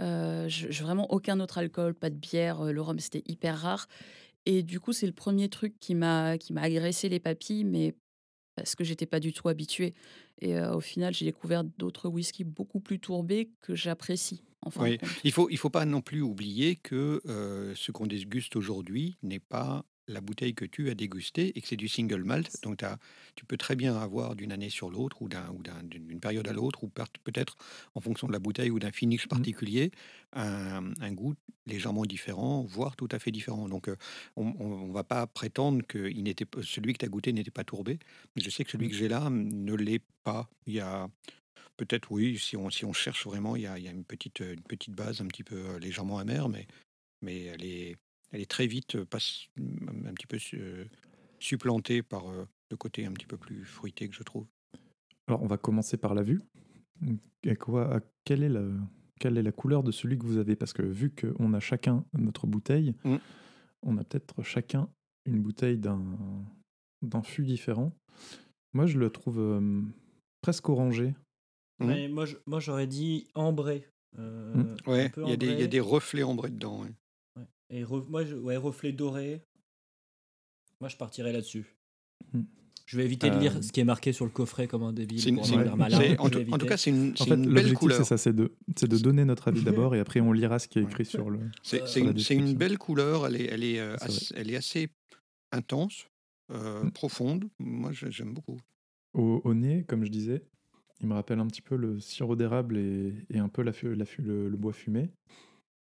Euh, 0.00 0.48
je, 0.48 0.70
je- 0.70 0.82
vraiment 0.84 1.10
aucun 1.12 1.40
autre 1.40 1.58
alcool, 1.58 1.94
pas 1.94 2.10
de 2.10 2.16
bière. 2.16 2.64
Le 2.64 2.80
rhum, 2.82 2.98
c'était 3.00 3.22
hyper 3.26 3.58
rare. 3.58 3.88
Et 4.46 4.62
du 4.62 4.80
coup, 4.80 4.92
c'est 4.92 5.06
le 5.06 5.12
premier 5.12 5.48
truc 5.50 5.78
qui 5.80 5.94
m'a 5.96 6.38
qui 6.38 6.52
m'a 6.54 6.62
agressé 6.62 7.08
les 7.10 7.20
papilles, 7.20 7.64
mais 7.64 7.96
parce 8.58 8.74
que 8.74 8.84
j'étais 8.84 9.06
pas 9.06 9.20
du 9.20 9.32
tout 9.32 9.48
habituée. 9.48 9.94
Et 10.40 10.56
euh, 10.56 10.74
au 10.74 10.80
final, 10.80 11.14
j'ai 11.14 11.24
découvert 11.24 11.64
d'autres 11.64 12.08
whiskies 12.08 12.44
beaucoup 12.44 12.80
plus 12.80 12.98
tourbés 13.00 13.50
que 13.60 13.74
j'apprécie. 13.74 14.42
En 14.62 14.70
fin 14.70 14.82
de 14.84 14.90
Oui. 14.90 14.98
compte. 14.98 15.10
Il 15.24 15.32
faut, 15.32 15.48
il 15.50 15.56
faut 15.56 15.70
pas 15.70 15.84
non 15.84 16.00
plus 16.00 16.20
oublier 16.20 16.76
que 16.76 17.22
euh, 17.26 17.74
ce 17.76 17.92
qu'on 17.92 18.06
déguste 18.06 18.56
aujourd'hui 18.56 19.16
n'est 19.22 19.38
pas 19.38 19.84
la 20.08 20.20
bouteille 20.20 20.54
que 20.54 20.64
tu 20.64 20.90
as 20.90 20.94
dégustée 20.94 21.56
et 21.56 21.60
que 21.60 21.68
c'est 21.68 21.76
du 21.76 21.88
single 21.88 22.24
malt. 22.24 22.62
Donc 22.62 22.78
t'as- 22.78 22.98
tu 23.34 23.44
peux 23.44 23.56
très 23.56 23.76
bien 23.76 23.96
avoir 23.96 24.34
d'une 24.34 24.52
année 24.52 24.70
sur 24.70 24.90
l'autre 24.90 25.22
ou 25.22 25.28
d'un- 25.28 25.50
ou 25.50 25.62
d'un- 25.62 25.82
d'une 25.82 26.20
période 26.20 26.48
à 26.48 26.52
l'autre 26.52 26.84
ou 26.84 26.88
peut-être 26.88 27.56
en 27.94 28.00
fonction 28.00 28.26
de 28.26 28.32
la 28.32 28.38
bouteille 28.38 28.70
ou 28.70 28.78
d'un 28.78 28.92
finish 28.92 29.28
particulier 29.28 29.90
un, 30.32 30.92
un 31.00 31.12
goût 31.12 31.34
légèrement 31.66 32.04
différent, 32.04 32.62
voire 32.62 32.96
tout 32.96 33.08
à 33.10 33.18
fait 33.18 33.30
différent. 33.30 33.68
Donc 33.68 33.88
euh, 33.88 33.96
on 34.36 34.86
ne 34.88 34.92
va 34.92 35.04
pas 35.04 35.26
prétendre 35.26 35.86
que 35.86 36.10
il 36.10 36.22
n'était 36.24 36.44
pas- 36.44 36.62
celui 36.62 36.92
que 36.92 36.98
tu 36.98 37.04
as 37.04 37.08
goûté 37.08 37.32
n'était 37.32 37.50
pas 37.50 37.64
tourbé. 37.64 37.98
Je 38.36 38.50
sais 38.50 38.64
que 38.64 38.70
celui 38.70 38.88
que 38.88 38.94
j'ai 38.94 39.08
là 39.08 39.28
ne 39.30 39.74
l'est 39.74 40.02
pas. 40.24 40.48
Il 40.66 40.74
y 40.74 40.80
a 40.80 41.08
peut-être 41.76 42.10
oui, 42.10 42.38
si 42.38 42.56
on, 42.56 42.70
si 42.70 42.84
on 42.84 42.92
cherche 42.92 43.24
vraiment, 43.26 43.56
il 43.56 43.62
y 43.62 43.66
a, 43.66 43.78
il 43.78 43.84
y 43.84 43.88
a 43.88 43.92
une, 43.92 44.04
petite, 44.04 44.40
une 44.40 44.62
petite 44.62 44.94
base 44.94 45.20
un 45.20 45.26
petit 45.26 45.44
peu 45.44 45.56
euh, 45.56 45.78
légèrement 45.78 46.18
amère, 46.18 46.48
mais, 46.48 46.66
mais 47.22 47.44
elle, 47.44 47.64
est, 47.64 47.96
elle 48.32 48.40
est 48.40 48.50
très 48.50 48.66
vite 48.66 48.96
euh, 48.96 49.04
passe- 49.04 49.48
petit 50.18 50.26
peu 50.26 50.38
euh, 50.54 50.84
supplantée 51.38 52.02
par 52.02 52.28
euh, 52.28 52.44
le 52.70 52.76
côté 52.76 53.06
un 53.06 53.12
petit 53.12 53.26
peu 53.26 53.36
plus 53.36 53.64
fruité 53.64 54.08
que 54.08 54.14
je 54.14 54.22
trouve. 54.22 54.46
Alors, 55.28 55.42
on 55.42 55.46
va 55.46 55.56
commencer 55.56 55.96
par 55.96 56.14
la 56.14 56.22
vue. 56.22 56.42
À 57.46 57.54
quoi, 57.54 57.96
à- 57.96 58.00
quelle, 58.24 58.42
est 58.42 58.48
la, 58.48 58.64
quelle 59.20 59.38
est 59.38 59.42
la 59.42 59.52
couleur 59.52 59.82
de 59.82 59.92
celui 59.92 60.18
que 60.18 60.24
vous 60.24 60.38
avez? 60.38 60.56
Parce 60.56 60.72
que 60.72 60.82
vu 60.82 61.10
qu'on 61.10 61.54
a 61.54 61.60
chacun 61.60 62.04
notre 62.12 62.46
bouteille, 62.46 62.94
Mm. 63.04 63.16
on 63.82 63.98
a 63.98 64.04
peut-être 64.04 64.42
chacun 64.42 64.88
une 65.24 65.40
bouteille 65.40 65.78
d'un 65.78 66.02
d'un 67.02 67.22
fût 67.22 67.44
différent. 67.44 67.92
Moi, 68.72 68.86
je 68.86 68.98
le 68.98 69.08
trouve 69.10 69.38
euh, 69.38 69.82
presque 70.40 70.68
orangé. 70.68 71.14
Mais 71.78 72.08
moi 72.08 72.24
je- 72.26 72.34
moi 72.46 72.58
j'aurais 72.58 72.88
dit 72.88 73.28
ambré. 73.36 73.86
euh, 74.18 74.54
Mm. 74.54 74.76
Ouais, 74.90 75.08
peu 75.10 75.22
il 75.22 75.28
y, 75.28 75.32
a 75.32 75.36
des- 75.36 75.46
il 75.46 75.50
y 75.50 75.52
a 75.52 75.54
ambré. 75.56 75.68
des 75.68 75.80
reflets 75.80 76.22
ambrés 76.24 76.50
dedans. 76.50 76.80
ouais. 76.82 76.92
Ouais. 77.36 77.46
Et 77.70 77.84
re- 77.84 78.08
moi, 78.08 78.24
je- 78.24 78.34
ouais, 78.34 78.56
reflet 78.56 78.90
doré. 78.90 79.42
Moi, 80.80 80.88
je 80.88 80.96
partirais 80.96 81.32
là-dessus. 81.32 81.66
Je 82.86 82.96
vais 82.96 83.04
éviter 83.04 83.28
de 83.28 83.36
lire 83.38 83.56
Euh, 83.56 83.60
ce 83.62 83.70
qui 83.70 83.80
est 83.80 83.84
marqué 83.84 84.12
sur 84.12 84.24
le 84.24 84.30
coffret 84.30 84.66
comme 84.66 84.82
un 84.82 84.92
débile. 84.94 85.20
C'est 85.20 85.28
une- 85.28 85.36
pour 85.36 85.46
l'air 85.58 85.76
malin. 85.76 86.16
en, 86.18 86.30
tout, 86.30 86.40
en 86.50 86.56
tout 86.56 86.66
cas, 86.66 86.76
c'est 86.78 86.88
une, 86.90 87.12
En 87.20 87.24
fait, 87.24 87.34
une 87.34 87.42
belle 87.42 87.54
l'objectif, 87.54 87.78
couleur. 87.78 87.98
c'est 87.98 88.04
ça, 88.04 88.16
c'est 88.16 88.32
de, 88.32 88.52
c'est 88.76 88.88
de 88.88 88.96
donner 88.96 89.24
notre 89.26 89.48
avis 89.48 89.62
d'abord 89.90 89.94
et 89.94 90.00
après 90.00 90.20
on 90.20 90.32
lira 90.32 90.58
ce 90.58 90.68
qui 90.68 90.78
est 90.78 90.82
écrit 90.82 91.04
sur 91.04 91.28
le. 91.28 91.40
C'est 91.62 91.80
une, 91.80 91.86
c'est 91.86 92.00
une 92.00 92.12
description. 92.12 92.56
belle 92.56 92.78
couleur, 92.78 93.26
elle 93.26 93.36
est, 93.36 93.44
elle 93.46 93.64
est, 93.64 93.78
euh, 93.78 93.96
assez, 94.00 94.34
elle 94.36 94.50
est 94.50 94.56
assez 94.56 94.88
intense, 95.52 96.06
euh, 96.50 96.84
Mm. 96.84 96.90
profonde. 96.92 97.44
Moi, 97.58 97.90
j'aime 97.92 98.32
beaucoup. 98.32 98.58
Au, 99.12 99.42
au 99.44 99.52
nez, 99.54 99.84
comme 99.86 100.04
je 100.04 100.10
disais, 100.10 100.42
il 101.00 101.08
me 101.08 101.14
rappelle 101.14 101.40
un 101.40 101.46
petit 101.46 101.62
peu 101.62 101.76
le 101.76 102.00
sirop 102.00 102.36
d'érable 102.36 102.78
et, 102.78 103.12
et 103.30 103.38
un 103.38 103.48
peu 103.48 103.62
la 103.62 103.72
la 103.82 104.04
le 104.18 104.56
bois 104.56 104.72
fumé. 104.72 105.10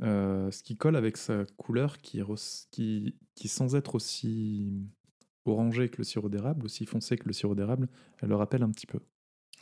Euh, 0.02 0.50
ce 0.52 0.64
qui 0.64 0.78
colle 0.78 0.95
avec 0.95 1.18
sa 1.18 1.45
couleur 1.58 1.97
qui, 1.97 2.22
res- 2.22 2.68
qui, 2.72 3.16
qui, 3.36 3.47
sans 3.50 3.76
être 3.76 3.95
aussi 3.95 4.88
orangé 5.45 5.89
que 5.89 5.97
le 5.97 6.04
sirop 6.04 6.30
d'érable, 6.30 6.66
aussi 6.66 6.86
foncé 6.86 7.18
que 7.18 7.26
le 7.28 7.34
sirop 7.34 7.56
d'érable, 7.56 7.89
elle 8.22 8.30
le 8.30 8.36
rappelle 8.36 8.64
un 8.64 8.72
petit 8.72 8.88
peu. 8.88 9.00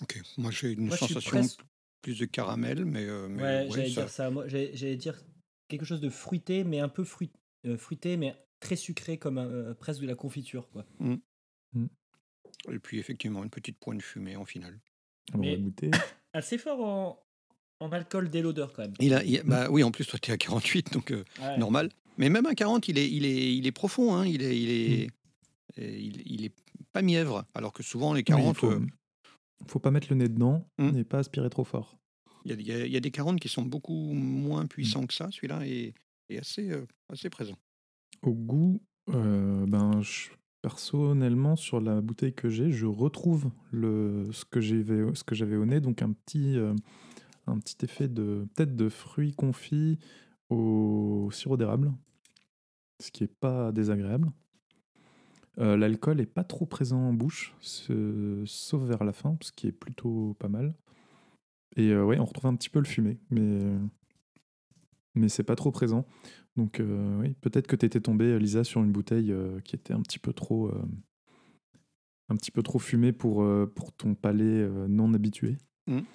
Ok. 0.04 0.22
Moi, 0.38 0.52
j'ai 0.52 0.74
une 0.74 0.88
Moi, 0.88 0.98
sensation 0.98 1.32
presque- 1.32 1.62
plus 2.02 2.20
de 2.20 2.26
caramel, 2.26 2.86
mais, 2.86 3.06
euh, 3.06 3.28
mais 3.28 3.42
Ouais, 3.42 3.50
ouais, 3.64 3.68
j'allais 3.72 3.90
ça- 3.90 4.02
dire 4.02 4.10
ça. 4.10 4.30
Moi, 4.30 4.48
j'allais 4.48 4.96
dire 4.98 5.20
quelque 5.68 5.86
chose 5.86 6.02
de 6.02 6.10
fruité, 6.10 6.64
mais 6.64 6.80
un 6.80 6.90
peu 6.90 7.04
fruit- 7.04 7.32
euh, 7.66 7.78
fruité, 7.78 8.16
mais 8.18 8.36
très 8.60 8.76
sucré, 8.76 9.18
comme 9.18 9.38
un- 9.40 9.48
euh, 9.50 9.74
presque 9.74 10.02
de 10.02 10.08
la 10.08 10.16
confiture. 10.16 10.70
Quoi. 10.70 10.86
Et 12.72 12.80
puis, 12.80 13.00
effectivement, 13.00 13.44
une 13.44 13.50
petite 13.50 13.80
pointe 13.80 14.02
fumée 14.02 14.36
en 14.36 14.46
finale. 14.46 14.80
On 15.34 15.40
Mais- 15.40 15.56
va 15.56 15.62
goûter. 15.64 15.92
Assez 16.34 16.58
fort 16.58 16.80
en, 16.84 17.27
en 17.80 17.92
alcool 17.92 18.30
dès 18.30 18.42
l'odeur, 18.42 18.74
quand 18.74 18.84
même. 18.84 18.94
Il 19.00 19.14
a, 19.14 19.24
il 19.24 19.40
a- 19.40 19.44
bah, 19.44 19.68
oui, 19.70 19.84
en 19.84 19.92
plus, 19.92 20.06
toi, 20.06 20.20
tu 20.20 20.32
es 20.32 20.34
à 20.34 20.38
48, 20.38 20.94
donc 20.94 21.12
euh, 21.12 21.24
Ouais. 21.42 21.58
normal. 21.58 21.90
Mais 22.18 22.30
même 22.30 22.46
à 22.48 22.56
40, 22.56 22.88
il 22.88 22.98
est, 22.98 23.10
il 23.12 23.26
est, 23.26 23.56
il 23.56 23.68
est 23.68 23.72
profond. 23.72 24.16
Hein, 24.16 24.26
il, 24.26 24.42
est, 24.42 24.60
il, 24.60 24.68
Mm. 24.68 25.02
est, 25.04 25.10
et 25.84 26.00
il, 26.00 26.22
il 26.26 26.46
est 26.46 26.54
pas 26.92 27.02
mièvre. 27.02 27.46
Alors 27.54 27.74
que 27.74 27.84
souvent, 27.84 28.14
les 28.14 28.20
Oui, 28.20 28.24
40, 28.24 28.56
il 28.56 28.60
faut, 28.60 28.72
euh, 28.72 28.86
faut 29.68 29.80
pas 29.80 29.92
mettre 29.92 30.08
le 30.10 30.16
nez 30.16 30.28
dedans 30.30 30.68
Hmm. 30.80 30.98
et 30.98 31.04
pas 31.04 31.20
aspirer 31.20 31.50
trop 31.50 31.64
fort. 31.64 31.98
il 32.46 32.52
y, 32.52 32.54
a, 32.54 32.56
il 32.60 32.68
y 32.68 32.72
a- 32.72 32.86
il 32.86 32.92
y 32.94 32.98
a 32.98 33.00
des 33.02 33.12
40 33.12 33.40
qui 33.42 33.50
sont 33.50 33.64
beaucoup 33.64 34.14
moins 34.14 34.64
Mm. 34.64 34.68
puissants 34.70 35.06
que 35.06 35.14
ça. 35.14 35.28
Celui-là 35.32 35.68
est, 35.68 35.94
est 36.30 36.38
assez, 36.40 36.72
euh, 36.72 36.86
assez 37.12 37.30
présent. 37.30 37.58
Au 38.24 38.32
goût, 38.34 38.82
euh, 39.10 39.66
ben, 39.68 40.02
je- 40.02 40.30
personnellement, 40.62 41.56
sur 41.56 41.80
la 41.82 42.02
bouteille 42.02 42.34
que 42.34 42.50
j'ai, 42.50 42.72
je 42.72 42.86
retrouve 42.88 43.52
le, 43.72 44.30
ce 44.32 44.46
que 44.46 44.62
j'avais 44.62 45.14
ce 45.14 45.24
que 45.24 45.36
j'avais 45.36 45.56
au 45.58 45.66
nez, 45.66 45.80
donc 45.82 46.02
un 46.02 46.12
petit, 46.14 46.58
euh, 46.58 46.74
un 47.48 47.60
petit 47.60 47.78
effet 47.84 48.08
de 48.08 48.48
peut-être 48.54 48.76
de 48.76 48.90
fruits 48.90 49.34
confits 49.34 50.00
au 50.50 51.30
sirop 51.32 51.58
d'érable, 51.58 51.92
ce 53.00 53.12
qui 53.12 53.24
est 53.24 53.34
pas 53.34 53.72
désagréable. 53.72 54.32
Euh, 55.60 55.76
L'alcool 55.76 56.22
est 56.22 56.28
pas 56.28 56.44
trop 56.44 56.66
présent 56.66 57.00
en 57.00 57.14
bouche, 57.14 57.56
sauf 57.62 58.84
vers 58.84 59.04
la 59.04 59.14
fin, 59.14 59.38
ce 59.42 59.52
qui 59.52 59.68
est 59.68 59.72
plutôt 59.72 60.36
pas 60.40 60.50
mal. 60.50 60.76
Et 61.76 61.92
euh, 61.92 62.06
on 62.20 62.26
retrouve 62.26 62.48
un 62.48 62.56
petit 62.56 62.70
peu 62.70 62.80
le 62.80 62.86
fumé, 62.86 63.20
mais 63.30 63.74
mais 65.16 65.30
c'est 65.30 65.44
pas 65.44 65.56
trop 65.56 65.72
présent. 65.72 66.06
Donc 66.56 66.80
euh, 66.80 67.20
oui, 67.20 67.34
peut-être 67.42 67.68
que 67.68 67.76
tu 67.76 67.86
étais 67.86 68.02
tombé, 68.02 68.38
Lisa, 68.38 68.64
sur 68.64 68.84
une 68.84 68.92
bouteille 68.92 69.34
qui 69.64 69.76
était 69.76 69.94
un 69.94 70.02
petit 70.02 70.20
peu 70.20 70.34
trop, 70.34 70.72
un 72.30 72.36
petit 72.36 72.52
peu 72.52 72.62
trop 72.62 72.80
fumée 72.80 73.14
pour, 73.14 73.46
pour 73.74 73.94
ton 73.94 74.14
palais 74.14 74.70
non 74.88 75.14
habitué. 75.14 75.58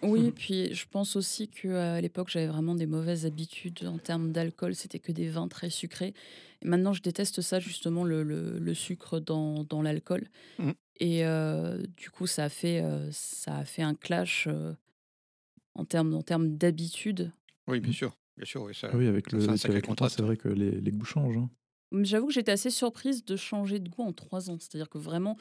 Oui, 0.03 0.27
et 0.27 0.33
puis 0.33 0.75
je 0.75 0.87
pense 0.89 1.17
aussi 1.17 1.49
qu'à 1.49 2.01
l'époque, 2.01 2.29
j'avais 2.31 2.47
vraiment 2.47 2.75
des 2.75 2.87
mauvaises 2.87 3.27
habitudes 3.27 3.85
en 3.87 3.99
termes 3.99 4.33
d'alcool. 4.33 4.75
C'était 4.75 4.99
que 4.99 5.13
des 5.13 5.29
vins 5.29 5.49
très 5.49 5.71
sucrés. 5.71 6.15
Et 6.63 6.69
maintenant, 6.69 6.93
je 6.93 7.03
déteste 7.03 7.41
ça, 7.41 7.59
justement, 7.61 8.05
le, 8.05 8.23
le- 8.23 8.59
le 8.59 8.75
sucre 8.75 9.19
dans, 9.21 9.65
dans 9.65 9.83
l'alcool. 9.83 10.29
Mhm. 10.59 10.75
Et 11.01 11.25
euh, 11.25 11.83
du 11.97 12.11
coup, 12.11 12.27
ça 12.27 12.45
a 12.45 12.49
fait, 12.49 12.81
euh, 12.83 13.09
ça 13.13 13.57
a 13.57 13.65
fait 13.65 13.83
un 13.83 13.95
clash 13.95 14.47
euh, 14.47 14.75
en 15.75 15.85
termes, 15.85 16.15
en 16.15 16.23
termes 16.23 16.57
d'habitude. 16.57 17.33
Oui, 17.67 17.81
bien 17.81 17.93
sûr. 17.93 18.17
Bien 18.37 18.47
sûr 18.47 18.63
oui, 18.63 18.75
ça, 18.75 18.89
Ah 18.93 18.97
oui, 18.97 19.07
avec 19.07 19.31
le, 19.33 19.41
c'est 19.57 20.21
vrai 20.23 20.37
que 20.37 20.49
les, 20.49 20.81
les 20.81 20.91
goûts 20.91 21.05
changent. 21.05 21.37
hein. 21.37 21.51
J'avoue 22.03 22.29
que 22.29 22.33
j'étais 22.33 22.53
assez 22.53 22.71
surprise 22.71 23.23
de 23.25 23.37
changer 23.37 23.79
de 23.79 23.89
goût 23.91 24.03
en 24.03 24.13
trois 24.15 24.49
ans. 24.49 24.57
C'est-à-dire 24.59 24.89
que 24.89 24.97
vraiment, 24.97 25.37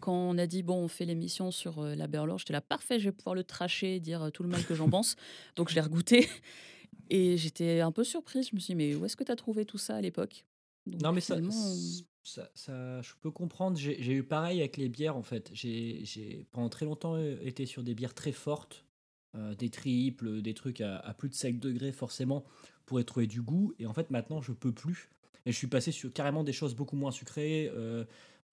quand 0.00 0.12
on 0.12 0.38
a 0.38 0.46
dit, 0.46 0.62
bon, 0.62 0.76
on 0.82 0.88
fait 0.88 1.04
l'émission 1.04 1.50
sur 1.50 1.78
euh, 1.80 1.94
la 1.94 2.06
Berlor, 2.06 2.38
j'étais 2.38 2.52
là, 2.52 2.60
parfait, 2.60 2.98
je 2.98 3.04
vais 3.06 3.12
pouvoir 3.12 3.34
le 3.34 3.44
tracher, 3.44 4.00
dire 4.00 4.22
euh, 4.24 4.30
tout 4.30 4.42
le 4.42 4.48
mal 4.48 4.64
que 4.64 4.74
j'en 4.74 4.88
pense. 4.90 5.16
Donc 5.56 5.68
je 5.68 5.74
l'ai 5.74 5.80
regoûté. 5.80 6.28
Et 7.10 7.36
j'étais 7.36 7.80
un 7.80 7.92
peu 7.92 8.04
surprise. 8.04 8.48
Je 8.50 8.54
me 8.54 8.60
suis 8.60 8.72
dit, 8.72 8.76
mais 8.76 8.94
où 8.94 9.04
est-ce 9.04 9.16
que 9.16 9.24
tu 9.24 9.32
as 9.32 9.36
trouvé 9.36 9.64
tout 9.64 9.78
ça 9.78 9.96
à 9.96 10.00
l'époque? 10.00 10.44
Non, 10.86 11.12
mais 11.12 11.20
ça, 11.20 11.36
ça, 12.22 12.50
ça- 12.54 13.02
je 13.02 13.12
peux 13.20 13.30
comprendre. 13.30 13.76
J'ai 13.76 14.12
eu 14.12 14.22
pareil 14.22 14.60
avec 14.60 14.76
les 14.76 14.88
bières, 14.88 15.16
en 15.16 15.22
fait. 15.22 15.50
J'ai 15.52 16.46
pendant 16.52 16.68
très 16.68 16.86
longtemps 16.86 17.16
euh, 17.16 17.36
été 17.42 17.66
sur 17.66 17.82
des 17.82 17.94
bières 17.94 18.14
très 18.14 18.32
fortes, 18.32 18.84
euh, 19.34 19.54
des 19.54 19.70
triples, 19.70 20.40
des 20.42 20.54
trucs 20.54 20.80
à, 20.80 20.98
à 20.98 21.12
plus 21.14 21.28
de 21.28 21.34
5 21.34 21.58
degrés, 21.58 21.92
forcément, 21.92 22.44
pour 22.86 23.00
y 23.00 23.04
trouver 23.04 23.26
du 23.26 23.42
goût. 23.42 23.72
Et 23.78 23.86
en 23.86 23.92
fait, 23.92 24.10
maintenant, 24.10 24.40
je 24.40 24.52
peux 24.52 24.72
plus. 24.72 25.10
Et 25.46 25.52
je 25.52 25.56
suis 25.56 25.66
passé 25.66 25.90
sur 25.92 26.12
carrément 26.12 26.44
des 26.44 26.52
choses 26.52 26.74
beaucoup 26.74 26.96
moins 26.96 27.10
sucrées, 27.10 27.70
euh, 27.74 28.04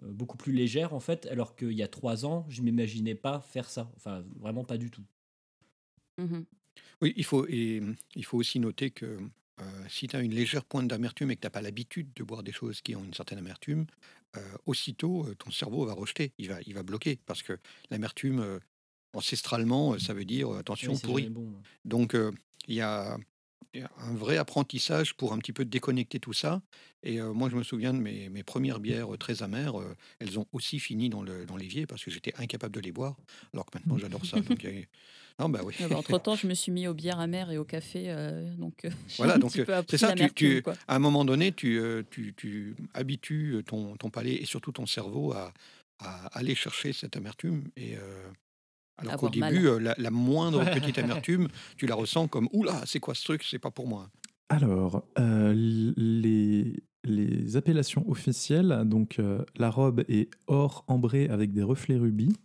beaucoup 0.01 0.37
plus 0.37 0.53
légères, 0.53 0.93
en 0.93 0.99
fait, 0.99 1.25
alors 1.27 1.55
qu'il 1.55 1.71
y 1.73 1.83
a 1.83 1.87
3 1.87 2.25
ans, 2.25 2.45
je 2.49 2.61
m'imaginais 2.61 3.15
pas 3.15 3.41
faire 3.41 3.69
ça. 3.69 3.91
Enfin, 3.95 4.23
vraiment 4.39 4.63
pas 4.65 4.77
du 4.77 4.91
tout. 4.91 5.03
mhm. 6.17 6.45
Oui, 7.01 7.13
il 7.17 7.25
faut, 7.25 7.45
et, 7.47 7.81
il 8.15 8.25
faut 8.25 8.37
aussi 8.37 8.59
noter 8.59 8.91
que 8.91 9.05
euh, 9.61 9.85
si 9.89 10.07
tu 10.07 10.15
as 10.15 10.21
une 10.21 10.33
légère 10.33 10.65
pointe 10.65 10.87
d'amertume 10.87 11.31
et 11.31 11.35
que 11.35 11.41
tu 11.41 11.47
n'as 11.47 11.51
pas 11.51 11.61
l'habitude 11.61 12.09
de 12.15 12.23
boire 12.23 12.43
des 12.43 12.51
choses 12.51 12.81
qui 12.81 12.95
ont 12.95 13.03
une 13.03 13.13
certaine 13.13 13.39
amertume, 13.39 13.85
euh, 14.37 14.41
aussitôt, 14.65 15.25
euh, 15.27 15.35
ton 15.35 15.51
cerveau 15.51 15.85
va 15.85 15.93
rejeter, 15.93 16.33
il 16.39 16.49
va, 16.49 16.59
il 16.65 16.73
va 16.75 16.83
bloquer. 16.83 17.19
Parce 17.25 17.43
que 17.43 17.59
l'amertume, 17.91 18.39
euh, 18.41 18.59
ancestralement, 19.13 19.93
euh, 19.93 19.99
ça 19.99 20.13
veut 20.13 20.25
dire 20.25 20.53
euh, 20.53 20.59
attention, 20.59 20.99
Oui, 21.11 21.27
pourri. 21.27 21.29
bon. 21.29 21.65
Donc, 21.85 22.15
euh, 22.15 22.31
il 22.67 22.75
y 22.75 22.81
a 22.81 23.17
un 23.75 24.13
vrai 24.15 24.37
apprentissage 24.37 25.13
pour 25.15 25.33
un 25.33 25.37
petit 25.37 25.53
peu 25.53 25.63
déconnecter 25.65 26.19
tout 26.19 26.33
ça. 26.33 26.61
Et 27.03 27.19
euh, 27.21 27.31
moi, 27.33 27.49
je 27.49 27.55
me 27.55 27.63
souviens 27.63 27.93
de 27.93 27.99
mes, 27.99 28.29
mes 28.29 28.43
premières 28.43 28.79
bières 28.79 29.09
très 29.19 29.43
amères. 29.43 29.79
euh, 29.79 29.95
elles 30.19 30.39
ont 30.39 30.45
aussi 30.51 30.79
fini 30.79 31.09
dans 31.09 31.21
le- 31.21 31.45
dans 31.45 31.57
l'évier 31.57 31.85
parce 31.85 32.03
que 32.03 32.09
j'étais 32.09 32.33
incapable 32.37 32.73
de 32.73 32.79
les 32.79 32.91
boire. 32.91 33.15
Alors 33.53 33.65
que 33.67 33.77
maintenant, 33.77 33.97
j'adore 33.97 34.25
ça. 34.25 34.39
Donc, 34.41 34.65
non, 35.39 35.49
bah 35.49 35.61
oui. 35.63 35.73
Ah 35.79 35.87
bah, 35.87 35.97
Entre-temps, 35.97 36.35
je 36.35 36.47
me 36.47 36.53
suis 36.55 36.71
mis 36.71 36.87
aux 36.87 36.93
bières 36.93 37.19
amères 37.19 37.51
et 37.51 37.57
au 37.57 37.65
café. 37.65 38.13
donc, 38.57 38.87
Voilà, 39.17 39.37
donc 39.37 39.51
c'est 39.51 39.97
ça, 39.97 40.13
tu, 40.35 40.63
à 40.87 40.95
un 40.95 40.99
moment 40.99 41.23
donné, 41.25 41.51
tu, 41.51 41.79
tu, 42.09 42.33
tu 42.35 42.75
habitues 42.93 43.63
ton, 43.65 43.95
ton 43.95 44.09
palais 44.09 44.33
et 44.35 44.45
surtout 44.45 44.71
ton 44.71 44.85
cerveau 44.87 45.33
à, 45.33 45.53
à 45.99 46.27
aller 46.37 46.55
chercher 46.55 46.93
cette 46.93 47.15
amertume. 47.15 47.65
Et, 47.75 47.95
alors 48.97 49.17
qu'au 49.17 49.29
début, 49.29 49.67
euh, 49.67 49.79
la, 49.79 49.95
la 49.97 50.11
moindre 50.11 50.63
petite 50.65 50.97
amertume, 50.99 51.47
tu 51.77 51.85
la 51.87 51.95
ressens 51.95 52.27
comme 52.27 52.47
Oula, 52.53 52.81
c'est 52.85 52.99
quoi 52.99 53.13
ce 53.15 53.23
truc? 53.23 53.43
C'est 53.43 53.59
pas 53.59 53.71
pour 53.71 53.87
moi. 53.87 54.09
Alors, 54.49 55.03
euh, 55.19 55.53
les, 55.55 56.73
les 57.03 57.57
appellations 57.57 58.09
officielles, 58.09 58.83
donc 58.85 59.19
euh, 59.19 59.43
la 59.57 59.69
robe 59.69 60.03
est 60.07 60.29
or 60.47 60.83
ambré 60.87 61.27
avec 61.29 61.51
des 61.51 61.63
reflets 61.63 61.97
rubis. 61.97 62.35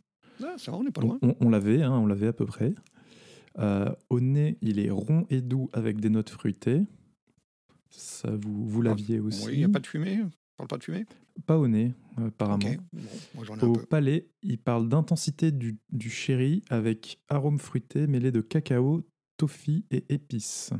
Ah, 0.42 0.54
ça 0.56 0.72
va, 0.72 0.78
on 0.78 0.84
n'est 0.84 0.90
pas 0.90 1.00
loin. 1.02 1.18
on- 1.22 1.36
on 1.40 1.48
l'avait, 1.50 1.82
hein, 1.82 1.92
on 1.92 2.06
l'avait 2.06 2.26
à 2.28 2.32
peu 2.32 2.46
près. 2.46 2.74
Euh, 3.58 3.88
au 4.10 4.20
nez, 4.20 4.56
il 4.62 4.78
est 4.80 4.90
rond 4.90 5.26
et 5.30 5.40
doux 5.40 5.70
avec 5.72 6.00
des 6.00 6.08
notes 6.10 6.30
fruitées. 6.30 6.82
Ça, 7.90 8.30
vous, 8.34 8.66
vous 8.66 8.82
l'aviez 8.82 9.20
aussi. 9.20 9.46
Oui, 9.46 9.52
il 9.54 9.58
n'y 9.58 9.64
a 9.64 9.68
pas 9.68 9.78
de 9.78 9.86
fumée 9.86 10.20
parle 10.66 10.68
pas 10.68 10.78
de 10.78 10.84
fumée 10.84 11.06
Pas 11.46 11.58
au 11.58 11.68
nez, 11.68 11.92
euh, 12.18 12.28
apparemment. 12.28 12.68
Ok, 12.68 12.78
bon, 12.92 13.10
moi 13.34 13.44
j'en 13.44 13.58
ai 13.58 13.62
un 13.62 13.66
Au 13.68 13.72
peu. 13.72 13.86
palais, 13.86 14.26
il 14.42 14.58
parle 14.58 14.88
d'intensité 14.88 15.50
du, 15.50 15.76
du 15.90 16.10
sherry 16.10 16.62
avec 16.70 17.18
arôme 17.28 17.58
fruité 17.58 18.06
mêlé 18.06 18.30
de 18.30 18.40
cacao, 18.40 19.02
toffee 19.36 19.84
et 19.90 20.04
épices. 20.08 20.70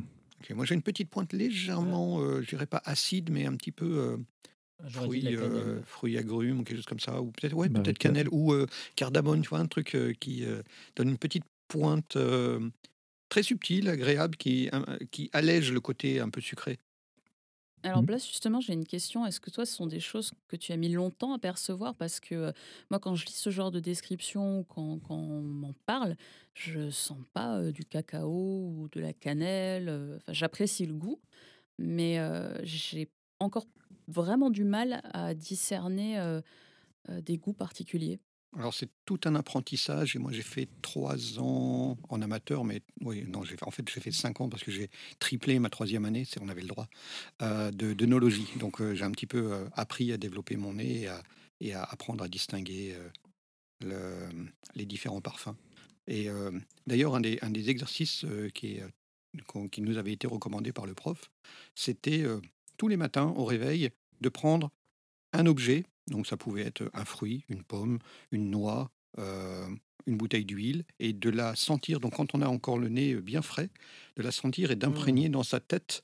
Ok, 0.41 0.51
moi 0.51 0.65
j'ai 0.65 0.75
une 0.75 0.81
petite 0.81 1.09
pointe 1.09 1.33
légèrement, 1.33 2.21
euh, 2.21 2.41
je 2.41 2.49
dirais 2.49 2.65
pas 2.65 2.81
acide, 2.85 3.29
mais 3.31 3.45
un 3.45 3.55
petit 3.55 3.71
peu 3.71 3.85
euh, 3.97 4.17
de 4.83 4.89
fruits, 4.89 5.35
euh, 5.35 5.81
fruits 5.83 6.17
agrumes 6.17 6.59
ou 6.59 6.63
quelque 6.63 6.77
chose 6.77 6.85
comme 6.85 6.99
ça. 6.99 7.21
Ou 7.21 7.31
peut-être 7.31 7.53
ouais, 7.55 7.69
Bah, 7.69 7.81
peut-être 7.81 7.87
avec, 7.89 8.05
euh, 8.05 8.09
cannelle 8.09 8.27
ou 8.31 8.53
euh, 8.53 8.65
cardamone, 8.95 9.41
tu 9.41 9.49
vois, 9.49 9.59
un 9.59 9.67
truc 9.67 9.95
euh, 9.95 10.13
qui 10.19 10.45
euh, 10.45 10.61
donne 10.95 11.09
une 11.09 11.17
petite 11.17 11.43
pointe 11.67 12.15
euh, 12.15 12.69
très 13.29 13.43
subtile, 13.43 13.87
agréable, 13.89 14.35
qui, 14.37 14.69
un- 14.71 14.97
qui 15.11 15.29
allège 15.33 15.71
le 15.71 15.79
côté 15.79 16.19
un 16.19 16.29
peu 16.29 16.41
sucré. 16.41 16.77
Alors. 17.85 18.01
Blas, 18.01 18.17
justement, 18.25 18.61
j'ai 18.61 18.73
une 18.73 18.85
question. 18.85 19.25
Est-ce 19.25 19.41
que 19.41 19.49
toi, 19.49 19.65
ce 19.65 19.75
sont 19.75 19.87
des 19.87 19.99
choses 19.99 20.31
que 20.47 20.55
tu 20.55 20.71
as 20.71 20.77
mis 20.77 20.87
longtemps 20.89 21.33
à 21.33 21.39
percevoir? 21.39 21.95
Parce 21.95 22.21
que 22.21 22.33
euh, 22.35 22.51
moi, 22.89 22.99
quand 22.99 23.13
je 23.15 23.25
lis 23.25 23.33
ce 23.33 23.49
genre 23.49 23.71
de 23.71 23.81
description, 23.81 24.59
ou 24.59 24.63
quand, 24.63 24.99
quand 24.99 25.15
on 25.17 25.41
m'en 25.41 25.73
parle, 25.85 26.15
je 26.53 26.89
sens 26.89 27.17
pas 27.33 27.57
euh, 27.59 27.71
du 27.73 27.83
cacao 27.83 28.29
ou 28.69 28.87
de 28.91 29.01
la 29.01 29.11
cannelle. 29.13 29.89
euh, 29.89 30.15
Enfin, 30.17 30.31
j'apprécie 30.31 30.85
le 30.85 30.93
goût, 30.93 31.19
mais 31.79 32.19
j'ai 32.63 33.09
encore 33.39 33.67
vraiment 34.07 34.49
du 34.49 34.63
mal 34.63 35.01
à 35.13 35.33
discerner 35.33 36.39
des 37.09 37.37
goûts 37.37 37.53
particuliers. 37.53 38.19
Alors 38.57 38.73
c'est 38.73 38.89
tout 39.05 39.19
un 39.25 39.33
apprentissage 39.35 40.15
et 40.15 40.19
moi 40.19 40.31
j'ai 40.31 40.43
fait 40.43 40.67
trois 40.83 41.39
ans 41.39 41.97
en 42.09 42.21
amateur, 42.21 42.63
mais 42.63 42.81
oui, 43.01 43.25
non, 43.27 43.43
j'ai 43.43 43.55
en 43.61 43.71
fait 43.71 43.87
j'ai 43.89 43.99
fait 43.99 44.11
cinq 44.11 44.41
ans 44.41 44.49
parce 44.49 44.63
que 44.63 44.71
j'ai 44.71 44.89
triplé 45.19 45.57
ma 45.57 45.69
troisième 45.69 46.05
année, 46.05 46.27
on 46.39 46.49
avait 46.49 46.61
le 46.61 46.67
droit, 46.67 46.87
euh, 47.41 47.71
de 47.71 47.93
d'œnologie. 47.93 48.47
Donc 48.59 48.79
euh, 48.79 48.93
j'ai 48.93 49.03
un 49.03 49.11
petit 49.11 49.25
peu 49.25 49.53
euh, 49.53 49.65
appris 49.73 50.11
à 50.11 50.17
développer 50.17 50.55
mon 50.55 50.73
nez 50.73 51.09
et 51.61 51.73
à, 51.73 51.83
apprendre 51.83 52.23
à 52.23 52.27
distinguer 52.27 52.93
euh, 52.93 53.09
le- 53.81 54.47
les 54.75 54.85
différents 54.85 55.21
parfums. 55.21 55.55
Et 56.05 56.27
d'ailleurs, 56.85 57.15
un 57.15 57.21
des, 57.21 57.69
exercices 57.69 58.25
qui, 58.53 58.81
nous 59.77 59.97
avait 59.97 60.11
été 60.11 60.27
recommandé 60.27 60.73
par 60.73 60.85
le 60.85 60.93
prof, 60.93 61.31
c'était 61.75 62.25
tous 62.75 62.89
les 62.89 62.97
matins 62.97 63.33
au 63.37 63.45
réveil 63.45 63.89
de 64.19 64.27
prendre 64.27 64.69
un 65.31 65.45
objet, 65.45 65.85
donc 66.07 66.27
ça 66.27 66.37
pouvait 66.37 66.63
être 66.63 66.89
un 66.93 67.05
fruit, 67.05 67.45
une 67.49 67.63
pomme, 67.63 67.99
une 68.31 68.49
noix, 68.49 68.91
euh, 69.19 69.67
une 70.05 70.17
bouteille 70.17 70.45
d'huile, 70.45 70.83
et 70.99 71.13
de 71.13 71.29
la 71.29 71.55
sentir, 71.55 71.99
donc 71.99 72.15
quand 72.15 72.35
on 72.35 72.41
a 72.41 72.47
encore 72.47 72.77
le 72.77 72.89
nez 72.89 73.15
bien 73.15 73.41
frais, 73.41 73.69
de 74.17 74.23
la 74.23 74.31
sentir 74.31 74.71
et 74.71 74.75
d'imprégner 74.75 75.29
dans 75.29 75.43
sa 75.43 75.59
tête 75.59 76.01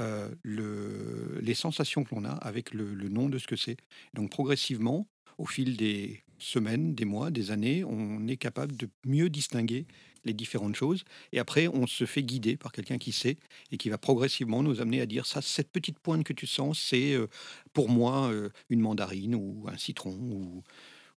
euh, 0.00 0.28
le- 0.42 1.38
les 1.40 1.54
sensations 1.54 2.04
que 2.04 2.14
l'on 2.14 2.24
a 2.24 2.32
avec 2.32 2.74
le, 2.74 2.94
le 2.94 3.08
nom 3.08 3.28
de 3.28 3.38
ce 3.38 3.46
que 3.46 3.56
c'est. 3.56 3.76
Donc 4.12 4.30
progressivement, 4.30 5.06
au 5.38 5.46
fil 5.46 5.76
des 5.76 6.24
semaines, 6.38 6.94
des 6.94 7.04
mois, 7.04 7.30
des 7.30 7.50
années, 7.52 7.84
on 7.84 8.26
est 8.26 8.36
capable 8.36 8.76
de 8.76 8.88
mieux 9.06 9.30
distinguer 9.30 9.86
les 10.24 10.32
différentes 10.32 10.76
choses. 10.76 11.04
Et 11.32 11.38
après, 11.38 11.68
on 11.68 11.86
se 11.86 12.06
fait 12.06 12.22
guider 12.22 12.56
par 12.56 12.72
quelqu'un 12.72 12.98
qui 12.98 13.12
sait 13.12 13.36
et 13.70 13.76
qui 13.76 13.88
va 13.88 13.98
progressivement 13.98 14.62
nous 14.62 14.80
amener 14.80 15.00
à 15.00 15.06
dire 15.06 15.26
ça, 15.26 15.42
cette 15.42 15.70
petite 15.70 15.98
pointe 15.98 16.24
que 16.24 16.32
tu 16.32 16.46
sens, 16.46 16.80
c'est 16.80 17.12
euh, 17.12 17.26
pour 17.72 17.88
moi 17.88 18.30
euh, 18.30 18.50
une 18.70 18.80
mandarine 18.80 19.34
ou 19.34 19.66
un 19.68 19.76
citron 19.76 20.12
ou, 20.12 20.62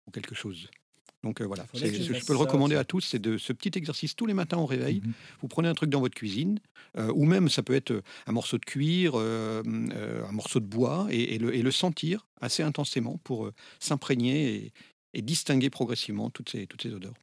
ou 0.06 0.10
quelque 0.10 0.34
chose. 0.34 0.68
Donc 1.24 1.40
euh, 1.40 1.46
voilà, 1.46 1.64
je 1.72 2.26
peux 2.26 2.34
le 2.34 2.38
recommander 2.38 2.76
à 2.76 2.84
tous, 2.84 3.00
c'est 3.00 3.18
de 3.18 3.38
ce 3.38 3.54
petit 3.54 3.76
exercice 3.78 4.14
tous 4.14 4.26
les 4.26 4.34
matins 4.34 4.58
au 4.58 4.66
réveil. 4.66 5.00
Mhm. 5.02 5.12
Vous 5.40 5.48
prenez 5.48 5.68
un 5.68 5.74
truc 5.74 5.88
dans 5.88 6.00
votre 6.00 6.14
cuisine, 6.14 6.60
euh, 6.98 7.10
ou 7.14 7.24
même 7.24 7.48
ça 7.48 7.62
peut 7.62 7.74
être 7.74 8.02
un 8.26 8.32
morceau 8.32 8.58
de 8.58 8.64
cuir, 8.64 9.14
euh, 9.14 9.62
euh, 9.66 10.26
un 10.28 10.32
morceau 10.32 10.60
de 10.60 10.66
bois, 10.66 11.06
et, 11.10 11.34
et 11.34 11.38
le, 11.38 11.54
et 11.54 11.62
le 11.62 11.70
sentir 11.70 12.26
assez 12.42 12.62
intensément 12.62 13.18
pour 13.24 13.50
s'imprégner 13.80 14.54
et, 14.54 14.72
et 15.14 15.22
distinguer 15.22 15.70
progressivement 15.70 16.28
toutes 16.28 16.50
ces, 16.50 16.66
toutes 16.66 16.82
ces 16.82 16.92
odeurs. 16.92 17.14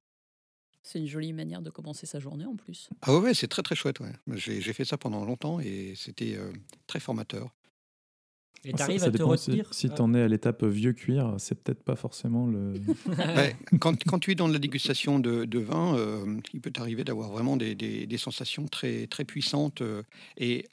C'est 0.83 0.99
une 0.99 1.07
jolie 1.07 1.31
manière 1.33 1.61
de 1.61 1.69
commencer 1.69 2.05
sa 2.05 2.19
journée 2.19 2.45
en 2.45 2.55
plus. 2.55 2.89
Ah 3.03 3.15
ouais, 3.17 3.33
c'est 3.33 3.47
très 3.47 3.61
très 3.61 3.75
chouette. 3.75 3.99
Ouais. 3.99 4.13
J'ai 4.35 4.61
j'ai 4.61 4.73
fait 4.73 4.85
ça 4.85 4.97
pendant 4.97 5.23
longtemps 5.25 5.59
et 5.59 5.93
c'était 5.95 6.35
euh, 6.35 6.51
très 6.87 6.99
formateur. 6.99 7.53
Et 8.63 8.73
t'arrives 8.73 8.99
ça 8.99 9.07
à 9.07 9.11
te 9.11 9.23
retenir 9.23 9.73
Si 9.73 9.87
Ah. 9.91 9.95
t'en 9.95 10.13
es 10.13 10.21
à 10.21 10.27
l'étape 10.27 10.63
vieux 10.63 10.93
cuir, 10.93 11.35
c'est 11.39 11.55
peut-être 11.55 11.83
pas 11.83 11.95
forcément 11.95 12.45
le. 12.45 12.73
Ouais, 13.35 13.55
quand, 13.79 14.03
quand 14.05 14.19
tu 14.19 14.31
es 14.31 14.35
dans 14.35 14.47
la 14.47 14.59
dégustation 14.59 15.19
de, 15.19 15.45
de 15.45 15.59
vin, 15.59 15.95
euh, 15.97 16.37
il 16.53 16.61
peut 16.61 16.69
t'arriver 16.71 17.03
d'avoir 17.03 17.31
vraiment 17.31 17.57
des, 17.57 17.73
des- 17.73 18.05
des 18.05 18.17
sensations 18.17 18.65
très, 18.67 19.07
très 19.07 19.25
puissantes. 19.25 19.81
euh, 19.81 20.03
et 20.37 20.67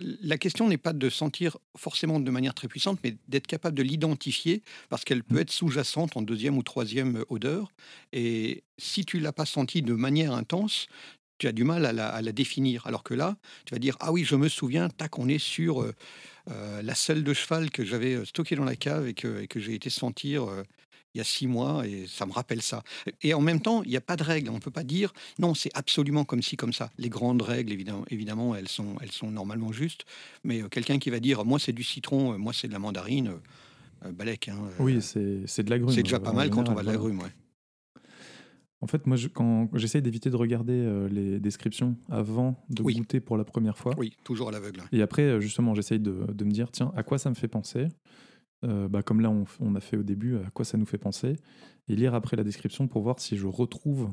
la 0.00 0.38
question 0.38 0.68
n'est 0.68 0.78
pas 0.78 0.92
de 0.92 1.10
sentir 1.10 1.56
forcément 1.76 2.20
de 2.20 2.30
manière 2.30 2.54
très 2.54 2.68
puissante, 2.68 2.98
mais 3.04 3.16
d'être 3.28 3.46
capable 3.46 3.76
de 3.76 3.82
l'identifier 3.82 4.62
parce 4.88 5.04
qu'elle 5.04 5.24
peut 5.24 5.40
être 5.40 5.52
sous-jacente 5.52 6.16
en 6.16 6.22
deuxième 6.22 6.58
ou 6.58 6.62
troisième 6.62 7.24
odeur. 7.28 7.72
Et 8.12 8.64
si 8.78 9.04
tu 9.04 9.20
l'as 9.20 9.32
pas 9.32 9.46
sentie 9.46 9.82
de 9.82 9.94
manière 9.94 10.32
intense, 10.32 10.86
tu 11.38 11.48
as 11.48 11.52
du 11.52 11.64
mal 11.64 11.86
à 11.86 11.92
la, 11.92 12.32
définir. 12.32 12.86
Alors 12.86 13.02
que 13.02 13.14
là, 13.14 13.36
tu 13.64 13.74
vas 13.74 13.78
dire 13.78 13.96
Ah 14.00 14.12
oui, 14.12 14.24
je 14.24 14.36
me 14.36 14.48
souviens, 14.48 14.88
tac, 14.90 15.18
on 15.18 15.28
est 15.28 15.38
sur 15.38 15.82
euh, 15.82 15.94
euh, 16.50 16.82
la 16.82 16.94
selle 16.94 17.24
de 17.24 17.32
cheval 17.32 17.70
que 17.70 17.84
j'avais 17.84 18.14
euh, 18.14 18.24
stockée 18.24 18.56
dans 18.56 18.64
la 18.64 18.76
cave 18.76 19.06
et 19.08 19.14
que, 19.14 19.46
j'ai 19.56 19.74
été 19.74 19.90
sentir. 19.90 20.44
euh, 20.44 20.62
il 21.14 21.18
y 21.18 21.20
a 21.20 21.24
six 21.24 21.46
mois 21.46 21.86
et 21.86 22.06
ça 22.06 22.24
me 22.26 22.32
rappelle 22.32 22.62
ça. 22.62 22.82
Et 23.22 23.34
en 23.34 23.40
même 23.40 23.60
temps, 23.60 23.82
il 23.82 23.90
n'y 23.90 23.96
a 23.96 24.00
pas 24.00 24.16
de 24.16 24.22
règle. 24.22 24.50
On 24.50 24.54
ne 24.54 24.58
peut 24.60 24.70
pas 24.70 24.84
dire 24.84 25.12
non, 25.38 25.54
c'est 25.54 25.70
absolument 25.74 26.24
comme 26.24 26.42
ci, 26.42 26.56
comme 26.56 26.72
ça. 26.72 26.90
Les 26.98 27.08
grandes 27.08 27.42
règles, 27.42 27.72
évidemment, 27.72 28.04
évidemment 28.10 28.54
elles, 28.54 28.68
sont, 28.68 28.96
elles 29.00 29.12
sont 29.12 29.30
normalement 29.30 29.72
justes. 29.72 30.04
Mais 30.44 30.62
euh, 30.62 30.68
quelqu'un 30.68 30.98
qui 30.98 31.10
va 31.10 31.20
dire 31.20 31.44
moi 31.44 31.58
c'est 31.58 31.72
du 31.72 31.82
citron, 31.82 32.34
euh, 32.34 32.36
moi 32.38 32.52
c'est 32.52 32.68
de 32.68 32.72
la 32.72 32.78
mandarine, 32.78 33.28
euh, 33.28 34.06
euh, 34.06 34.12
balèque. 34.12 34.48
hein, 34.48 34.58
Oui, 34.78 35.02
c'est 35.02 35.40
c'est 35.46 35.62
de 35.62 35.70
l'agrume. 35.70 35.90
c'est 35.94 36.02
déjà 36.02 36.20
pas 36.20 36.32
mal 36.32 36.50
quand 36.50 36.68
on 36.68 36.74
va 36.74 36.82
de 36.82 36.86
la 36.86 36.96
grume. 36.96 37.18
ouais. 37.20 37.30
En 38.82 38.86
fait, 38.86 39.06
moi, 39.06 39.18
je- 39.18 39.28
quand 39.28 39.68
j'essaye 39.74 40.00
d'éviter 40.00 40.30
de 40.30 40.36
regarder 40.36 40.72
euh, 40.72 41.06
les 41.08 41.38
descriptions 41.38 41.96
avant 42.08 42.56
de 42.70 42.82
Oui. 42.82 42.94
goûter 42.94 43.20
pour 43.20 43.36
la 43.36 43.44
première 43.44 43.76
fois. 43.76 43.94
Oui, 43.98 44.16
toujours 44.24 44.48
à 44.48 44.52
l'aveugle. 44.52 44.82
Et 44.90 45.02
après, 45.02 45.38
justement, 45.38 45.74
j'essaye 45.74 46.00
de, 46.00 46.24
de 46.32 46.44
me 46.46 46.50
dire, 46.50 46.70
tiens, 46.70 46.90
à 46.96 47.02
quoi 47.02 47.18
ça 47.18 47.28
me 47.28 47.34
fait 47.34 47.46
penser 47.48 47.88
Euh, 48.64 48.88
bah, 48.88 49.02
Comme 49.02 49.20
là, 49.20 49.30
on, 49.30 49.74
a 49.74 49.80
fait 49.80 49.96
au 49.96 50.02
début, 50.02 50.36
à 50.36 50.50
quoi 50.50 50.64
ça 50.64 50.76
nous 50.76 50.86
fait 50.86 50.98
penser 50.98 51.36
Et 51.88 51.96
lire 51.96 52.14
après 52.14 52.36
la 52.36 52.44
description 52.44 52.88
pour 52.88 53.02
voir 53.02 53.18
si 53.20 53.36
je 53.36 53.46
retrouve 53.46 54.12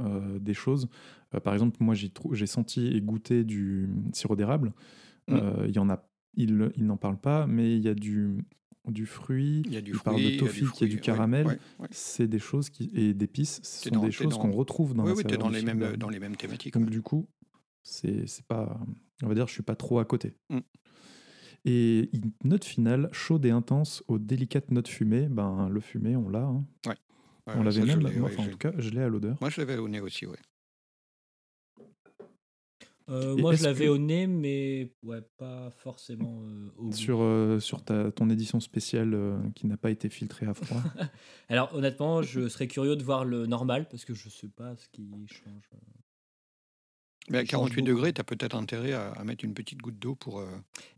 euh, 0.00 0.38
des 0.38 0.54
choses. 0.54 0.88
Euh, 1.34 1.40
par 1.40 1.52
exemple, 1.52 1.76
moi, 1.80 1.94
j'ai 1.94 2.46
senti 2.46 2.88
et 2.88 3.00
goûté 3.00 3.44
du 3.44 3.88
sirop 4.12 4.36
d'érable. 4.36 4.72
Mm. 5.28 5.34
Euh, 5.34 5.66
Il 5.68 5.74
y 5.74 5.78
en 5.78 5.88
a, 5.90 6.04
il, 6.34 6.72
il 6.76 6.86
n'en 6.86 6.96
parle 6.96 7.18
pas, 7.18 7.46
mais 7.46 7.76
il 7.76 7.82
y 7.82 7.88
a 7.88 7.94
du, 7.94 8.44
du 8.88 9.06
fruit. 9.06 9.62
Il 9.66 9.72
y 9.72 9.76
a 9.76 9.80
du 9.80 9.92
il 9.92 9.98
parle 10.00 10.16
de 10.16 10.22
il 10.22 10.24
y 10.24 10.28
a 10.28 10.30
du 10.32 10.70
toffee 10.70 11.00
caramel. 11.00 11.46
ouais, 11.46 11.58
ouais. 11.78 11.88
C'est 11.90 12.26
des 12.26 12.40
choses 12.40 12.70
qui 12.70 12.90
et 12.94 13.14
d'épices. 13.14 13.60
Ce 13.62 13.88
sont 13.88 13.94
dans- 13.94 14.04
des 14.04 14.10
choses 14.10 14.36
qu'on 14.36 14.50
retrouve 14.50 14.94
dans 14.94 15.04
Oui, 15.04 15.10
la 15.10 15.14
oui, 15.16 15.22
es 15.28 15.36
dans 15.36 15.48
les, 15.48 15.62
mêmes, 15.62 15.96
dans 15.96 16.08
les 16.08 16.18
mêmes 16.18 16.36
thématiques. 16.36 16.74
Donc 16.74 16.84
ouais. 16.84 16.90
du 16.90 17.00
coup, 17.02 17.28
c'est 17.82 18.26
c'est 18.26 18.46
pas, 18.46 18.78
on 19.22 19.28
va 19.28 19.34
dire, 19.34 19.46
je 19.46 19.52
suis 19.52 19.62
pas 19.62 19.76
trop 19.76 20.00
à 20.00 20.04
côté. 20.04 20.36
Mm. 20.50 20.58
Et 21.66 22.10
une 22.12 22.30
note 22.44 22.64
finale 22.64 23.08
chaude 23.12 23.44
et 23.46 23.50
intense 23.50 24.04
aux 24.08 24.18
délicates 24.18 24.70
notes 24.70 24.88
fumées. 24.88 25.28
Ben 25.28 25.68
le 25.70 25.80
fumé, 25.80 26.14
on 26.16 26.28
l'a. 26.28 26.42
hein. 26.44 26.64
Ouais, 26.86 26.94
on 27.56 27.62
l'avait 27.62 27.84
même. 27.84 28.00
moi, 28.00 28.28
ouais, 28.30 28.38
en 28.40 28.48
tout 28.48 28.58
cas, 28.58 28.72
je 28.78 28.90
l'ai 28.90 29.00
à 29.02 29.08
l'odeur. 29.08 29.36
Moi, 29.40 29.50
je 29.50 29.60
l'avais 29.60 29.76
au 29.78 29.88
nez 29.88 30.00
aussi, 30.00 30.26
ouais. 30.26 30.38
Euh, 33.10 33.36
moi, 33.36 33.52
je 33.54 33.62
l'avais 33.64 33.84
que- 33.84 33.90
au 33.90 33.98
nez, 33.98 34.26
mais 34.26 34.90
ouais, 35.02 35.20
pas 35.36 35.70
forcément 35.70 36.40
euh, 36.42 36.70
au 36.78 36.84
goût. 36.86 36.92
Sur 36.94 37.20
euh, 37.20 37.60
sur 37.60 37.84
ta 37.84 38.10
ton 38.10 38.30
édition 38.30 38.60
spéciale 38.60 39.12
euh, 39.12 39.38
qui 39.54 39.66
n'a 39.66 39.76
pas 39.76 39.90
été 39.90 40.08
filtrée 40.08 40.46
à 40.46 40.54
froid. 40.54 40.80
Alors, 41.50 41.74
honnêtement, 41.74 42.22
je 42.22 42.48
serais 42.48 42.66
curieux 42.66 42.96
de 42.96 43.02
voir 43.02 43.26
le 43.26 43.44
normal 43.46 43.88
parce 43.90 44.06
que 44.06 44.14
je 44.14 44.30
sais 44.30 44.48
pas 44.48 44.74
ce 44.76 44.88
qui 44.88 45.06
change. 45.26 45.68
Mais 47.30 47.38
à 47.38 47.40
change 47.42 47.70
48 47.70 47.76
beaucoup. 47.82 47.88
degrés, 47.96 48.12
tu 48.12 48.20
as 48.20 48.24
peut-être 48.24 48.54
intérêt 48.54 48.92
à, 48.92 49.12
à 49.12 49.24
mettre 49.24 49.44
une 49.44 49.54
petite 49.54 49.78
goutte 49.80 49.98
d'eau 49.98 50.14
pour. 50.14 50.40
euh, 50.40 50.46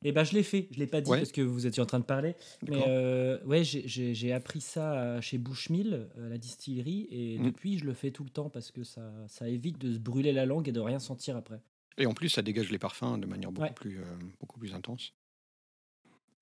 Et 0.02 0.10
ben, 0.12 0.24
je 0.24 0.32
l'ai 0.34 0.42
fait. 0.42 0.68
Je 0.72 0.78
l'ai 0.78 0.86
pas 0.88 1.00
dit 1.00 1.10
Ouais. 1.10 1.18
parce 1.18 1.30
que 1.32 1.40
vous 1.40 1.66
étiez 1.66 1.82
en 1.82 1.86
train 1.86 2.00
de 2.00 2.04
parler. 2.04 2.34
Mais 2.68 2.82
euh, 2.88 3.38
ouais, 3.44 3.62
j'ai- 3.64 4.32
appris 4.32 4.60
ça 4.60 5.16
à- 5.16 5.20
chez 5.20 5.38
Bushmill, 5.38 6.08
à 6.18 6.28
la 6.28 6.38
distillerie, 6.38 7.06
et 7.10 7.38
Mm. 7.38 7.44
depuis, 7.44 7.78
je 7.78 7.84
le 7.84 7.94
fais 7.94 8.10
tout 8.10 8.24
le 8.24 8.30
temps 8.30 8.50
parce 8.50 8.72
que 8.72 8.82
ça, 8.82 9.12
ça 9.28 9.48
évite 9.48 9.78
de 9.78 9.92
se 9.92 9.98
brûler 9.98 10.32
la 10.32 10.46
langue 10.46 10.68
et 10.68 10.72
de 10.72 10.80
rien 10.80 10.98
sentir 10.98 11.36
après. 11.36 11.60
Et 11.98 12.06
en 12.06 12.12
plus, 12.12 12.28
ça 12.28 12.42
dégage 12.42 12.70
les 12.70 12.78
parfums 12.78 13.18
de 13.20 13.26
manière 13.26 13.52
beaucoup, 13.52 13.66
Ouais. 13.68 13.72
plus, 13.74 13.98
euh, 14.00 14.04
beaucoup 14.40 14.58
plus 14.58 14.74
intense. 14.74 15.12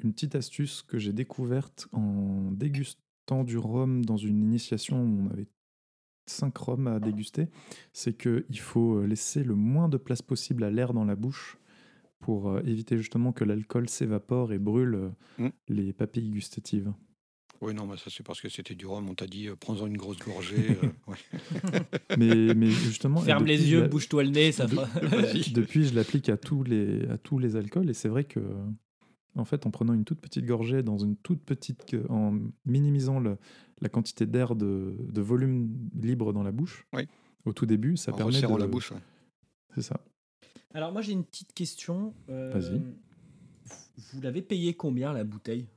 une 0.01 0.13
petite 0.13 0.35
astuce 0.35 0.83
que 0.83 0.99
j'ai 0.99 1.13
découverte 1.13 1.87
en 1.93 2.51
dégustant 2.51 3.45
du 3.45 3.57
rhum 3.59 4.05
dans 4.05 4.17
une 4.17 4.43
initiation 4.43 5.01
où 5.01 5.27
on 5.29 5.31
avait 5.31 5.47
cinq 6.27 6.57
rhums 6.59 6.87
à 6.87 7.01
déguster, 7.01 7.49
c'est 7.93 8.17
qu'il 8.17 8.59
faut 8.61 8.97
euh, 8.99 9.07
laisser 9.07 9.45
le 9.45 9.55
moins 9.55 9.89
de 9.89 9.97
place 9.97 10.23
possible 10.23 10.65
à 10.65 10.71
l'air 10.71 10.93
dans 10.95 11.05
la 11.05 11.17
bouche 11.17 11.59
pour 12.21 12.49
euh, 12.51 12.63
éviter 12.65 12.97
justement 12.97 13.33
que 13.33 13.45
l'alcool 13.45 13.89
s'évapore 13.89 14.53
et 14.53 14.59
brûle 14.59 14.95
euh, 14.95 15.09
Mm. 15.39 15.49
les 15.69 15.93
papilles 15.93 16.31
gustatives. 16.31 16.93
Oui, 17.61 17.73
non, 17.75 17.87
mais 17.87 17.97
ça, 17.97 18.05
c'est 18.11 18.23
parce 18.25 18.41
que 18.41 18.49
c'était 18.49 18.75
du 18.75 18.85
rhum. 18.87 19.09
On 19.09 19.15
t'a 19.15 19.27
dit, 19.27 19.49
euh, 19.49 19.57
prends-en 19.57 19.87
une 19.87 19.97
grosse 19.97 20.19
gorgée. 20.19 20.77
euh, 20.83 20.89
ouais. 21.07 21.17
Mais, 22.19 22.55
mais 22.55 22.71
justement, 22.71 23.21
Ferme 23.21 23.47
les 23.47 23.71
yeux, 23.71 23.83
l'a- 23.83 23.89
bouge-toi 23.89 24.25
le 24.25 24.31
nez, 24.31 24.53
ça. 24.53 24.67
Vas-y. 24.67 25.51
Depuis, 25.53 25.85
je 25.87 25.95
l'applique 25.95 26.29
à 26.29 26.37
tous 26.37 26.63
les 26.63 27.07
à 27.09 27.17
tous 27.19 27.39
les 27.39 27.57
alcools 27.57 27.89
et 27.91 27.95
c'est 27.95 28.09
vrai 28.09 28.25
que 28.25 28.41
en 29.37 29.45
fait, 29.45 29.67
en 29.67 29.71
prenant 29.71 29.95
une 29.95 30.05
toute 30.05 30.21
petite 30.21 30.45
gorgée 30.47 30.83
dans 30.85 30.99
une 30.99 31.17
toute 31.17 31.43
petite, 31.43 31.97
en 32.09 32.39
minimisant 32.67 33.19
le- 33.19 33.37
la 33.85 33.89
quantité 33.91 34.25
d'air 34.27 34.57
de, 34.57 34.97
de 34.99 35.21
volume 35.21 35.91
libre 35.95 36.33
dans 36.33 36.43
la 36.43 36.51
bouche, 36.53 36.87
Oui. 36.95 37.07
au 37.45 37.53
tout 37.53 37.67
début, 37.67 37.97
ça 37.97 38.13
en 38.13 38.17
permet 38.17 38.41
de 38.41 38.57
la 38.59 38.67
bouche. 38.67 38.91
ouais. 38.93 38.99
C'est 39.75 39.83
ça. 39.83 40.01
Alors, 40.73 40.91
moi, 40.91 41.03
j'ai 41.03 41.13
une 41.13 41.25
petite 41.25 41.53
question. 41.53 42.15
Euh, 42.31 42.51
Vas-y. 42.53 42.83
Vous 44.13 44.21
l'avez 44.21 44.43
payé 44.43 44.75
combien 44.75 45.13
la 45.13 45.23
bouteille? 45.25 45.69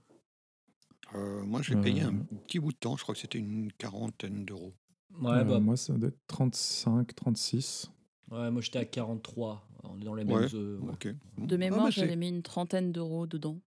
Euh, 1.16 1.44
moi, 1.44 1.62
j'ai 1.62 1.76
payé 1.76 2.04
Euh. 2.04 2.08
un 2.10 2.16
petit 2.46 2.60
bout 2.60 2.72
de 2.72 2.78
temps. 2.78 2.96
Je 2.98 3.04
crois 3.04 3.14
que 3.14 3.22
c'était 3.22 3.38
une 3.40 3.72
quarantaine 3.74 4.46
d'euros. 4.46 4.74
Ouais, 5.22 5.32
Euh, 5.40 5.44
bah, 5.44 5.60
Moi, 5.60 5.76
ça 5.78 5.94
doit 5.94 6.10
être 6.10 6.20
35, 6.28 7.14
36. 7.16 7.92
ouais, 8.32 8.52
moi 8.52 8.62
j'étais 8.62 8.80
à 8.80 8.86
43. 8.86 9.68
On 9.84 10.00
est 10.00 10.04
dans 10.04 10.16
les 10.16 10.26
mêmes. 10.26 10.36
Ouais, 10.38 10.54
euh, 10.54 10.78
ouais. 10.80 11.16
De 11.38 11.56
Ah, 11.56 11.58
mémoire, 11.58 11.84
bah, 11.86 11.92
c'est- 11.92 12.02
j'avais 12.02 12.16
mis 12.16 12.30
une 12.30 12.44
trentaine 12.44 12.92
d'euros 12.92 13.26
dedans, 13.28 13.60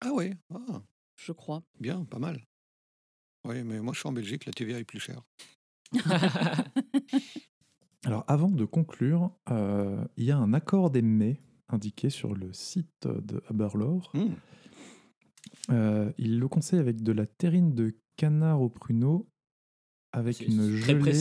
Ah 0.00 0.12
ouais, 0.12 0.36
ah, 0.54 0.82
je 1.16 1.32
crois. 1.32 1.62
bien, 1.80 2.04
pas 2.04 2.18
mal. 2.18 2.44
Oui, 3.44 3.62
mais 3.62 3.80
moi, 3.80 3.92
je 3.92 4.00
suis 4.00 4.08
en 4.08 4.12
Belgique, 4.12 4.46
la 4.46 4.52
TVA 4.52 4.78
est 4.78 4.84
plus 4.84 5.00
chère. 5.00 5.22
Alors, 8.04 8.24
avant 8.26 8.50
de 8.50 8.64
conclure, 8.64 9.30
euh, 9.50 10.04
il 10.16 10.24
y 10.24 10.30
a 10.30 10.36
un 10.36 10.52
accord 10.52 10.90
des 10.90 11.02
mets 11.02 11.40
indiqué 11.68 12.10
sur 12.10 12.34
le 12.34 12.52
site 12.52 13.06
de 13.06 13.42
Haberlore. 13.48 14.10
Hmm. 14.14 14.34
Euh, 15.70 16.12
il 16.18 16.38
le 16.38 16.48
conseille 16.48 16.78
avec 16.78 17.02
de 17.02 17.12
la 17.12 17.26
terrine 17.26 17.74
de 17.74 17.94
canard 18.16 18.60
au 18.60 18.68
pruneau, 18.68 19.28
avec 20.12 20.40
une 20.40 20.70
gelée, 20.70 21.12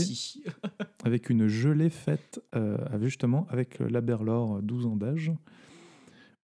avec 1.03 1.30
une 1.30 1.47
gelée 1.47 1.89
faite 1.89 2.41
euh, 2.55 2.78
justement 3.01 3.47
avec 3.49 3.80
l'Aberlore 3.80 4.61
12 4.61 4.86
ans 4.86 4.95
d'âge, 4.95 5.32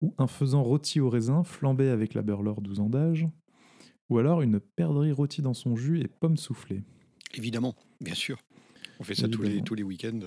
ou 0.00 0.14
un 0.18 0.28
faisan 0.28 0.62
rôti 0.62 1.00
au 1.00 1.10
raisin 1.10 1.42
flambé 1.42 1.88
avec 1.88 2.14
l'Aberlore 2.14 2.62
12 2.62 2.80
ans 2.80 2.88
d'âge, 2.88 3.26
ou 4.10 4.18
alors 4.18 4.42
une 4.42 4.60
perdrix 4.60 5.12
rôtie 5.12 5.42
dans 5.42 5.54
son 5.54 5.76
jus 5.76 6.00
et 6.00 6.08
pommes 6.08 6.36
soufflées. 6.36 6.82
Évidemment, 7.34 7.74
bien 8.00 8.14
sûr. 8.14 8.38
On 9.00 9.04
fait 9.04 9.14
ça 9.14 9.28
tous 9.28 9.42
les, 9.42 9.62
tous 9.62 9.74
les 9.74 9.82
week-ends. 9.82 10.20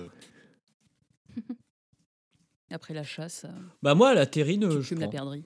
Après 2.70 2.94
la 2.94 3.04
chasse, 3.04 3.44
euh, 3.44 3.52
Bah 3.82 3.94
moi, 3.94 4.14
la 4.14 4.24
terrine, 4.26 4.60
tu 4.60 4.66
euh, 4.66 4.80
je 4.80 4.88
fumes 4.88 5.00
la 5.00 5.06
prends. 5.06 5.12
perdrix. 5.12 5.44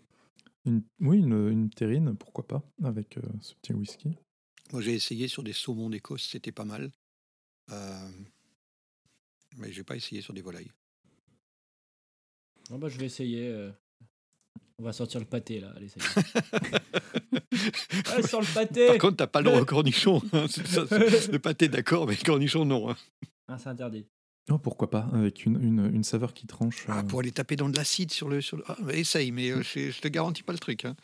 Une- 0.64 0.82
oui, 1.00 1.18
une, 1.18 1.48
une 1.48 1.70
terrine, 1.70 2.16
pourquoi 2.16 2.46
pas, 2.46 2.62
avec 2.84 3.18
euh, 3.18 3.22
ce 3.40 3.54
petit 3.56 3.72
whisky. 3.72 4.16
Moi, 4.72 4.80
j'ai 4.82 4.94
essayé 4.94 5.26
sur 5.28 5.42
des 5.42 5.52
saumons 5.52 5.90
d'Écosse, 5.90 6.28
c'était 6.28 6.52
pas 6.52 6.64
mal. 6.64 6.92
Euh, 7.70 8.08
mais 9.56 9.72
j'ai 9.72 9.82
pas 9.84 9.96
essayé 9.96 10.20
sur 10.22 10.34
des 10.34 10.42
volailles. 10.42 10.70
Ah 12.70 12.78
bah, 12.78 12.88
je 12.88 12.98
vais 12.98 13.06
essayer. 13.06 13.48
euh. 13.48 13.70
On 14.78 14.84
va 14.84 14.92
sortir 14.92 15.20
le 15.20 15.26
pâté 15.26 15.60
là. 15.60 15.72
Allez, 15.76 15.88
ça 15.88 15.96
y 16.00 16.02
est. 16.02 16.80
Le 18.16 18.54
pâté. 18.54 18.86
Par 18.86 18.98
contre, 18.98 19.16
t'as 19.16 19.26
pas 19.26 19.40
le 19.40 19.46
droit 19.46 19.60
au 19.60 19.64
cornichon. 19.64 20.20
hein, 20.32 20.46
ça, 20.48 20.82
le 20.90 21.38
pâté, 21.38 21.68
d'accord, 21.68 22.06
mais 22.06 22.14
le 22.14 22.24
cornichon, 22.24 22.64
non. 22.64 22.90
hein. 22.90 22.96
Ah, 23.48 23.56
c'est 23.58 23.68
interdit. 23.70 24.06
Oh, 24.50 24.58
pourquoi 24.58 24.90
pas, 24.90 25.08
avec 25.12 25.44
une, 25.46 25.60
une, 25.62 25.90
une 25.94 26.04
saveur 26.04 26.32
qui 26.34 26.46
tranche. 26.46 26.84
Ah, 26.88 26.98
euh, 26.98 27.02
pour 27.02 27.20
aller 27.20 27.32
taper 27.32 27.56
dans 27.56 27.68
de 27.68 27.76
l'acide 27.76 28.12
sur 28.12 28.28
le. 28.28 28.40
Sur 28.40 28.58
le... 28.58 28.64
Ah, 28.68 28.76
essaye, 28.92 29.32
mais 29.32 29.50
euh, 29.50 29.62
je, 29.62 29.90
je 29.90 30.00
te 30.00 30.08
garantis 30.08 30.42
pas 30.42 30.52
le 30.52 30.58
truc. 30.58 30.84
hein. 30.84 30.94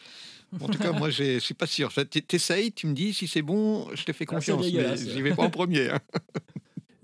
En 0.61 0.69
tout 0.69 0.79
cas, 0.79 0.93
moi, 0.93 1.09
j'ai- 1.11 1.35
je 1.35 1.45
suis 1.45 1.55
pas 1.55 1.67
sûr. 1.67 1.91
T'essayes, 2.29 2.73
tu 2.73 2.87
me 2.87 2.93
dis 2.95 3.15
si 3.15 3.27
c'est 3.27 3.43
bon, 3.43 3.89
je 3.95 4.05
te 4.05 4.13
fais 4.13 4.25
Ah, 4.29 4.35
confiance. 4.35 4.63
dégueulasse. 4.65 5.09
j'y 5.09 5.23
vais 5.23 5.35
pas 5.35 5.43
en 5.45 5.51
premier. 5.51 5.91
hein. 5.91 6.01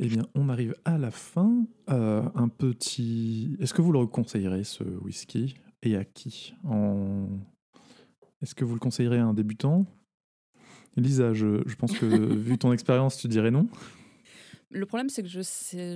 Eh 0.01 0.07
bien, 0.07 0.23
on 0.37 0.49
arrive 0.49 0.77
à 0.85 0.97
la 0.97 1.11
fin. 1.11 1.67
Euh, 1.91 2.23
un 2.37 2.47
petit. 2.49 3.57
Est-ce 3.59 3.75
que 3.75 3.83
vous 3.83 3.91
le 3.91 4.07
conseillerez 4.07 4.63
ce 4.63 4.85
whisky? 4.85 5.57
Et 5.83 5.97
à 5.97 6.05
qui 6.05 6.55
en... 6.65 7.29
Est-ce 8.43 8.55
que 8.55 8.65
vous 8.65 8.75
le 8.75 8.81
conseillerez 8.81 9.19
à 9.19 9.25
un 9.25 9.35
débutant? 9.35 9.85
Lisa, 10.97 11.33
je, 11.33 11.63
je 11.67 11.75
pense 11.77 11.97
que 11.97 12.05
vu 12.07 12.59
ton 12.59 12.73
expérience, 12.73 13.17
tu 13.19 13.29
dirais 13.29 13.51
non. 13.51 13.69
Le 14.71 14.85
problème, 14.85 15.09
c'est 15.09 15.23
que 15.23 15.29
je 15.29 15.41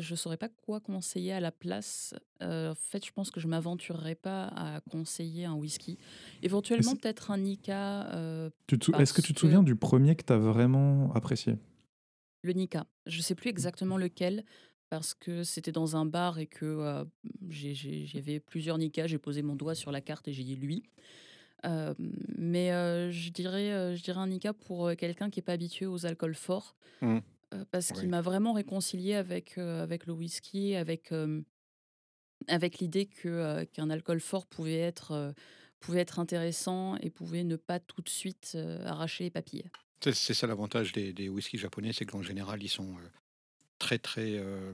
je 0.00 0.14
saurais 0.14 0.38
pas 0.38 0.48
quoi 0.48 0.80
conseiller 0.80 1.32
à 1.34 1.40
la 1.40 1.52
place. 1.52 2.14
Euh, 2.40 2.70
en 2.72 2.74
fait, 2.74 3.04
je 3.04 3.12
pense 3.12 3.30
que 3.30 3.38
je 3.38 3.46
m'aventurerais 3.46 4.14
pas 4.14 4.44
à 4.56 4.80
conseiller 4.90 5.44
un 5.44 5.52
whisky. 5.54 5.98
Éventuellement, 6.42 6.96
peut-être 6.96 7.30
un 7.30 7.36
Nika. 7.38 8.10
euh, 8.14 8.48
Est-ce 8.98 9.12
que 9.12 9.20
tu 9.20 9.34
te 9.34 9.40
que- 9.40 9.40
souviens 9.40 9.62
du 9.62 9.76
premier 9.76 10.16
que 10.16 10.24
tu 10.24 10.32
as 10.32 10.38
vraiment 10.38 11.12
apprécié? 11.12 11.58
Le 12.42 12.52
Nika. 12.54 12.86
Je 13.06 13.20
sais 13.20 13.34
plus 13.34 13.50
exactement 13.50 13.98
lequel 13.98 14.42
parce 14.92 15.14
que 15.14 15.42
c'était 15.42 15.72
dans 15.72 15.96
un 15.96 16.04
bar 16.04 16.38
et 16.38 16.46
que 16.46 16.66
euh, 16.66 17.02
j'avais 17.48 18.40
plusieurs 18.40 18.76
Nika. 18.76 19.06
J'ai 19.06 19.16
posé 19.16 19.40
mon 19.40 19.56
doigt 19.56 19.74
sur 19.74 19.90
la 19.90 20.02
carte 20.02 20.28
et 20.28 20.34
j'ai 20.34 20.44
dit 20.44 20.54
lui. 20.54 20.82
Euh, 21.64 21.94
mais 22.36 22.72
euh, 22.72 23.10
je 23.10 23.30
dirais, 23.30 23.96
je 23.96 24.02
dirais 24.02 24.20
un 24.20 24.26
Nika 24.26 24.52
pour 24.52 24.94
quelqu'un 24.98 25.30
qui 25.30 25.40
est 25.40 25.42
pas 25.42 25.54
habitué 25.54 25.86
aux 25.86 26.04
alcools 26.04 26.34
forts, 26.34 26.76
Mm. 27.00 27.20
euh, 27.54 27.64
parce 27.70 27.92
qu'il 27.92 28.10
m'a 28.10 28.20
vraiment 28.20 28.52
réconcilié 28.52 29.14
avec 29.14 29.56
avec 29.56 30.04
le 30.04 30.12
whisky, 30.12 30.74
avec 30.74 31.10
avec 32.48 32.78
l'idée 32.78 33.06
que 33.06 33.64
qu'un 33.72 33.88
alcool 33.88 34.20
fort 34.20 34.44
pouvait 34.44 34.78
être 34.78 35.32
pouvait 35.80 36.00
être 36.00 36.18
intéressant 36.18 36.96
et 36.98 37.08
pouvait 37.08 37.44
ne 37.44 37.56
pas 37.56 37.80
tout 37.80 38.02
de 38.02 38.10
suite 38.10 38.58
arracher 38.84 39.24
les 39.24 39.30
papilles. 39.30 39.64
C'est 40.02 40.34
ça 40.34 40.46
l'avantage 40.46 40.92
des, 40.92 41.14
des 41.14 41.30
whiskies 41.30 41.56
japonais, 41.56 41.94
c'est 41.94 42.04
qu'en 42.04 42.20
général, 42.22 42.62
ils 42.62 42.68
sont 42.68 42.94
très, 43.82 43.98
très. 43.98 44.36
euh, 44.38 44.72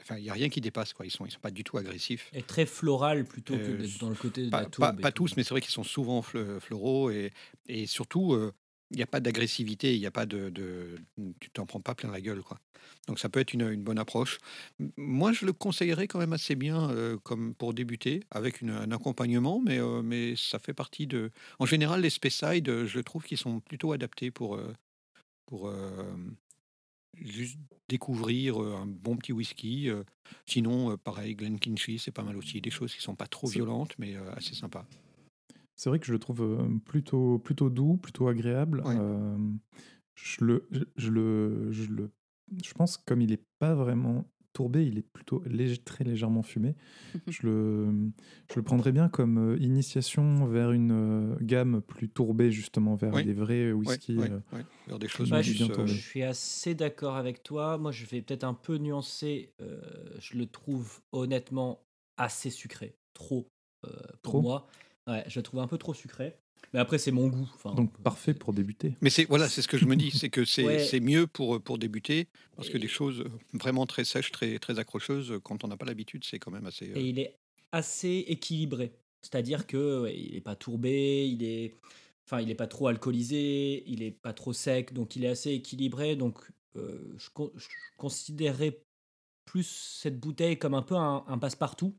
Enfin, 0.00 0.16
il 0.16 0.22
n'y 0.22 0.30
a 0.30 0.32
rien 0.32 0.48
qui 0.48 0.62
dépasse, 0.62 0.94
quoi. 0.94 1.04
Ils 1.04 1.10
sont, 1.10 1.26
ils 1.26 1.30
sont 1.30 1.40
pas 1.40 1.50
du 1.50 1.64
tout 1.64 1.76
agressifs. 1.76 2.30
Et 2.32 2.40
très 2.42 2.64
floral 2.64 3.26
plutôt 3.26 3.54
que 3.58 3.60
Euh, 3.72 3.76
d'être 3.76 3.98
dans 4.00 4.08
le 4.08 4.14
côté 4.14 4.46
de 4.46 4.50
Pas, 4.50 4.58
la 4.62 4.64
pas- 4.64 4.70
tourbe. 4.70 5.12
tous, 5.12 5.36
mais 5.36 5.42
c'est 5.42 5.50
vrai 5.50 5.60
qu'ils 5.60 5.72
sont 5.72 5.84
souvent 5.84 6.22
floraux 6.22 7.10
et, 7.10 7.30
et 7.66 7.86
surtout, 7.86 8.32
euh, 8.32 8.52
il 8.90 8.96
n'y 8.96 9.02
a 9.02 9.06
pas 9.06 9.20
d'agressivité, 9.20 9.94
il 9.94 10.00
n'y 10.00 10.06
a 10.06 10.10
pas 10.10 10.24
de, 10.24 10.48
de- 10.48 10.96
Tu 11.40 11.50
t'en 11.50 11.66
prends 11.66 11.80
pas 11.82 11.94
plein 11.94 12.10
la 12.10 12.22
gueule, 12.22 12.40
quoi. 12.42 12.58
Donc 13.06 13.18
ça 13.18 13.28
peut 13.28 13.40
être 13.40 13.52
une, 13.52 13.68
une 13.70 13.82
bonne 13.82 13.98
approche. 13.98 14.38
Moi, 14.96 15.32
je 15.32 15.44
le 15.44 15.52
conseillerais 15.52 16.06
quand 16.08 16.18
même 16.20 16.32
assez 16.32 16.54
bien 16.54 16.88
euh, 16.90 17.18
comme 17.18 17.54
pour 17.54 17.74
débuter, 17.74 18.20
avec 18.30 18.62
une- 18.62 18.70
un 18.70 18.90
accompagnement, 18.92 19.60
mais, 19.60 19.78
euh, 19.78 20.00
mais 20.00 20.36
ça 20.36 20.58
fait 20.58 20.74
partie 20.74 21.06
de. 21.06 21.32
En 21.58 21.66
général, 21.66 22.00
les 22.00 22.08
Speyside, 22.10 22.86
je 22.86 23.00
trouve 23.00 23.24
qu'ils 23.24 23.36
sont 23.36 23.60
plutôt 23.60 23.92
adaptés 23.92 24.30
pour. 24.30 24.54
euh, 24.56 24.72
pour 25.44 25.68
juste 27.14 27.58
découvrir 27.88 28.58
un 28.58 28.86
bon 28.86 29.16
petit 29.16 29.32
whisky. 29.32 29.88
Sinon, 30.46 30.96
pareil, 30.98 31.34
Glenkinchie, 31.34 31.98
c'est 31.98 32.10
pas 32.10 32.22
mal 32.22 32.36
aussi. 32.36 32.60
Des 32.60 32.70
choses 32.70 32.94
qui 32.94 33.02
sont 33.02 33.14
pas 33.16 33.26
trop 33.26 33.46
violentes, 33.46 33.94
mais 33.98 34.16
assez 34.36 34.54
sympas. 34.54 34.86
C'est 35.76 35.90
vrai 35.90 36.00
que 36.00 36.06
je 36.06 36.12
le 36.12 36.18
trouve 36.18 36.80
plutôt, 36.84 37.38
plutôt 37.38 37.70
doux, 37.70 37.96
plutôt 37.96 38.26
agréable. 38.26 38.82
Ouais. 38.84 38.96
Euh, 38.98 39.38
je, 40.16 40.44
le, 40.44 40.68
je, 40.96 41.10
le, 41.10 41.72
je 41.72 41.84
le. 41.84 42.10
Je 42.62 42.72
pense 42.72 42.96
comme 42.96 43.20
il 43.20 43.30
n'est 43.30 43.44
pas 43.60 43.74
vraiment 43.74 44.24
tourbé, 44.52 44.84
il 44.86 44.98
est 44.98 45.02
plutôt 45.02 45.42
léger- 45.46 45.82
très 45.82 46.04
légèrement 46.04 46.42
fumé. 46.42 46.74
je, 47.28 47.46
le, 47.46 48.10
je 48.50 48.56
le 48.56 48.62
prendrais 48.62 48.92
bien 48.92 49.08
comme 49.08 49.38
euh, 49.54 49.58
initiation 49.58 50.46
vers 50.46 50.72
une 50.72 50.92
euh, 50.92 51.36
gamme 51.40 51.80
plus 51.80 52.08
tourbée, 52.08 52.50
justement, 52.50 52.94
vers 52.96 53.14
Oui. 53.14 53.24
des 53.24 53.32
vrais 53.34 53.72
whisky. 53.72 54.16
ouais, 54.18 54.30
euh, 54.30 54.40
ouais. 54.52 54.64
Vers 54.86 54.98
des 54.98 55.08
choses 55.08 55.30
bien 55.30 55.40
euh, 55.40 55.74
tourné. 55.74 55.92
Je 55.92 56.00
suis 56.00 56.22
assez 56.22 56.74
d'accord 56.74 57.16
avec 57.16 57.42
toi. 57.42 57.78
Moi, 57.78 57.92
je 57.92 58.04
vais 58.06 58.22
peut-être 58.22 58.44
un 58.44 58.54
peu 58.54 58.78
nuancer. 58.78 59.52
euh, 59.60 59.80
je 60.18 60.36
le 60.36 60.46
trouve 60.46 61.00
honnêtement 61.12 61.80
assez 62.16 62.50
sucré. 62.50 62.94
Trop 63.14 63.46
euh, 63.84 63.90
pour 64.22 64.32
Trop? 64.34 64.42
moi. 64.42 64.66
Ouais, 65.06 65.24
je 65.28 65.38
le 65.38 65.42
trouve 65.42 65.60
un 65.60 65.66
peu 65.68 65.78
trop 65.78 65.94
sucré. 65.94 66.36
Mais 66.74 66.80
après, 66.80 66.98
c'est 66.98 67.12
mon 67.12 67.28
goût. 67.28 67.48
Enfin, 67.54 67.74
Donc 67.74 67.96
parfait 68.02 68.34
pour 68.34 68.52
débuter. 68.52 68.96
Mais 69.00 69.10
c'est 69.10 69.24
voilà, 69.24 69.48
c'est 69.48 69.62
ce 69.62 69.68
que 69.68 69.78
je 69.78 69.86
me 69.86 69.96
dis, 69.96 70.10
c'est 70.10 70.28
que 70.28 70.44
c'est 70.44 70.64
Ouais. 70.64 70.78
c'est 70.84 71.00
mieux 71.00 71.26
pour, 71.26 71.60
pour 71.62 71.78
débuter, 71.78 72.28
parce 72.56 72.68
que 72.68 72.76
des 72.78 72.88
choses 72.88 73.24
vraiment 73.54 73.86
très 73.86 74.04
sèches, 74.04 74.30
très, 74.32 74.58
très 74.58 74.78
accrocheuses, 74.78 75.40
quand 75.42 75.64
on 75.64 75.68
n'a 75.68 75.76
pas 75.76 75.86
l'habitude, 75.86 76.24
c'est 76.24 76.38
quand 76.38 76.50
même 76.50 76.66
assez... 76.66 76.90
euh, 76.90 76.96
Et 76.96 77.08
il 77.08 77.18
est 77.18 77.34
assez 77.72 78.24
équilibré. 78.28 78.92
C'est-à-dire 79.22 79.66
que 79.66 80.02
ouais, 80.02 80.18
il 80.18 80.36
est 80.36 80.40
pas 80.40 80.56
tourbé, 80.56 81.26
il 81.26 81.42
est, 81.42 81.74
enfin, 82.26 82.40
il 82.40 82.50
est 82.50 82.54
pas 82.54 82.66
trop 82.68 82.88
alcoolisé, 82.88 83.82
il 83.86 84.02
est 84.02 84.10
pas 84.12 84.32
trop 84.32 84.52
sec, 84.52 84.92
donc 84.92 85.16
il 85.16 85.24
est 85.24 85.28
assez 85.28 85.52
équilibré. 85.52 86.16
Donc, 86.16 86.38
euh, 86.76 87.14
je, 87.18 87.30
con- 87.30 87.52
je 87.56 87.66
considérerais 87.96 88.82
plus 89.44 89.66
cette 90.00 90.20
bouteille 90.20 90.58
comme 90.58 90.74
un 90.74 90.82
peu 90.82 90.94
un, 90.96 91.24
un 91.26 91.38
passe-partout. 91.38 91.96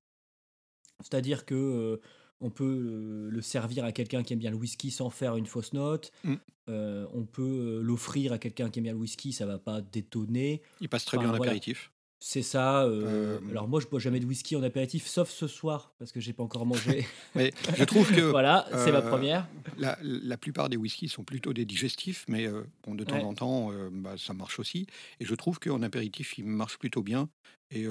C'est-à-dire 1.01 1.45
que 1.45 1.55
euh, 1.55 2.01
on 2.41 2.49
peut 2.49 2.63
euh, 2.65 3.29
le 3.29 3.41
servir 3.41 3.83
à 3.85 3.91
quelqu'un 3.91 4.23
qui 4.23 4.33
aime 4.33 4.39
bien 4.39 4.51
le 4.51 4.57
whisky 4.57 4.91
sans 4.91 5.09
faire 5.09 5.35
une 5.35 5.45
fausse 5.45 5.73
note. 5.73 6.11
Mm. 6.23 6.35
Euh, 6.69 7.07
on 7.13 7.25
peut 7.25 7.41
euh, 7.43 7.81
l'offrir 7.81 8.31
à 8.31 8.37
quelqu'un 8.37 8.69
qui 8.69 8.79
aime 8.79 8.83
bien 8.83 8.93
le 8.93 8.99
whisky, 8.99 9.33
ça 9.33 9.45
va 9.45 9.57
pas 9.57 9.81
détonner. 9.81 10.61
Il 10.81 10.89
passe 10.89 11.05
très 11.05 11.17
Enfin, 11.17 11.25
bien 11.25 11.33
en 11.33 11.37
voilà. 11.37 11.51
apéritif. 11.51 11.91
C'est 12.21 12.41
ça. 12.41 12.83
euh, 12.83 13.39
Euh, 13.41 13.49
Alors 13.49 13.67
moi, 13.69 13.79
je 13.79 13.87
bois 13.87 13.99
jamais 13.99 14.19
de 14.19 14.25
whisky 14.25 14.55
en 14.57 14.61
apéritif, 14.63 15.07
sauf 15.07 15.29
ce 15.29 15.47
soir 15.47 15.93
parce 15.99 16.11
que 16.11 16.19
j'ai 16.19 16.33
pas 16.33 16.43
encore 16.43 16.65
mangé. 16.65 17.07
Mais 17.35 17.53
je 17.77 17.83
trouve 17.85 18.13
que 18.13 18.19
voilà, 18.31 18.67
c'est 18.73 18.91
ma 18.91 19.01
première. 19.01 19.47
la, 19.77 19.97
la 20.01 20.37
plupart 20.37 20.67
des 20.69 20.75
whiskies 20.77 21.07
sont 21.07 21.23
plutôt 21.23 21.53
des 21.53 21.63
digestifs, 21.65 22.25
mais 22.27 22.47
bon, 22.83 22.93
de 22.95 23.03
temps 23.05 23.15
Ouais. 23.15 23.23
en 23.23 23.33
temps, 23.33 23.71
bah, 23.91 24.15
ça 24.17 24.33
marche 24.33 24.59
aussi. 24.59 24.85
Et 25.21 25.25
je 25.25 25.33
trouve 25.33 25.59
qu'en 25.59 25.81
apéritif, 25.81 26.37
il 26.37 26.45
marche 26.45 26.77
plutôt 26.77 27.01
bien. 27.03 27.29
Et 27.71 27.85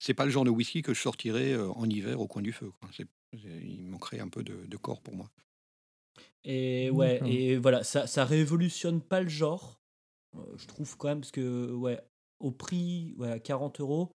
c'est 0.00 0.14
pas 0.14 0.24
le 0.24 0.30
genre 0.32 0.44
de 0.44 0.50
whisky 0.50 0.82
que 0.82 0.92
je 0.92 1.00
sortirais 1.00 1.56
en 1.56 1.88
hiver 1.88 2.20
au 2.20 2.26
coin 2.26 2.42
du 2.42 2.52
feu. 2.52 2.72
c'est- 2.92 3.06
il 3.32 3.82
manquerait 3.84 4.20
un 4.20 4.28
peu 4.28 4.42
de, 4.42 4.66
de 4.66 4.76
corps 4.76 5.00
pour 5.02 5.14
moi. 5.14 5.30
Et 6.44 6.90
ouais, 6.90 7.20
et 7.26 7.56
voilà, 7.56 7.84
ça, 7.84 8.06
ça 8.06 8.24
révolutionne 8.24 9.00
pas 9.00 9.20
le 9.20 9.28
genre. 9.28 9.80
euh, 10.36 10.40
je 10.56 10.66
trouve 10.66 10.96
quand 10.96 11.08
même 11.08 11.20
parce 11.20 11.32
que 11.32 11.72
ouais, 11.72 12.00
au 12.38 12.50
prix, 12.50 13.14
ouais, 13.18 13.30
à 13.30 13.38
40 13.38 13.80
euros, 13.80 14.10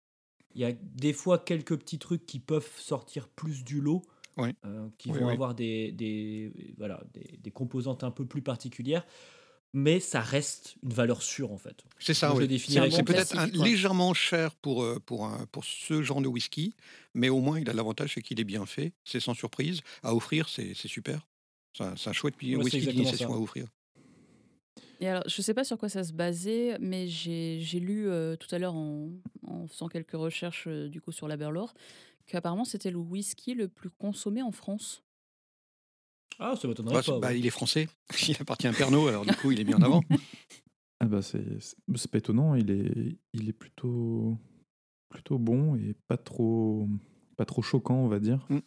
il 0.55 0.61
y 0.63 0.65
a 0.65 0.73
des 0.73 1.13
fois 1.13 1.39
quelques 1.39 1.79
petits 1.79 1.99
trucs 1.99 2.27
qui 2.27 2.41
peuvent 2.41 2.71
sortir 2.79 3.29
plus 3.29 3.65
du 3.65 3.81
lot. 3.81 4.03
Ouais. 4.37 4.55
euh, 4.67 4.89
qui 4.99 5.11
Oui, 5.11 5.19
vont 5.19 5.29
oui. 5.29 5.33
avoir 5.35 5.55
des, 5.55 5.93
des, 5.93 6.75
voilà, 6.79 7.03
des, 7.15 7.39
des 7.39 7.51
composantes 7.53 8.05
un 8.05 8.11
peu 8.11 8.27
plus 8.27 8.43
particulières, 8.43 9.07
mais 9.73 10.01
ça 10.01 10.21
reste 10.21 10.77
une 10.83 10.93
valeur 10.93 11.23
sûre 11.23 11.53
en 11.53 11.59
fait. 11.59 11.85
C'est 11.99 12.15
ça, 12.15 12.35
oui. 12.35 12.59
C'est 12.61 13.03
peut-être 13.05 13.37
légèrement 13.53 14.15
cher 14.15 14.55
pour, 14.57 14.83
euh, 14.83 14.99
pour, 15.01 15.27
un- 15.27 15.47
pour 15.47 15.65
ce 15.65 16.03
genre 16.03 16.21
de 16.21 16.29
whisky, 16.29 16.75
mais 17.15 17.29
au 17.29 17.41
moins, 17.41 17.59
il 17.61 17.69
a 17.69 17.73
l'avantage, 17.73 18.15
c'est 18.15 18.23
qu'il 18.23 18.41
est 18.41 18.45
bien 18.45 18.67
fait, 18.67 18.93
c'est 19.05 19.21
sans 19.21 19.35
surprise. 19.35 19.81
À 20.03 20.15
offrir, 20.15 20.49
c'est 20.49 20.75
c'est 20.75 20.89
super. 20.89 21.27
C'est 21.77 21.85
un, 21.85 21.97
c'est 21.97 22.11
un 22.11 22.13
chouette 22.13 22.35
Ouais, 22.43 22.57
whisky 22.57 23.05
ça. 23.17 23.27
à 23.27 23.31
offrir. 23.39 23.67
Et 25.01 25.09
alors, 25.09 25.23
je 25.27 25.41
sais 25.43 25.55
pas 25.55 25.65
sur 25.65 25.79
quoi 25.79 25.89
ça 25.89 26.05
se 26.05 26.13
basait, 26.13 26.77
mais 26.81 27.09
j'ai 27.09 27.61
j'ai 27.61 27.81
lu 27.81 28.09
euh, 28.09 28.37
tout 28.37 28.53
à 28.55 28.59
l'heure 28.59 28.75
en, 28.75 29.11
en 29.47 29.67
faisant 29.67 29.89
quelques 29.89 30.13
recherches 30.13 30.67
euh, 30.69 30.89
du 30.89 31.01
coup 31.01 31.13
sur 31.13 31.27
la 31.29 31.37
Berlor 31.37 31.73
qu'apparemment 32.27 32.65
c'était 32.65 32.91
le 32.91 32.99
whisky 32.99 33.55
le 33.55 33.69
plus 33.69 33.91
consommé 33.91 34.43
en 34.43 34.53
France. 34.53 35.05
Ah, 36.41 36.57
ça 36.57 36.67
m'étonnerait 36.67 36.95
Bah, 36.95 37.03
pas. 37.05 37.19
bah, 37.21 37.29
ouais. 37.29 37.39
il 37.39 37.47
est 37.47 37.51
français, 37.51 37.89
il 38.29 38.37
appartient 38.41 38.67
à 38.67 38.73
Pernod, 38.73 39.09
alors 39.09 39.25
du 39.27 39.35
coup, 39.37 39.53
il 39.53 39.61
est 39.61 39.65
mis 39.65 39.75
en 39.75 39.83
avant. 39.83 40.03
Ah 41.03 41.07
bah 41.07 41.23
c'est 41.23 42.11
pas 42.11 42.19
étonnant, 42.19 42.55
il 42.55 42.71
est, 42.71 43.17
il 43.33 43.49
est 43.49 43.55
plutôt, 43.55 44.37
plutôt 45.09 45.39
bon 45.39 45.75
et 45.77 45.95
pas 46.09 46.19
trop, 46.19 46.87
pas 47.39 47.47
trop 47.47 47.63
choquant, 47.63 47.95
on 48.05 48.09
va 48.09 48.21
dire. 48.21 48.45
Mm. 48.51 48.59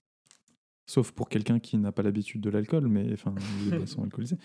Sauf 0.88 1.12
pour 1.12 1.30
quelqu'un 1.30 1.60
qui 1.60 1.78
n'a 1.78 1.92
pas 1.92 2.02
l'habitude 2.02 2.42
de 2.42 2.50
l'alcool, 2.50 2.88
mais 2.88 3.14
enfin, 3.14 3.36
des 3.70 3.78
boissons 3.78 4.02
alcoolisées. 4.02 4.38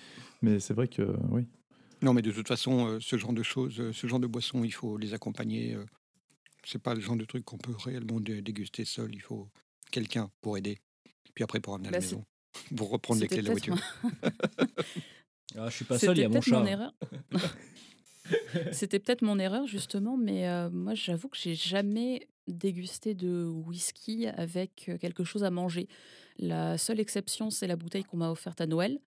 Mais 0.42 0.60
c'est 0.60 0.74
vrai 0.74 0.86
que 0.88 1.16
oui. 1.30 1.46
Non, 2.02 2.12
mais 2.12 2.20
de 2.20 2.30
toute 2.30 2.46
façon, 2.46 2.88
euh, 2.88 2.98
ce 3.00 3.16
genre 3.16 3.32
de 3.32 3.42
choses, 3.42 3.80
euh, 3.80 3.90
ce 3.94 4.06
genre 4.06 4.20
de 4.20 4.26
boissons, 4.26 4.64
il 4.64 4.70
faut 4.74 4.98
les 4.98 5.14
accompagner. 5.14 5.72
euh, 5.74 5.86
c'est 6.64 6.82
pas 6.82 6.94
le 6.94 7.00
genre 7.00 7.16
de 7.16 7.24
truc 7.24 7.42
qu'on 7.46 7.56
peut 7.56 7.74
réellement 7.74 8.20
dé- 8.20 8.42
déguster 8.42 8.84
seul. 8.84 9.14
Il 9.14 9.22
faut 9.22 9.48
quelqu'un 9.90 10.30
pour 10.42 10.58
aider. 10.58 10.78
Puis 11.34 11.42
après, 11.42 11.58
pour 11.60 11.72
ramener 11.72 11.88
à 11.88 11.92
la 11.92 11.98
Bah, 12.00 12.04
maison. 12.04 12.22
Pour 12.76 12.90
reprendre 12.90 13.20
les 13.20 13.28
clés 13.28 13.38
de 13.42 13.46
la 13.46 13.52
voiture. 13.52 13.76
Ah, 15.56 15.68
je 15.70 15.76
suis 15.76 15.84
pas 15.86 15.98
seul, 15.98 16.16
il 16.18 16.20
y 16.20 16.24
a 16.24 16.28
mon 16.28 16.42
chat. 16.42 16.60
mon 16.60 16.66
erreur. 16.66 16.92
C'était 18.72 18.98
peut-être 18.98 19.22
mon 19.22 19.38
erreur 19.38 19.66
justement, 19.66 20.16
mais 20.18 20.46
euh, 20.48 20.68
moi 20.70 20.94
j'avoue 20.94 21.28
que 21.28 21.38
j'ai 21.38 21.54
jamais 21.54 22.28
dégusté 22.46 23.14
de 23.14 23.44
whisky 23.46 24.26
avec 24.26 24.86
euh, 24.90 24.98
quelque 24.98 25.24
chose 25.24 25.44
à 25.44 25.50
manger. 25.50 25.88
La 26.38 26.76
seule 26.76 27.00
exception, 27.00 27.48
c'est 27.50 27.66
la 27.66 27.76
bouteille 27.76 28.04
qu'on 28.04 28.18
m'a 28.18 28.30
offerte 28.30 28.60
à 28.60 28.66
Noël, 28.66 29.00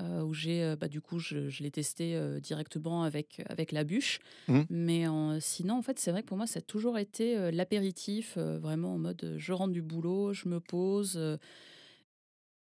euh, 0.00 0.22
où 0.22 0.34
j'ai, 0.34 0.62
euh, 0.62 0.76
bah, 0.76 0.88
du 0.88 1.00
coup, 1.00 1.18
je, 1.18 1.48
je 1.48 1.62
l'ai 1.62 1.70
testé 1.70 2.14
euh, 2.14 2.38
directement 2.38 3.02
avec 3.04 3.42
avec 3.48 3.72
la 3.72 3.84
bûche. 3.84 4.18
Mhm. 4.48 4.66
Mais 4.68 5.08
en- 5.08 5.40
sinon, 5.40 5.78
en 5.78 5.82
fait, 5.82 5.98
c'est 5.98 6.10
vrai 6.10 6.22
que 6.22 6.28
pour 6.28 6.36
moi, 6.36 6.46
ça 6.46 6.58
a 6.58 6.62
toujours 6.62 6.98
été 6.98 7.36
euh, 7.36 7.50
l'apéritif, 7.50 8.34
euh, 8.36 8.58
vraiment 8.58 8.94
en 8.94 8.98
mode, 8.98 9.34
je 9.38 9.52
rentre 9.54 9.72
du 9.72 9.82
boulot, 9.82 10.34
je 10.34 10.48
me 10.50 10.60
pose. 10.60 11.18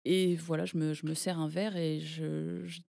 Et 0.05 0.37
voilà, 0.37 0.65
je 0.67 0.77
me, 0.77 0.95
je 0.95 1.07
me 1.07 1.15
sers 1.15 1.39
un 1.39 1.49
verre 1.49 1.77
et 1.77 2.01
je, 2.01 2.67
je- 2.67 2.81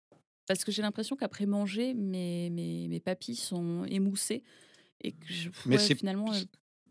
parce 0.47 0.65
que 0.65 0.71
j'ai 0.71 0.81
l'impression 0.81 1.15
qu'après 1.15 1.45
manger, 1.45 1.93
mes, 1.93 2.49
mes, 2.51 2.87
mes 2.89 2.99
papilles 2.99 3.35
sont 3.37 3.85
émoussées 3.85 4.43
et 5.01 5.13
que 5.13 5.27
je, 5.33 5.49
Mais 5.65 5.77
ouais, 5.77 5.77
c'est 5.77 5.97
finalement, 5.97 6.33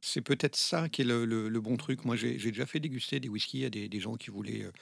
c'est 0.03 0.23
peut-être 0.23 0.57
ça 0.57 0.89
qui 0.89 1.03
est 1.03 1.05
le, 1.05 1.25
le- 1.27 1.49
le 1.49 1.61
bon 1.61 1.77
truc. 1.77 2.05
Moi, 2.05 2.17
j'ai 2.17 2.39
j'ai 2.39 2.51
déjà 2.53 2.67
fait 2.67 2.81
déguster 2.81 3.21
des 3.21 3.29
whiskies 3.29 3.65
à 3.67 3.71
des, 3.71 3.89
des 3.89 4.01
gens 4.01 4.17
qui 4.17 4.31
voulaient 4.31 4.63
euh, 4.65 4.73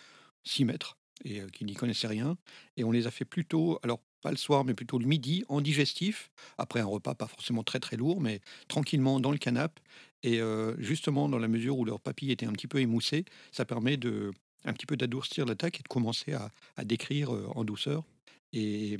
s'y 0.44 0.64
mettre 0.64 0.98
et 1.24 1.40
euh, 1.42 1.48
qui 1.48 1.64
n'y 1.64 1.74
connaissaient 1.74 2.08
rien. 2.08 2.38
Et 2.76 2.84
on 2.84 2.92
les 2.92 3.06
a 3.08 3.10
fait 3.12 3.24
plutôt, 3.26 3.78
alors 3.84 4.02
pas 4.22 4.30
le 4.32 4.36
soir, 4.38 4.64
mais 4.64 4.74
plutôt 4.74 4.98
le 4.98 5.06
midi, 5.06 5.44
en 5.48 5.60
digestif, 5.62 6.30
après 6.58 6.80
un 6.80 6.86
repas 6.86 7.14
pas 7.16 7.28
forcément 7.28 7.64
très 7.64 7.80
très 7.80 7.96
lourd, 7.96 8.20
mais 8.20 8.40
tranquillement 8.68 9.20
dans 9.20 9.32
le 9.32 9.38
canapé. 9.38 9.82
Et 10.24 10.40
euh, 10.40 10.76
justement, 10.80 11.28
dans 11.28 11.38
la 11.38 11.48
mesure 11.48 11.78
où 11.78 11.84
leurs 11.84 12.00
papilles 12.00 12.32
étaient 12.32 12.46
un 12.46 12.52
petit 12.52 12.68
peu 12.68 12.80
émoussées, 12.80 13.24
ça 13.52 13.64
permet 13.66 13.96
de 13.98 14.32
un 14.64 14.72
petit 14.72 14.86
peu 14.86 14.96
d'adoucir 14.96 15.44
l'attaque 15.46 15.80
et 15.80 15.82
de 15.82 15.88
commencer 15.88 16.32
à, 16.32 16.50
à 16.76 16.84
décrire 16.84 17.34
euh, 17.34 17.46
en 17.54 17.64
douceur. 17.64 18.04
Et, 18.52 18.98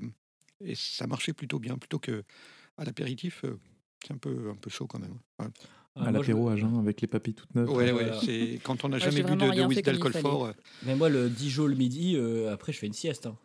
et 0.64 0.74
ça 0.74 1.06
marchait 1.06 1.32
plutôt 1.32 1.58
bien, 1.58 1.76
plutôt 1.78 1.98
que 1.98 2.22
à 2.76 2.84
l'apéritif. 2.84 3.44
euh, 3.44 3.58
c'est 4.04 4.12
un 4.14 4.18
peu, 4.18 4.50
un 4.50 4.54
peu 4.54 4.70
chaud 4.70 4.86
quand 4.86 5.00
même. 5.00 5.18
Ouais. 5.40 5.46
Ah, 5.96 6.04
à 6.06 6.12
l'apéro 6.12 6.48
à 6.48 6.54
jeun 6.56 6.78
avec 6.78 7.00
les 7.00 7.08
papilles 7.08 7.34
toutes 7.34 7.52
neuves. 7.56 7.68
Ouais, 7.70 7.90
ouais, 7.92 8.12
c'est 8.24 8.60
quand 8.62 8.84
on 8.84 8.88
n'a 8.90 8.98
jamais 8.98 9.24
bu 9.24 9.34
de, 9.36 9.62
whisky 9.66 9.82
d'alcool 9.82 10.12
fort. 10.12 10.44
euh, 10.46 10.52
Mais 10.84 10.94
moi, 10.94 11.08
le 11.08 11.28
Dijon 11.28 11.66
le 11.66 11.74
midi, 11.74 12.14
euh, 12.16 12.52
après, 12.52 12.72
je 12.72 12.78
fais 12.78 12.86
une 12.86 12.92
sieste. 12.92 13.26
hein. 13.26 13.36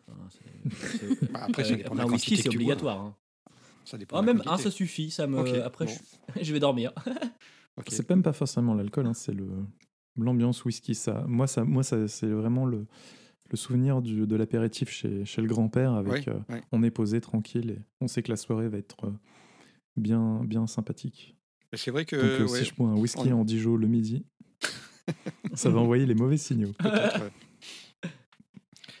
Bah, 1.32 1.40
après, 1.48 1.64
ça 1.64 1.72
euh, 1.72 1.76
dépend 1.76 1.96
de 1.96 2.00
un 2.02 2.04
whisky, 2.04 2.36
c'est 2.36 2.48
obligatoire. 2.48 3.00
hein. 3.00 3.16
Ça 3.84 3.98
dépend 3.98 4.18
Ah, 4.18 4.22
même 4.22 4.40
un, 4.42 4.44
quantité. 4.44 4.62
ça 4.62 4.70
suffit. 4.70 5.10
Ça 5.10 5.26
me... 5.26 5.40
Ok, 5.40 5.48
Après, 5.64 5.86
bon. 5.86 5.92
je... 6.36 6.42
je 6.44 6.52
vais 6.52 6.60
dormir. 6.60 6.92
C'est 7.88 8.08
même 8.08 8.22
pas 8.22 8.32
forcément 8.32 8.72
l'alcool, 8.74 9.06
hein, 9.06 9.14
c'est 9.14 9.32
le 9.32 9.48
l'ambiance 10.16 10.64
whisky. 10.64 10.94
Ça, 10.94 11.24
moi, 11.28 11.46
ça, 11.46 11.64
moi, 11.64 11.82
ça, 11.82 12.06
c'est 12.08 12.26
vraiment 12.28 12.66
le, 12.66 12.86
le 13.50 13.56
souvenir 13.56 14.02
du, 14.02 14.26
de 14.26 14.36
l'apéritif 14.36 14.90
chez, 14.90 15.24
chez 15.24 15.40
le 15.42 15.48
grand-père. 15.48 15.92
Avec, 15.94 16.28
euh, 16.28 16.38
on 16.72 16.82
est 16.82 16.90
posé 16.90 17.20
tranquille 17.20 17.70
et 17.70 17.78
on 18.00 18.08
sait 18.08 18.22
que 18.22 18.30
la 18.30 18.36
soirée 18.36 18.68
va 18.68 18.78
être 18.78 19.06
euh, 19.06 19.12
bien, 19.96 20.42
bien 20.44 20.66
sympathique. 20.66 21.34
C'est 21.74 21.90
vrai 21.90 22.04
que 22.04 22.14
Donc, 22.16 22.40
euh, 22.40 22.52
ouais, 22.52 22.58
si 22.60 22.64
je 22.66 22.74
bois 22.74 22.88
un 22.88 22.94
whisky 22.96 23.32
on- 23.32 23.40
en 23.40 23.44
Dijon 23.44 23.76
le 23.76 23.88
midi, 23.88 24.24
ça 25.54 25.70
va 25.70 25.80
envoyer 25.80 26.06
les 26.06 26.14
mauvais 26.14 26.36
signaux. 26.36 26.72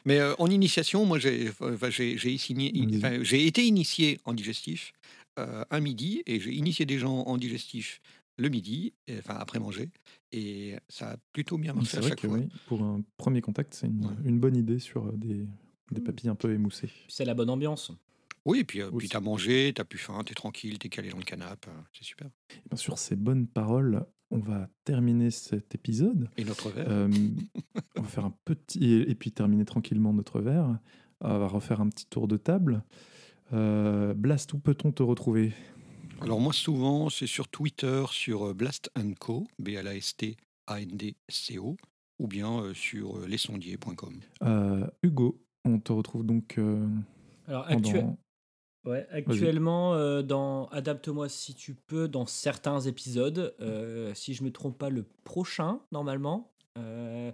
Mais 0.06 0.18
euh, 0.18 0.34
en 0.38 0.48
initiation, 0.50 1.06
moi, 1.06 1.18
enfin, 1.48 1.72
enfin, 1.74 1.88
j'ai 1.90 3.46
été 3.46 3.64
initié 3.66 4.20
en 4.24 4.34
digestif 4.34 4.92
euh, 5.38 5.64
un 5.70 5.80
midi 5.80 6.22
et 6.26 6.40
j'ai 6.40 6.52
initié 6.52 6.84
des 6.84 6.98
gens 6.98 7.22
en 7.22 7.38
digestif 7.38 8.00
le 8.36 8.48
midi, 8.48 8.94
et- 9.06 9.18
enfin 9.18 9.34
après 9.38 9.58
manger, 9.60 9.90
et 10.32 10.76
ça 10.88 11.12
a 11.12 11.16
plutôt 11.32 11.58
bien 11.58 11.72
marché 11.74 11.90
C'est 11.92 11.96
à 11.98 12.00
vrai 12.00 12.10
chaque 12.10 12.20
que 12.20 12.28
fois. 12.28 12.38
oui, 12.38 12.48
pour 12.66 12.82
un 12.82 13.02
premier 13.16 13.40
contact, 13.40 13.74
c'est 13.74 13.86
une, 13.86 14.04
Ouais. 14.06 14.12
une 14.24 14.40
bonne 14.40 14.56
idée 14.56 14.78
sur 14.78 15.06
euh, 15.06 15.12
des, 15.16 15.46
des 15.92 16.00
Mm. 16.00 16.04
papilles 16.04 16.30
un 16.30 16.34
peu 16.34 16.52
émoussées. 16.52 16.90
C'est 17.08 17.24
la 17.24 17.34
bonne 17.34 17.50
ambiance. 17.50 17.92
Oui, 18.46 18.58
et 18.60 18.64
puis, 18.64 18.82
euh, 18.82 18.90
puis 18.90 19.08
t'as 19.08 19.20
mangé, 19.20 19.72
t'as 19.74 19.84
plus 19.84 19.98
faim, 19.98 20.22
t'es 20.24 20.34
tranquille, 20.34 20.78
t'es 20.78 20.88
calé 20.90 21.08
dans 21.10 21.16
le 21.18 21.22
canapé, 21.24 21.68
euh, 21.70 21.80
c'est 21.92 22.04
super. 22.04 22.26
Et 22.50 22.60
bien, 22.68 22.76
sur 22.76 22.98
ces 22.98 23.16
bonnes 23.16 23.46
paroles, 23.46 24.04
on 24.30 24.38
va 24.38 24.68
terminer 24.84 25.30
cet 25.30 25.74
épisode. 25.74 26.28
Et 26.36 26.44
notre 26.44 26.68
verre 26.70 26.86
Euh, 26.90 27.08
on 27.96 28.02
va 28.02 28.08
faire 28.08 28.24
un 28.26 28.34
petit. 28.44 28.84
Et, 28.84 29.10
et 29.10 29.14
puis 29.14 29.32
terminer 29.32 29.64
tranquillement 29.64 30.12
notre 30.12 30.40
verre. 30.40 30.78
On 31.20 31.38
va 31.38 31.46
refaire 31.46 31.80
un 31.80 31.88
petit 31.88 32.06
tour 32.06 32.28
de 32.28 32.36
table. 32.36 32.82
Euh, 33.52 34.12
Blast, 34.14 34.52
où 34.52 34.58
peut-on 34.58 34.92
te 34.92 35.02
retrouver? 35.02 35.52
Alors 36.20 36.40
moi 36.40 36.52
souvent 36.52 37.08
c'est 37.10 37.26
sur 37.26 37.48
Twitter 37.48 38.02
sur 38.10 38.54
Blast 38.54 38.90
Co, 39.20 39.46
B-L-A-S-T-A-N-D-C-O, 40.66 41.76
ou 42.18 42.26
bien 42.26 42.60
euh, 42.60 42.74
sur 42.74 43.18
euh, 43.18 43.26
lesondiers.com. 43.26 44.20
Euh, 44.42 44.86
Hugo, 45.02 45.40
on 45.64 45.78
te 45.78 45.92
retrouve 45.92 46.24
donc 46.24 46.56
euh, 46.58 46.86
Alors, 47.46 47.66
pendant. 47.66 47.88
actu- 47.90 48.04
ouais, 48.86 49.06
actuellement, 49.10 49.94
euh, 49.94 50.22
dans 50.22 50.66
Adapte-moi 50.68 51.28
si 51.28 51.54
tu 51.54 51.74
peux, 51.74 52.08
dans 52.08 52.26
certains 52.26 52.80
épisodes, 52.80 53.54
euh, 53.60 54.14
si 54.14 54.34
je 54.34 54.44
me 54.44 54.50
trompe 54.52 54.78
pas, 54.78 54.90
le 54.90 55.04
prochain, 55.24 55.80
normalement. 55.92 56.52
Euh, 56.78 57.30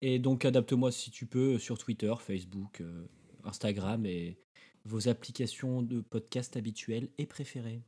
et 0.00 0.18
donc, 0.18 0.44
Adapte-moi 0.44 0.92
si 0.92 1.10
tu 1.10 1.26
peux 1.26 1.58
sur 1.58 1.78
Twitter, 1.78 2.12
Facebook, 2.20 2.80
euh, 2.80 3.06
Instagram 3.44 4.04
et 4.06 4.38
vos 4.84 5.08
applications 5.08 5.82
de 5.82 6.00
podcast 6.00 6.56
habituelles 6.56 7.08
et 7.18 7.26
préférées. 7.26 7.82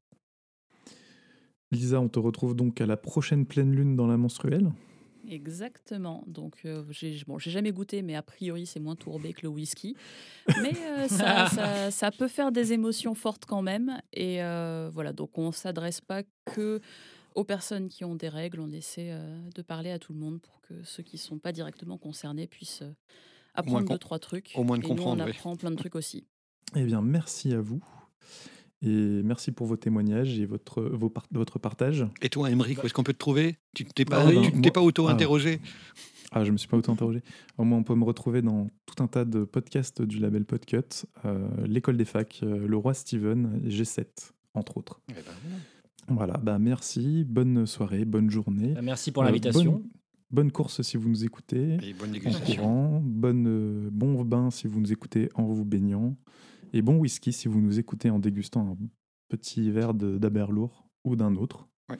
Lisa, 1.72 2.00
on 2.00 2.08
te 2.08 2.18
retrouve 2.18 2.54
donc 2.56 2.80
à 2.80 2.86
la 2.86 2.96
prochaine 2.96 3.46
pleine 3.46 3.72
lune 3.74 3.94
dans 3.96 4.06
la 4.06 4.16
menstruelle. 4.16 4.72
Exactement. 5.28 6.24
Donc, 6.26 6.62
euh, 6.64 6.82
j'ai 6.90 7.22
bon, 7.26 7.38
j'ai 7.38 7.50
jamais 7.50 7.70
goûté, 7.72 8.02
mais 8.02 8.16
a 8.16 8.22
priori, 8.22 8.66
c'est 8.66 8.80
moins 8.80 8.96
tourbé 8.96 9.32
que 9.32 9.42
le 9.42 9.48
whisky. 9.48 9.94
Mais 10.62 10.72
euh, 10.76 11.06
ça, 11.08 11.46
ça- 11.48 11.90
ça 11.90 12.10
peut 12.10 12.26
faire 12.26 12.50
des 12.50 12.72
émotions 12.72 13.14
fortes 13.14 13.44
quand 13.46 13.62
même. 13.62 14.00
Et 14.12 14.42
euh, 14.42 14.90
voilà, 14.92 15.12
donc 15.12 15.38
on 15.38 15.52
s'adresse 15.52 16.00
pas 16.00 16.22
que 16.46 16.80
aux 17.36 17.44
personnes 17.44 17.88
qui 17.88 18.04
ont 18.04 18.16
des 18.16 18.28
règles. 18.28 18.58
On 18.60 18.70
essaie 18.72 19.10
euh, 19.12 19.38
de 19.54 19.62
parler 19.62 19.90
à 19.92 19.98
tout 20.00 20.12
le 20.12 20.18
monde 20.18 20.40
pour 20.40 20.60
que 20.62 20.74
ceux 20.82 21.04
qui 21.04 21.18
sont 21.18 21.38
pas 21.38 21.52
directement 21.52 21.98
concernés 21.98 22.48
puissent 22.48 22.82
euh, 22.82 22.92
apprendre 23.54 23.88
deux, 23.88 23.98
trois 23.98 24.18
trucs. 24.18 24.52
au 24.56 24.64
moins 24.64 24.78
de 24.78 24.84
et 24.84 24.88
nous, 24.88 24.94
comprendre, 24.96 25.22
on 25.22 25.26
oui. 25.26 25.30
apprend 25.30 25.54
plein 25.54 25.70
de 25.70 25.76
trucs 25.76 25.94
aussi. 25.94 26.26
Eh 26.74 26.82
bien, 26.84 27.02
merci 27.02 27.52
à 27.52 27.60
vous. 27.60 27.80
Et 28.82 29.22
merci 29.22 29.52
pour 29.52 29.66
vos 29.66 29.76
témoignages 29.76 30.38
et 30.38 30.46
votre, 30.46 30.80
vos 30.82 31.10
par- 31.10 31.26
votre 31.32 31.58
partage. 31.58 32.06
Et 32.22 32.28
toi 32.30 32.50
Emmerich, 32.50 32.82
où 32.82 32.86
est-ce 32.86 32.94
qu'on 32.94 33.02
peut 33.02 33.12
te 33.12 33.18
trouver? 33.18 33.58
Tu 33.74 33.84
t'es 33.84 34.04
pas, 34.06 34.24
Bah 34.24 34.30
tu 34.30 34.50
t'es 34.52 34.56
Moi- 34.56 34.70
pas 34.72 34.80
auto-interrogé? 34.82 35.60
Ah, 36.32 36.44
je 36.44 36.52
me 36.52 36.56
suis 36.56 36.68
pas 36.68 36.76
auto-interrogé. 36.78 37.22
Au 37.58 37.64
moins, 37.64 37.78
on 37.78 37.82
peut 37.82 37.94
me 37.94 38.04
retrouver 38.04 38.40
dans 38.40 38.68
tout 38.86 39.02
un 39.02 39.06
tas 39.08 39.24
de 39.24 39.44
podcasts 39.44 40.00
du 40.00 40.18
label 40.18 40.44
Podcut, 40.44 41.04
euh, 41.24 41.46
l'école 41.66 41.96
des 41.98 42.04
facs, 42.04 42.40
euh, 42.42 42.66
le 42.66 42.76
roi 42.76 42.94
Steven, 42.94 43.60
G7, 43.66 44.06
entre 44.54 44.76
autres. 44.78 45.00
Eh 45.10 45.14
ben, 45.14 46.14
Voilà, 46.14 46.38
bah 46.38 46.58
merci, 46.58 47.24
bonne 47.24 47.66
soirée, 47.66 48.04
bonne 48.04 48.30
journée. 48.30 48.74
Euh, 48.76 48.80
Merci 48.82 49.12
pour 49.12 49.22
Euh, 49.24 49.26
l'invitation. 49.26 49.72
bonne, 49.72 49.82
bonne 50.30 50.52
course 50.52 50.80
si 50.82 50.96
vous 50.96 51.08
nous 51.08 51.24
écoutez. 51.24 51.76
Et 51.82 51.92
bonne 51.92 52.10
En 52.10 52.12
dégustation. 52.12 52.62
courant, 52.62 53.00
bonne, 53.04 53.46
euh, 53.46 53.88
bon 53.92 54.22
bain 54.24 54.50
si 54.50 54.68
vous 54.68 54.80
nous 54.80 54.92
écoutez 54.92 55.28
en 55.34 55.44
vous 55.44 55.64
baignant, 55.64 56.16
et 56.72 56.82
bon 56.82 56.96
whisky 56.96 57.32
si 57.32 57.48
vous 57.48 57.60
nous 57.60 57.78
écoutez 57.78 58.10
en 58.10 58.18
dégustant 58.18 58.60
un 58.60 58.76
petit 59.28 59.70
verre 59.70 59.94
d'Aberlour 59.94 60.86
ou 61.04 61.16
d'un 61.16 61.34
autre. 61.36 61.68
Ouais. 61.88 61.98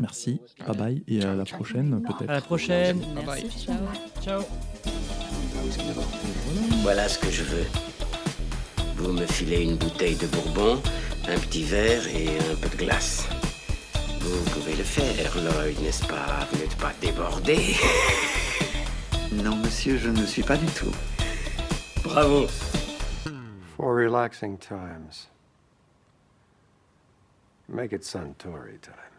Merci, 0.00 0.40
bye 0.66 0.76
bye, 0.76 1.04
et 1.06 1.22
à 1.22 1.34
la 1.34 1.44
prochaine 1.44 2.02
peut-être. 2.02 2.30
À 2.30 2.34
la 2.34 2.40
prochaine. 2.40 2.98
Bye 3.14 3.24
bye. 3.24 3.42
Merci, 3.42 3.66
ciao. 3.66 3.76
Ciao. 4.22 4.42
Voilà 6.82 7.08
ce 7.08 7.18
que 7.18 7.30
je 7.30 7.42
veux. 7.44 7.66
Vous 8.96 9.12
me 9.12 9.26
filez 9.26 9.62
une 9.62 9.76
bouteille 9.76 10.16
de 10.16 10.26
bourbon, 10.26 10.80
un 11.28 11.38
petit 11.38 11.62
verre 11.62 12.06
et 12.08 12.28
un 12.38 12.56
peu 12.56 12.68
de 12.68 12.76
glace. 12.76 13.28
Vous 14.20 14.50
pouvez 14.50 14.76
le 14.76 14.84
faire, 14.84 15.34
Lloyd, 15.36 15.78
n'est-ce 15.80 16.06
pas? 16.06 16.46
Vous 16.50 16.58
n'êtes 16.58 16.76
pas 16.76 16.92
débordé 17.00 17.58
Non, 19.32 19.56
monsieur, 19.56 19.98
je 19.98 20.08
ne 20.08 20.24
suis 20.24 20.42
pas 20.42 20.56
du 20.56 20.66
tout. 20.66 20.92
Bravo 22.04 22.46
For 22.46 23.94
relaxing 23.94 24.58
times, 24.58 25.28
make 27.66 27.94
it 27.94 28.02
Suntory 28.02 28.78
time. 28.80 29.13